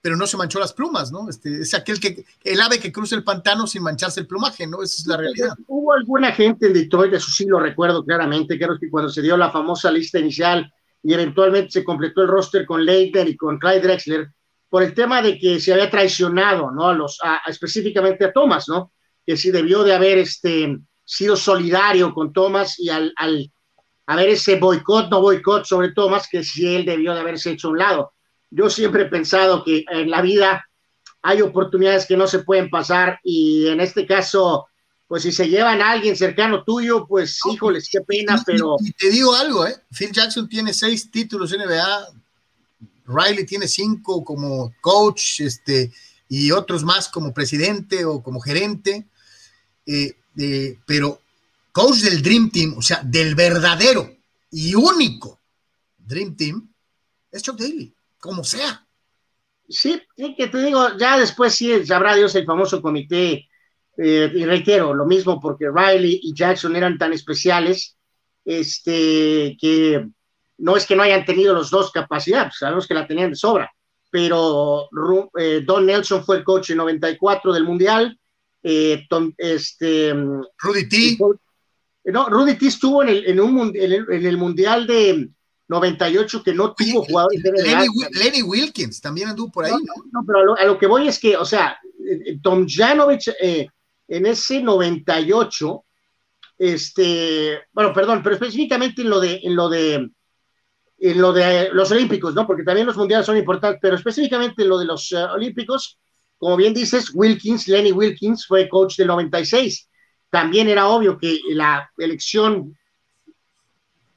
[0.00, 1.28] pero no se manchó las plumas, ¿no?
[1.28, 4.82] Este, es aquel que, el ave que cruza el pantano sin mancharse el plumaje, ¿no?
[4.82, 5.50] Esa es la realidad.
[5.66, 9.36] Hubo alguna gente en Detroit, eso sí lo recuerdo claramente, creo que cuando se dio
[9.36, 10.72] la famosa lista inicial
[11.06, 14.28] y eventualmente se completó el roster con Leiter y con Clyde Drexler,
[14.68, 16.88] por el tema de que se había traicionado, ¿no?
[16.88, 18.92] A los, específicamente a Thomas, ¿no?
[19.26, 23.50] que sí debió de haber este, sido solidario con Thomas y al, al
[24.06, 27.70] haber ese boicot, no boicot sobre Thomas, que sí él debió de haberse hecho a
[27.72, 28.12] un lado.
[28.50, 30.64] Yo siempre he pensado que en la vida
[31.22, 34.66] hay oportunidades que no se pueden pasar y en este caso,
[35.08, 38.76] pues si se llevan a alguien cercano tuyo, pues híjoles, qué pena, pero...
[38.80, 39.76] Y, te digo algo, ¿eh?
[39.90, 42.08] Phil Jackson tiene seis títulos NBA,
[43.06, 45.92] Riley tiene cinco como coach, este,
[46.28, 49.06] y otros más como presidente o como gerente.
[49.86, 51.20] Eh, eh, pero
[51.72, 54.16] coach del Dream Team, o sea, del verdadero
[54.50, 55.38] y único
[55.98, 56.68] Dream Team,
[57.30, 58.84] es Chuck Daly, como sea.
[59.68, 60.00] Sí,
[60.36, 63.48] que te digo, ya después sí sabrá Dios el famoso comité,
[63.98, 67.96] eh, y reitero, lo mismo porque Riley y Jackson eran tan especiales,
[68.44, 70.06] este, que
[70.58, 73.70] no es que no hayan tenido los dos capacidad, sabemos que la tenían de sobra,
[74.10, 78.18] pero Don Nelson fue el coach en 94 del Mundial,
[78.68, 79.06] eh,
[79.38, 81.18] este, Rudy T.
[82.06, 85.28] No, Rudy T estuvo en el, en un, en el, en el Mundial de
[85.68, 89.72] 98 que no tuvo jugadores Lenny, Lenny, Wilkins también anduvo por ahí.
[89.72, 91.78] No, no, pero a lo, que voy es que, o sea,
[92.08, 93.68] eh, Tom Janovich eh,
[94.08, 95.84] en ese 98,
[96.58, 100.10] este, bueno, perdón, pero específicamente en lo de, en lo de,
[100.98, 102.46] en lo de los Olímpicos, ¿no?
[102.46, 105.98] Porque también los mundiales son importantes, pero específicamente en lo de los Olímpicos,
[106.38, 109.88] como bien dices, Wilkins, Lenny Wilkins fue coach del 96.
[110.30, 112.76] También era obvio que la elección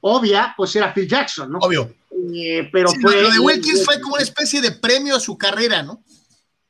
[0.01, 1.59] obvia, pues era Phil Jackson, ¿no?
[1.59, 1.93] Obvio.
[2.33, 5.83] Eh, pero fue, lo de Wilkins fue como una especie de premio a su carrera,
[5.83, 6.03] ¿no?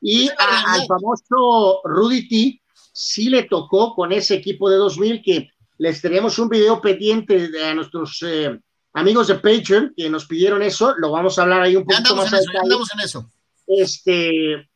[0.01, 2.61] Y al famoso Rudy T
[2.99, 7.65] sí le tocó con ese equipo de 2000 que les tenemos un video pendiente de,
[7.65, 8.59] a nuestros eh,
[8.93, 12.33] amigos de Patreon que nos pidieron eso, lo vamos a hablar ahí un poquito más
[12.33, 12.59] adelante.
[12.61, 13.31] Andamos en eso.
[13.65, 14.69] Este,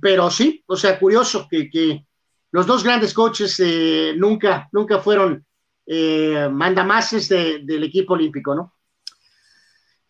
[0.00, 2.04] pero sí, o sea, curioso que, que
[2.50, 5.46] los dos grandes coaches eh, nunca, nunca fueron
[5.86, 8.74] eh, mandamases de, del equipo olímpico, ¿no?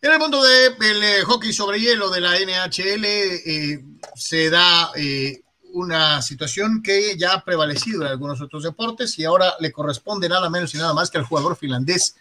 [0.01, 3.85] En el mundo del de, hockey sobre hielo de la NHL eh,
[4.15, 5.43] se da eh,
[5.73, 10.51] una situación que ya ha prevalecido en algunos otros deportes y ahora le corresponde nada
[10.51, 12.17] menos y nada más que al jugador finlandés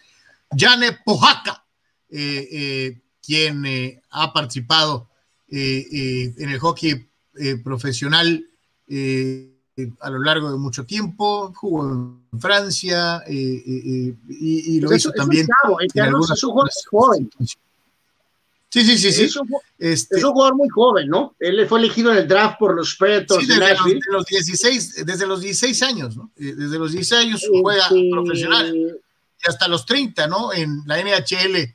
[0.56, 1.64] Jane Pohaka,
[2.08, 5.08] quien ha participado
[5.48, 7.08] en el hockey
[7.40, 8.44] eh, profesional
[8.88, 9.54] eh,
[10.00, 15.46] a lo largo de mucho tiempo, jugó en Francia eh, y, lo hizo también.
[15.94, 16.52] en algunas es un
[16.90, 17.30] joven.
[17.38, 19.24] Sí, sí, sí, sí.
[19.24, 19.48] Es un,
[19.78, 21.36] este, jugador muy joven, ¿no?
[21.38, 25.40] Él fue elegido en el draft por los Predators sí, desde, los, 16, desde los
[25.40, 26.30] 16 años, ¿no?
[26.34, 30.52] Desde los 16 años juega este, profesional y hasta los 30, ¿no?
[30.52, 31.72] En la NHL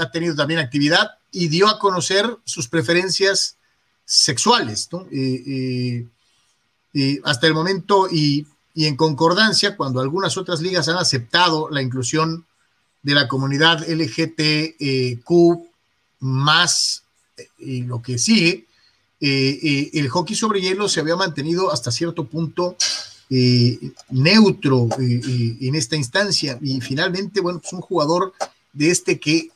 [0.00, 3.56] ha tenido también actividad y dio a conocer sus preferencias
[4.04, 5.06] sexuales, ¿no?
[7.24, 12.44] hasta el momento, y, en concordancia, cuando algunas otras ligas han aceptado la inclusión
[13.02, 15.30] de la comunidad LGTQ
[16.20, 17.03] más
[17.58, 18.66] lo que sigue,
[19.26, 22.76] eh, eh, el hockey sobre hielo se había mantenido hasta cierto punto
[23.30, 23.78] eh,
[24.10, 26.58] neutro en esta instancia.
[26.60, 28.34] Y finalmente, bueno, pues un jugador
[28.74, 29.50] de este que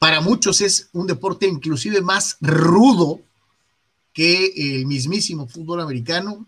[0.00, 3.20] para muchos es un deporte inclusive más rudo
[4.12, 6.44] que el mismísimo fútbol americano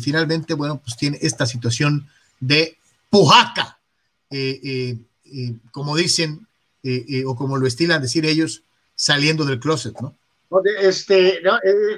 [0.00, 2.08] finalmente, bueno, pues tiene esta situación
[2.40, 2.78] de
[3.10, 3.78] pujaca,
[5.70, 6.48] como dicen
[7.26, 8.62] o como lo estilan decir ellos,
[8.94, 10.16] saliendo del closet, ¿no?
[10.80, 11.42] Este,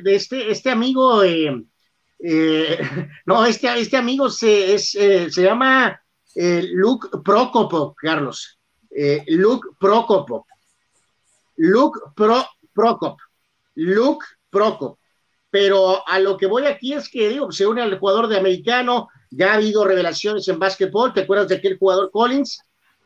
[0.04, 1.20] este, este amigo,
[3.26, 6.00] no, este, este amigo se, se llama
[6.34, 8.58] Luke Prokopov, Carlos.
[9.26, 10.44] Luke Prokopov.
[11.56, 12.44] Luke Pro,
[12.74, 13.18] Prokop.
[13.74, 14.98] Luke Prokop.
[15.50, 19.08] Pero a lo que voy aquí es que digo, se une al jugador de americano,
[19.30, 22.60] ya ha habido revelaciones en básquetbol, ¿te acuerdas de aquel jugador Collins?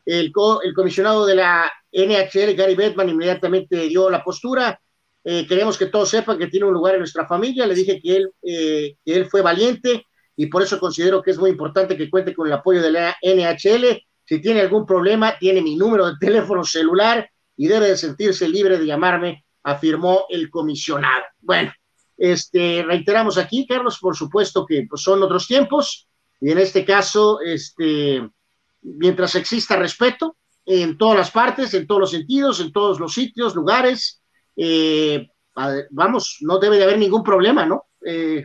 [0.05, 0.31] El,
[0.63, 4.79] el comisionado de la NHL, Gary Bettman, inmediatamente dio la postura.
[5.23, 7.65] Eh, queremos que todos sepan que tiene un lugar en nuestra familia.
[7.65, 10.05] Le dije que él, eh, que él fue valiente
[10.35, 13.15] y por eso considero que es muy importante que cuente con el apoyo de la
[13.21, 14.01] NHL.
[14.25, 18.79] Si tiene algún problema, tiene mi número de teléfono celular y debe de sentirse libre
[18.79, 21.23] de llamarme, afirmó el comisionado.
[21.39, 21.71] Bueno,
[22.17, 26.07] este, reiteramos aquí, Carlos, por supuesto que pues, son otros tiempos
[26.39, 28.27] y en este caso, este,
[28.81, 33.55] mientras exista respeto en todas las partes, en todos los sentidos, en todos los sitios,
[33.55, 34.21] lugares,
[34.55, 35.27] eh,
[35.89, 37.85] vamos, no debe de haber ningún problema, ¿no?
[38.05, 38.43] Eh,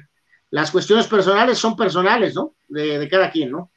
[0.51, 2.55] las cuestiones personales son personales, ¿no?
[2.69, 3.71] De, cada quien, ¿no?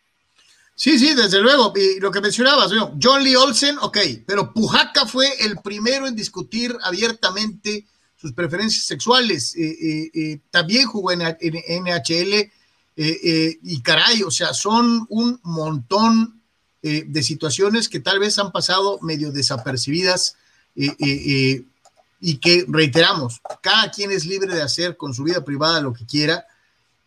[0.76, 1.74] Sí, sí, desde luego.
[1.76, 2.72] Y lo que mencionabas,
[3.02, 9.56] John Lee Olsen, ok, pero Pujaca fue el primero en discutir abiertamente sus preferencias sexuales.
[9.58, 12.52] Eh, también jugó en, NHL
[12.96, 16.39] y caray, o sea, son un montón
[16.82, 20.38] de situaciones que tal vez han pasado medio desapercibidas
[20.76, 26.06] y que reiteramos, cada quien es libre de hacer con su vida privada lo que
[26.06, 26.46] quiera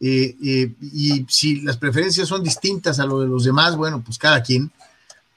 [0.05, 4.19] eh, eh, y si las preferencias son distintas a lo de los demás, bueno, pues
[4.19, 4.73] cada quien,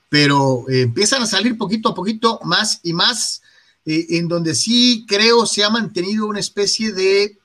[0.10, 3.44] pero eh, empiezan a salir poquito a poquito más y más,
[3.88, 7.38] en donde sí creo se ha mantenido una especie de,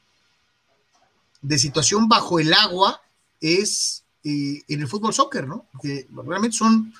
[1.43, 3.03] de situación bajo el agua,
[3.43, 5.69] es en el fútbol soccer, ¿no?
[5.83, 6.93] Que realmente son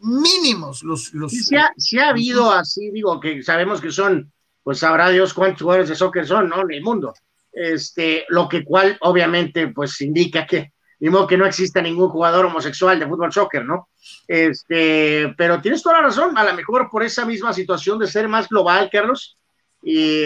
[0.00, 1.12] mínimos los...
[1.14, 5.62] los sí, sí ha, habido así, digo, que sabemos que son, pues sabrá Dios cuántos
[5.62, 6.62] jugadores de soccer son, ¿no?
[6.62, 7.14] En el mundo
[7.56, 12.46] este, lo que cual obviamente pues indica que ni modo que no exista ningún jugador
[12.46, 13.88] homosexual de fútbol soccer, ¿no?
[14.26, 18.28] Este, pero tienes toda la razón, a lo mejor por esa misma situación de ser
[18.28, 19.36] más global, Carlos,
[19.82, 20.24] y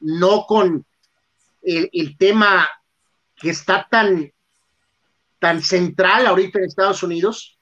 [0.00, 0.84] no con
[1.62, 2.68] el, tema
[3.36, 4.30] que está tan,
[5.44, 7.58] tan central ahorita en Estados Unidos,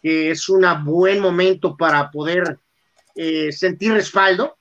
[0.00, 2.60] que es un buen momento para poder
[3.16, 4.56] eh, sentir respaldo,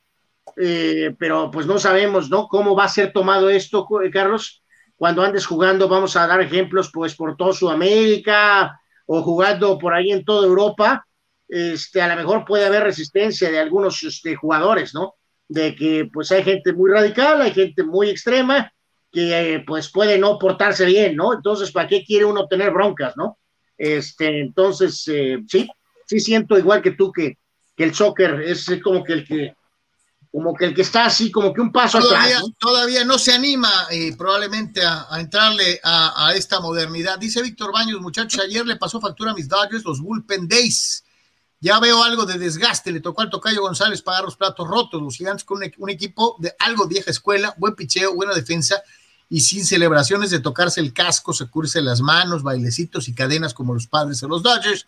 [0.57, 2.47] eh, pero pues no sabemos, ¿no?
[2.47, 4.63] Cómo va a ser tomado esto, Carlos.
[4.95, 10.11] Cuando andes jugando, vamos a dar ejemplos, pues por toda Sudamérica o jugando por ahí
[10.11, 11.05] en toda Europa,
[11.47, 15.13] este, a lo mejor puede haber resistencia de algunos este, jugadores, ¿no?
[15.47, 18.72] De que pues hay gente muy radical, hay gente muy extrema,
[19.13, 21.33] que pues puede no portarse bien, ¿no?
[21.33, 23.37] Entonces, ¿para qué quiere uno tener broncas, ¿no?
[23.77, 25.69] Este, entonces, eh, sí,
[26.07, 27.37] sí siento igual que tú que,
[27.77, 29.55] que el soccer es como que el que
[30.31, 32.51] como que el que está así, como que un paso todavía, atrás.
[32.57, 37.19] Todavía no se anima eh, probablemente a, entrarle a, esta modernidad.
[37.19, 41.03] Dice Víctor Baños, muchachos, ayer le pasó factura a mis Dodgers los Bullpen Days.
[41.59, 45.15] Ya veo algo de desgaste, le tocó al Tocayo González pagar los platos rotos, los
[45.15, 48.81] gigantes con un, equipo de algo vieja escuela, buen picheo, buena defensa
[49.29, 53.87] y sin celebraciones de tocarse el casco, securse las manos, bailecitos y cadenas como los
[53.87, 54.85] padres de los Dodgers,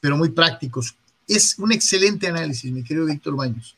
[0.00, 0.94] pero muy prácticos.
[1.26, 3.76] Es un excelente análisis, mi querido Víctor Baños.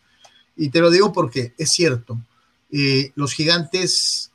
[0.56, 2.18] Y te lo digo porque es cierto,
[2.70, 4.30] eh, los gigantes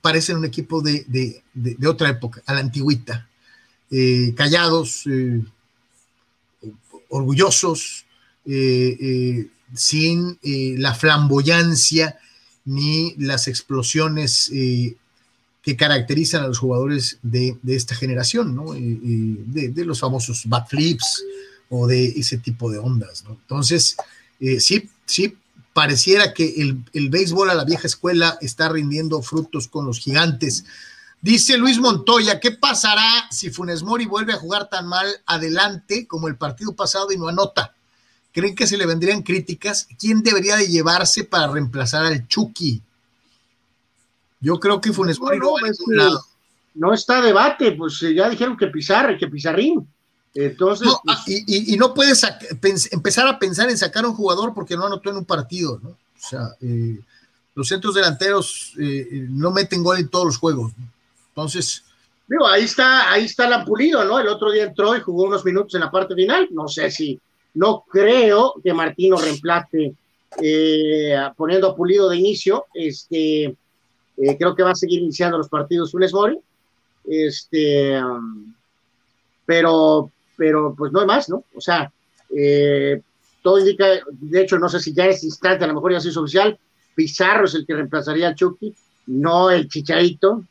[0.00, 1.42] parecen un equipo de,
[1.86, 3.28] otra época, a la antigüita,
[3.90, 5.42] eh, callados, eh,
[7.08, 8.04] orgullosos,
[9.74, 12.18] sin la flamboyancia
[12.64, 14.50] ni las explosiones
[15.62, 18.72] que caracterizan a los jugadores de, esta generación, ¿no?
[18.72, 21.22] de, los famosos backflips
[21.68, 23.32] o de ese tipo de ondas, ¿no?
[23.32, 23.96] Entonces,
[24.58, 25.36] sí, sí,
[25.72, 26.54] pareciera que
[26.92, 30.64] el, béisbol a la vieja escuela está rindiendo frutos con los gigantes.
[31.20, 36.28] Dice Luis Montoya, ¿qué pasará si Funes Mori vuelve a jugar tan mal adelante como
[36.28, 37.74] el partido pasado y no anota?
[38.32, 39.88] ¿Creen que se le vendrían críticas?
[39.98, 42.82] ¿Quién debería de llevarse para reemplazar al Chucky?
[44.40, 45.54] Yo creo que Funes Mori no,
[45.88, 46.20] no,
[46.74, 49.86] no está debate, pues ya dijeron que Pizarro, que Pizarrín.
[50.34, 52.24] Entonces, no, pues, y, no puedes
[52.92, 55.90] empezar a pensar en sacar a un jugador porque no anotó en un partido, ¿no?
[55.90, 55.96] O
[56.28, 57.00] sea, eh,
[57.54, 60.72] los centros delanteros eh, no meten gol en todos los juegos.
[61.28, 61.82] Entonces.
[62.28, 64.20] Digo, ahí está, ahí está la pulido, ¿no?
[64.20, 66.48] El otro día entró y jugó unos minutos en la parte final.
[66.52, 67.18] No sé si,
[67.54, 69.94] no creo que Martino reemplace
[70.40, 72.66] eh, poniendo a pulido de inicio.
[72.72, 73.56] Este,
[74.38, 76.38] creo que va a seguir iniciando los partidos Funes Mori.
[77.04, 77.98] Este,
[79.46, 80.10] pero
[80.40, 81.44] pero pues no hay más, ¿no?
[81.54, 81.92] O sea,
[82.34, 83.02] eh,
[83.42, 86.16] todo indica, de hecho, no sé si ya es instante, a lo mejor ya es
[86.16, 86.58] oficial,
[86.94, 88.74] Pizarro es el que reemplazaría a Chucky,
[89.08, 90.42] no el Chicharito.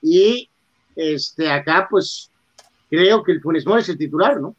[0.00, 0.48] Y
[0.96, 2.30] este, acá, pues,
[2.88, 4.56] creo que el Funes Mori es el titular, ¿no?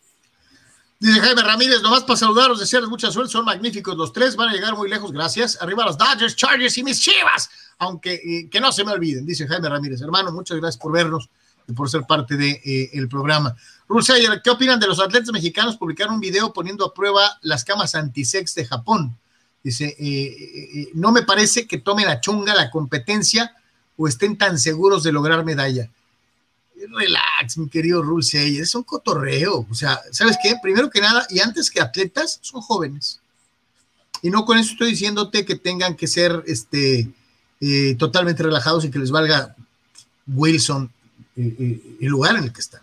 [0.99, 4.53] Dice Jaime Ramírez, nomás para saludaros, desearles mucha suerte, son magníficos los tres, van a
[4.53, 5.60] llegar muy lejos, gracias.
[5.64, 9.48] Arriba los Dodgers, Chargers y mis Chivas, aunque eh, que no se me olviden, dice
[9.48, 10.02] Jaime Ramírez.
[10.02, 11.30] Hermano, muchas gracias por vernos
[11.68, 13.56] y por ser parte del de, eh, programa.
[13.88, 15.78] Ruseyer, ¿qué opinan de los atletas mexicanos?
[15.78, 19.18] Publicaron un video poniendo a prueba las camas antisex de Japón.
[19.64, 23.56] Dice, eh, no me parece que tomen a chunga la competencia
[23.98, 25.90] o estén tan seguros de lograr medalla
[26.92, 29.66] relax, mi querido Rulse, es un cotorreo.
[29.70, 30.56] O sea, ¿sabes qué?
[30.62, 33.20] Primero que nada, y antes que atletas, son jóvenes.
[34.22, 37.10] Y no con eso estoy diciéndote que tengan que ser este,
[37.61, 39.56] eh, totalmente relajados y que les valga
[40.27, 40.91] Wilson
[41.36, 42.82] eh, eh, el lugar en el que están.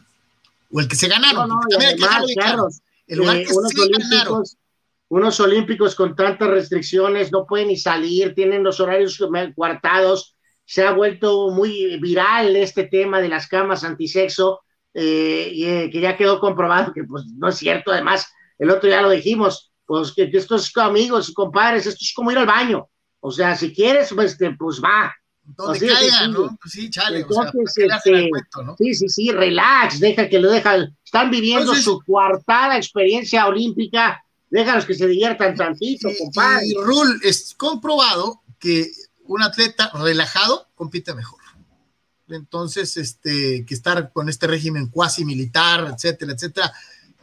[0.73, 1.49] O el que se ganaron.
[1.49, 4.43] No, no, el lugar que unos, se olímpicos, ganaron.
[5.09, 9.19] unos olímpicos con tantas restricciones no pueden ni salir, tienen los horarios
[9.55, 14.61] cuartados se ha vuelto muy viral este tema de las camas antisexo,
[14.95, 18.89] eh, y, eh, que ya quedó comprobado que pues no es cierto, además, el otro
[18.89, 22.89] ya lo dijimos, pues que, esto es amigos, compadres, esto es como ir al baño,
[23.25, 25.15] o sea, si quieres, pues, pues va.
[25.45, 26.57] Donde caiga, ¿no?
[26.61, 28.31] Pues sí, chale, Entonces, o sea, este,
[28.65, 28.77] ¿no?
[28.77, 34.85] Sí, sí, sí, relax, deja que lo dejan, están viviendo su cuartada experiencia olímpica, déjalos
[34.85, 36.67] que se diviertan tantito, compadre.
[36.67, 38.91] Y Rul, es comprobado que
[39.25, 41.41] un atleta relajado compite mejor.
[42.29, 46.73] Entonces, este, que estar con este régimen cuasi militar, etcétera, etcétera,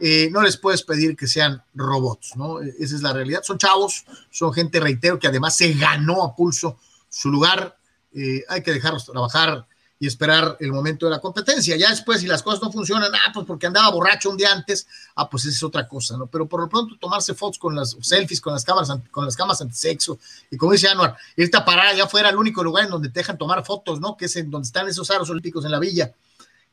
[0.00, 2.60] eh, no les puedes pedir que sean robots, ¿no?
[2.60, 3.42] Esa es la realidad.
[3.42, 6.78] Son chavos, son gente, reitero, que además se ganó a pulso
[7.08, 7.76] su lugar.
[8.14, 9.66] Eh, hay que dejarlos trabajar
[10.02, 11.76] y esperar el momento de la competencia.
[11.76, 14.86] Ya después, si las cosas no funcionan, ah, pues porque andaba borracho un día antes,
[15.16, 16.26] ah, pues esa es otra cosa, ¿no?
[16.26, 19.60] Pero por lo pronto tomarse fotos con las selfies, con las cámaras, con las cámaras
[19.60, 20.18] antisexo,
[20.50, 23.20] y como dice Anuar, irte a parar allá afuera, el único lugar en donde te
[23.20, 24.16] dejan tomar fotos, ¿no?
[24.16, 26.14] Que es en donde están esos aros olímpicos en la villa.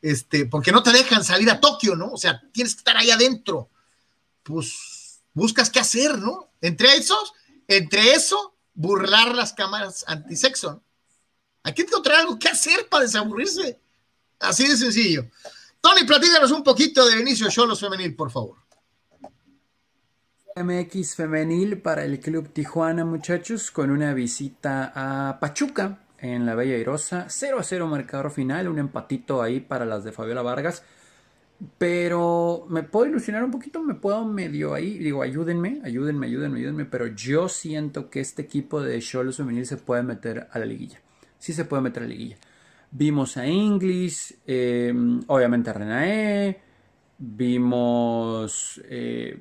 [0.01, 2.11] Este, porque no te dejan salir a Tokio, ¿no?
[2.11, 3.69] O sea, tienes que estar ahí adentro.
[4.43, 6.49] Pues buscas qué hacer, ¿no?
[6.61, 7.33] Entre esos,
[7.67, 10.83] entre eso, burlar las cámaras antisexo.
[11.63, 13.79] Hay que encontrar algo que hacer para desaburrirse.
[14.39, 15.29] Así de sencillo.
[15.81, 18.57] Tony, platícanos un poquito de Cholos Femenil, por favor.
[20.55, 26.77] MX Femenil para el Club Tijuana, muchachos, con una visita a Pachuca en la Bella
[26.77, 27.25] Irosa.
[27.29, 30.83] 0 a 0 marcador final, un empatito ahí para las de Fabiola Vargas.
[31.77, 36.85] Pero me puedo ilusionar un poquito, me puedo medio ahí, digo, ayúdenme, ayúdenme, ayúdenme, ayúdenme,
[36.85, 40.99] pero yo siento que este equipo de Cholos Femenil se puede meter a la liguilla
[41.39, 42.37] sí se puede meter a la liguilla.
[42.91, 46.61] Vimos a Inglis, em, obviamente a Renae,
[47.17, 49.39] vimos, eh,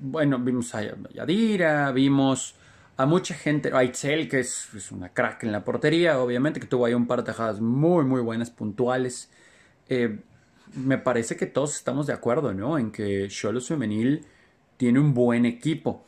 [0.00, 0.82] bueno, vimos a
[1.12, 2.54] Yadira, vimos
[2.96, 6.86] a mucha gente, a Itzel, que es, una crack en la portería, obviamente, que tuvo
[6.86, 9.30] ahí un par de tajadas muy, muy buenas, puntuales.
[9.88, 10.20] Eh,
[10.74, 12.78] me parece que todos estamos de acuerdo, ¿no?
[12.78, 14.24] En que Cholos Femenil
[14.76, 16.04] tiene un buen equipo.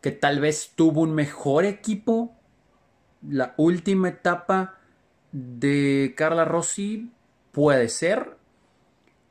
[0.00, 2.38] Que tal vez tuvo un mejor equipo
[3.26, 4.78] la última etapa
[5.32, 7.10] de Carla Rossi
[7.52, 8.36] puede ser.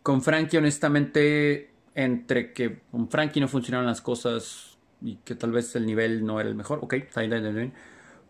[0.03, 4.66] Con Frankie, honestamente, entre que con Frankie no funcionaron las cosas
[5.01, 6.95] y que tal vez el nivel no era el mejor, ok,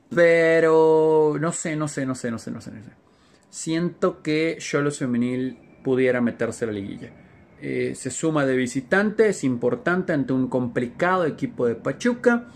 [0.10, 2.72] pero no sé, no sé, no sé, no sé, no sé.
[2.72, 2.92] No sé.
[3.50, 7.12] Siento que Cholos Femenil pudiera meterse a la liguilla.
[7.62, 12.48] Eh, se suma de visitante, es importante ante un complicado equipo de Pachuca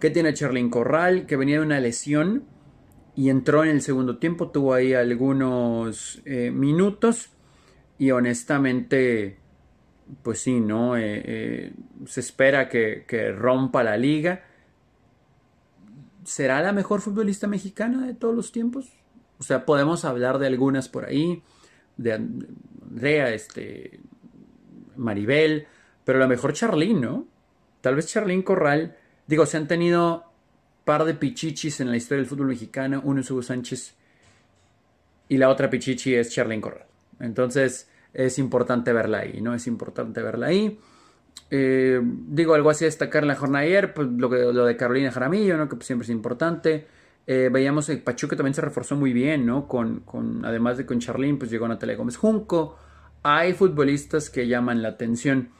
[0.00, 2.44] que tiene Charlyn Corral, que venía de una lesión
[3.14, 7.30] y entró en el segundo tiempo, tuvo ahí algunos eh, minutos
[7.98, 9.38] y honestamente,
[10.22, 10.96] pues sí, ¿no?
[10.96, 11.72] Eh, eh,
[12.06, 14.44] se espera que, rompa la liga.
[16.24, 18.92] ¿Será la mejor futbolista mexicana de todos los tiempos?
[19.38, 21.42] O sea, podemos hablar de algunas por ahí,
[21.96, 24.00] de Andrea, este,
[24.96, 25.66] Maribel,
[26.04, 27.26] pero la mejor Charlene, ¿no?
[27.80, 28.96] Tal vez Charlene Corral
[29.26, 30.24] Digo, se han tenido
[30.84, 33.00] par de pichichis en la historia del fútbol mexicano.
[33.04, 33.94] Uno es Hugo Sánchez
[35.28, 36.86] y la otra pichichi es Charlene Corral.
[37.18, 39.54] Entonces es importante verla ahí, ¿no?
[39.54, 40.80] Es importante verla ahí.
[41.50, 44.64] Eh, digo, algo así a destacar en la jornada de ayer, pues lo, que, lo
[44.64, 45.68] de Carolina Jaramillo, ¿no?
[45.68, 46.86] Que pues, siempre es importante.
[47.26, 49.68] Eh, veíamos que Pachuca también se reforzó muy bien, ¿no?
[49.68, 52.78] Con, con, además de con Charlene, pues llegó Natalia Gómez Junco.
[53.22, 55.50] Hay futbolistas que llaman la atención.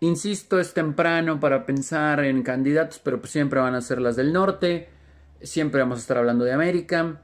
[0.00, 4.32] Insisto, es temprano para pensar en candidatos, pero pues siempre van a ser las del
[4.32, 4.88] norte.
[5.42, 7.22] Siempre vamos a estar hablando de América,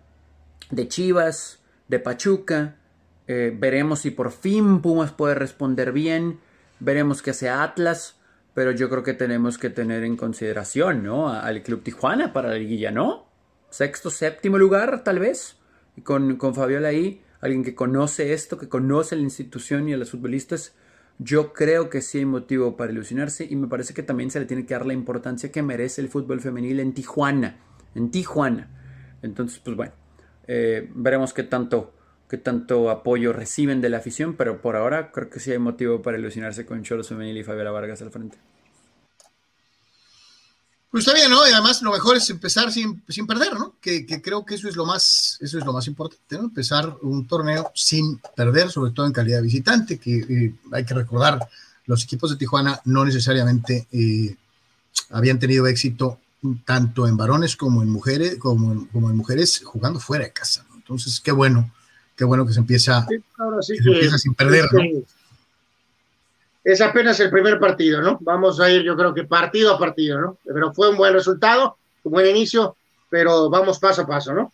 [0.71, 2.77] de Chivas, de Pachuca.
[3.27, 6.41] Eh, veremos si por fin Pumas puede responder bien.
[6.81, 8.21] Veremos qué hace Atlas.
[8.55, 11.29] pero yo creo que tenemos que tener en consideración, ¿no?
[11.29, 13.27] Al Club Tijuana para la liguilla, ¿no?
[13.69, 15.57] Sexto, séptimo lugar, tal vez.
[16.05, 20.13] Con, con Fabiola ahí, alguien que conoce esto, que conoce la institución y a los
[20.13, 20.77] futbolistas,
[21.19, 24.47] yo creo que sí hay motivo para ilusionarse y me parece que también se le
[24.47, 27.59] tiene que dar la importancia que merece el fútbol femenil en Tijuana.
[27.95, 28.69] En Tijuana.
[29.23, 29.93] Entonces, pues bueno,
[30.47, 31.93] eh, veremos qué tanto
[32.39, 36.19] tanto apoyo reciben de la afición, pero por ahora creo que sí hay motivo para
[36.19, 38.39] ilusionarse con Cholos Femenil y Fabiola Vargas al frente.
[40.91, 41.45] Pues está bien, ¿no?
[41.49, 43.75] Y además lo mejor es empezar sin, perder, ¿no?
[43.81, 46.45] Que, creo que eso es lo más, eso es lo más importante, ¿no?
[46.45, 50.95] Empezar un torneo sin perder, sobre todo en calidad de visitante, que eh, hay que
[50.95, 51.41] recordar,
[51.87, 54.37] los equipos de Tijuana no necesariamente eh,
[55.11, 56.21] habían tenido éxito
[56.65, 60.65] tanto en varones como en mujeres, como en, como en mujeres jugando fuera de casa,
[60.71, 60.77] ¿no?
[60.77, 61.73] Entonces, qué bueno
[62.17, 63.07] qué bueno que se empieza,
[64.19, 64.67] sin perder,
[66.63, 68.19] Es apenas el primer partido, ¿no?
[68.23, 70.39] Vamos a ir, yo creo que partido a partido, ¿no?
[70.45, 72.77] Pero fue un buen resultado, un buen inicio,
[73.11, 74.53] pero vamos paso a paso, ¿no?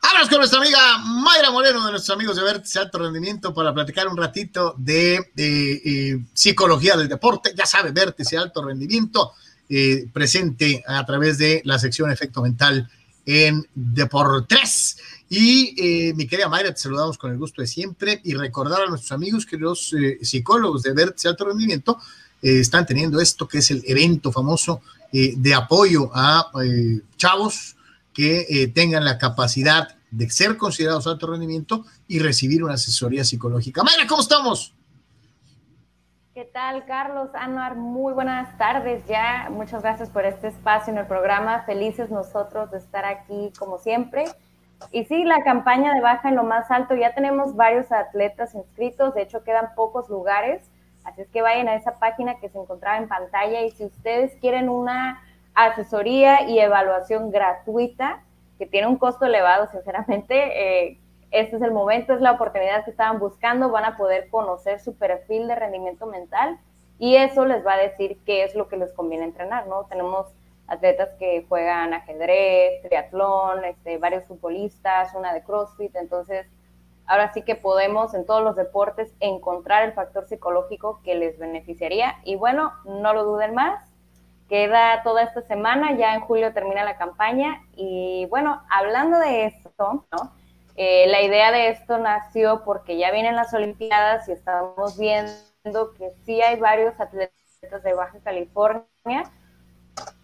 [0.00, 4.06] Vámonos con nuestra amiga Mayra Moreno, de nuestros amigos de Vértice Alto Rendimiento, para platicar
[4.08, 7.52] un ratito de, eh, psicología del deporte.
[7.54, 9.32] Ya sabe, Vértice Alto Rendimiento,
[9.68, 12.88] eh, presente a través de la sección Efecto Mental
[13.26, 14.96] en Deportes.
[15.28, 18.86] Y eh, mi querida Mayra, te saludamos con el gusto de siempre y recordar a
[18.86, 21.98] nuestros amigos que los eh, psicólogos de Vértice Alto Rendimiento
[22.40, 24.80] eh, están teniendo esto que es el evento famoso
[25.10, 26.50] de apoyo a
[27.16, 27.76] chavos
[28.12, 33.82] que tengan la capacidad de ser considerados alto rendimiento y recibir una asesoría psicológica.
[33.82, 34.74] Mayra, ¿cómo estamos?
[36.34, 37.30] ¿Qué tal, Carlos?
[37.32, 39.48] Anuar, muy buenas tardes ya.
[39.50, 41.62] Muchas gracias por este espacio en el programa.
[41.64, 44.26] Felices nosotros de estar aquí como siempre.
[44.90, 49.14] Y sí, la campaña de baja en lo más alto, ya tenemos varios atletas inscritos,
[49.14, 50.70] de hecho quedan pocos lugares,
[51.04, 54.36] así es que vayan a esa página que se encontraba en pantalla y si ustedes
[54.36, 55.22] quieren una
[55.54, 58.22] asesoría y evaluación gratuita,
[58.58, 60.98] que tiene un costo elevado, sinceramente, eh,
[61.30, 64.96] este es el momento, es la oportunidad que estaban buscando, van a poder conocer su
[64.96, 66.58] perfil de rendimiento mental
[66.98, 69.84] y eso les va a decir qué es lo que les conviene entrenar, ¿no?
[69.84, 70.26] Tenemos
[70.68, 76.46] atletas que juegan ajedrez, triatlón, este, varios futbolistas, una de CrossFit, entonces
[77.06, 82.16] ahora sí que podemos en todos los deportes encontrar el factor psicológico que les beneficiaría.
[82.22, 83.82] Y bueno, no lo duden más,
[84.48, 87.62] queda toda esta semana, ya en julio termina la campaña.
[87.74, 90.32] Y bueno, hablando de esto, ¿no?
[90.76, 96.10] Eh, la idea de esto nació porque ya vienen las Olimpiadas y estamos viendo que
[96.24, 99.24] sí hay varios atletas de Baja California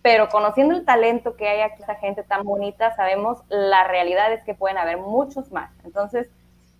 [0.05, 4.45] pero conociendo el talento que hay aquí, esa gente tan bonita, sabemos la realidad es
[4.45, 5.71] que pueden haber muchos más.
[5.83, 6.29] Entonces,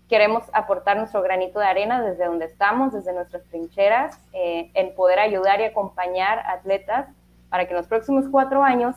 [0.07, 5.17] queremos aportar nuestro granito de arena desde donde estamos, desde nuestras trincheras, eh, en poder
[5.17, 7.07] ayudar y acompañar atletas
[7.49, 8.95] para que en los próximos cuatro años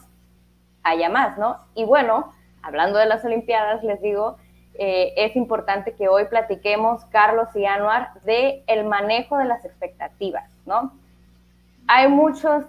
[0.83, 1.57] haya más, ¿no?
[1.75, 2.31] Y bueno,
[2.63, 4.37] hablando de las Olimpiadas, les digo,
[4.75, 10.51] eh, es importante que hoy platiquemos, Carlos y Anuar, de el manejo de las expectativas,
[10.67, 10.93] ¿no?
[11.87, 12.67] Hay muchos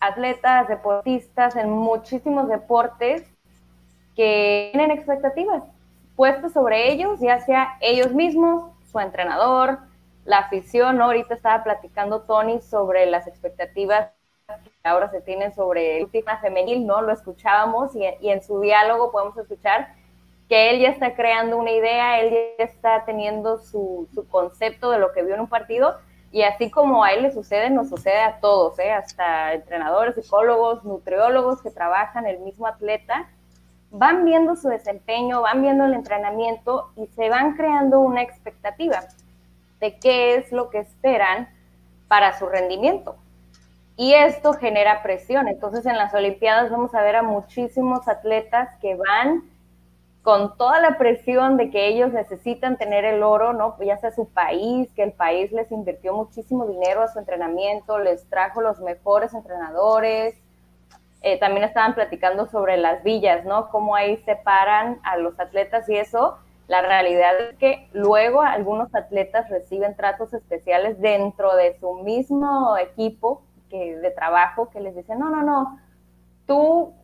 [0.00, 3.22] atletas, deportistas en muchísimos deportes
[4.16, 5.62] que tienen expectativas
[6.16, 9.78] puestas sobre ellos, ya sea ellos mismos, su entrenador,
[10.24, 11.00] la afición.
[11.00, 14.10] Ahorita estaba platicando Tony sobre las expectativas
[14.46, 17.02] que ahora se tienen sobre el tema femenil, ¿no?
[17.02, 19.94] Lo escuchábamos y, y en su diálogo podemos escuchar
[20.50, 24.98] que él ya está creando una idea, él ya está teniendo su, su concepto de
[24.98, 25.96] lo que vio en un partido,
[26.32, 28.92] y así como a él le sucede, nos sucede a todos, ¿eh?
[28.92, 33.28] hasta entrenadores, psicólogos, nutriólogos que trabajan el mismo atleta,
[33.90, 39.00] van viendo su desempeño, van viendo el entrenamiento y se van creando una expectativa
[39.80, 41.48] de qué es lo que esperan
[42.06, 43.16] para su rendimiento.
[43.96, 45.48] Y esto genera presión.
[45.48, 49.42] Entonces en las Olimpiadas vamos a ver a muchísimos atletas que van
[50.22, 53.76] con toda la presión de que ellos necesitan tener el oro, ¿no?
[53.80, 58.28] Ya sea su país, que el país les invirtió muchísimo dinero a su entrenamiento, les
[58.28, 60.34] trajo los mejores entrenadores.
[61.22, 63.70] Eh, también estaban platicando sobre las villas, ¿no?
[63.70, 66.38] Cómo ahí separan a los atletas y eso.
[66.68, 73.42] La realidad es que luego algunos atletas reciben tratos especiales dentro de su mismo equipo
[73.70, 75.80] que, de trabajo que les dicen, no, no, no,
[76.46, 76.94] tú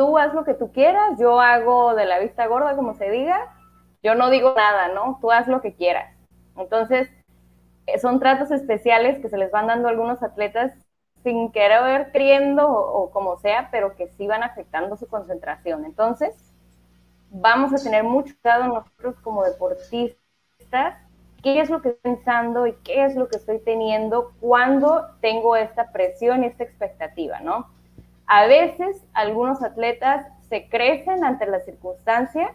[0.00, 3.54] tú haz lo que tú quieras, yo hago de la vista gorda, como se diga,
[4.02, 5.18] yo no digo nada, ¿no?
[5.20, 6.16] Tú haz lo que quieras.
[6.56, 7.10] Entonces,
[7.84, 10.72] eh, son tratos especiales que se les van dando a algunos atletas
[11.22, 15.84] sin querer queriendo o, o, como sea, pero que sí van afectando su concentración.
[15.84, 16.34] Entonces,
[17.28, 20.96] vamos a tener mucho cuidado nosotros como deportistas
[21.42, 25.56] qué es lo que estoy pensando y qué es lo que estoy teniendo cuando tengo
[25.56, 27.68] esta presión y esta expectativa, ¿no?
[28.32, 32.52] A veces algunos atletas se crecen ante la circunstancia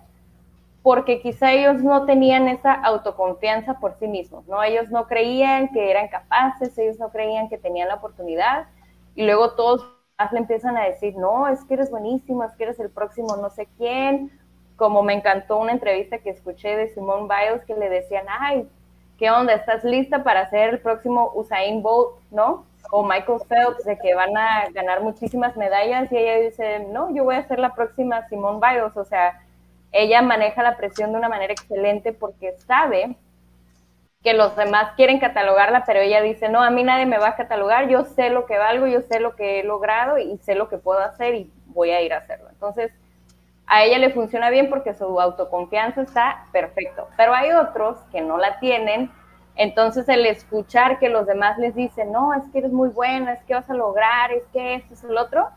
[0.81, 4.63] porque quizá ellos no tenían esa autoconfianza por sí mismos, ¿no?
[4.63, 8.67] Ellos no creían que eran capaces, ellos no creían que tenían la oportunidad
[9.15, 9.85] y luego todos
[10.31, 13.49] le empiezan a decir, no, es que eres buenísimo, es que eres el próximo no
[13.49, 14.31] sé quién,
[14.77, 18.69] como me encantó una entrevista que escuché de Simone Biles que le decían, ay,
[19.17, 19.51] ¿qué onda?
[19.51, 22.63] ¿Estás lista para ser el próximo Usain Bolt, no?
[22.91, 27.23] O Michael Phelps, de que van a ganar muchísimas medallas y ella dice, no, yo
[27.23, 29.41] voy a ser la próxima Simone Biles, o sea,
[29.91, 33.15] ella maneja la presión de una manera excelente porque sabe
[34.23, 37.35] que los demás quieren catalogarla, pero ella dice, no, a mí nadie me va a
[37.35, 40.67] catalogar, yo sé lo que valgo, yo sé lo que he logrado y sé lo
[40.67, 42.49] que puedo hacer y voy a ir a hacerlo.
[42.49, 42.91] Entonces,
[43.67, 48.37] a ella le funciona bien porque su autoconfianza está perfecto, pero hay otros que no
[48.37, 49.11] la tienen,
[49.55, 53.43] entonces el escuchar que los demás les dicen, no, es que eres muy buena, es
[53.45, 55.49] que vas a lograr, es que esto es el otro,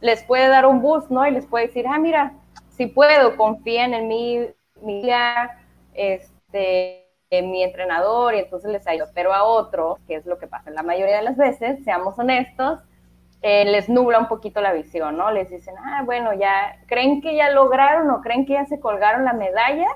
[0.00, 1.26] les puede dar un boost, ¿no?
[1.26, 2.32] Y les puede decir, ah, mira,
[2.70, 4.48] si puedo, confíen en mí,
[4.80, 5.02] mi
[5.94, 10.46] este, en mi entrenador, y entonces les ayudo, pero a otros, que es lo que
[10.46, 12.80] pasa en la mayoría de las veces, seamos honestos,
[13.42, 15.30] eh, les nubla un poquito la visión, ¿no?
[15.30, 19.24] Les dicen, ah, bueno, ya, ¿creen que ya lograron o creen que ya se colgaron
[19.24, 19.88] la medalla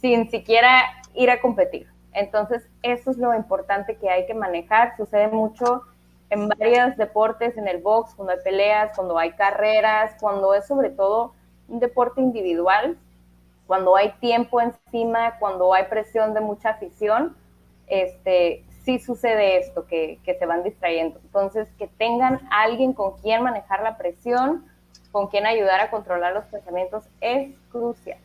[0.00, 0.84] sin siquiera
[1.14, 1.93] ir a competir?
[2.14, 4.96] Entonces, eso es lo importante que hay que manejar.
[4.96, 5.82] Sucede mucho
[6.30, 10.90] en varios deportes, en el box, cuando hay peleas, cuando hay carreras, cuando es sobre
[10.90, 11.32] todo
[11.68, 12.96] un deporte individual,
[13.66, 17.36] cuando hay tiempo encima, cuando hay presión de mucha afición,
[17.86, 21.18] este, sí sucede esto, que, se van distrayendo.
[21.24, 24.66] Entonces, que tengan alguien con quien manejar la presión,
[25.12, 28.18] con quien ayudar a controlar los pensamientos, es crucial.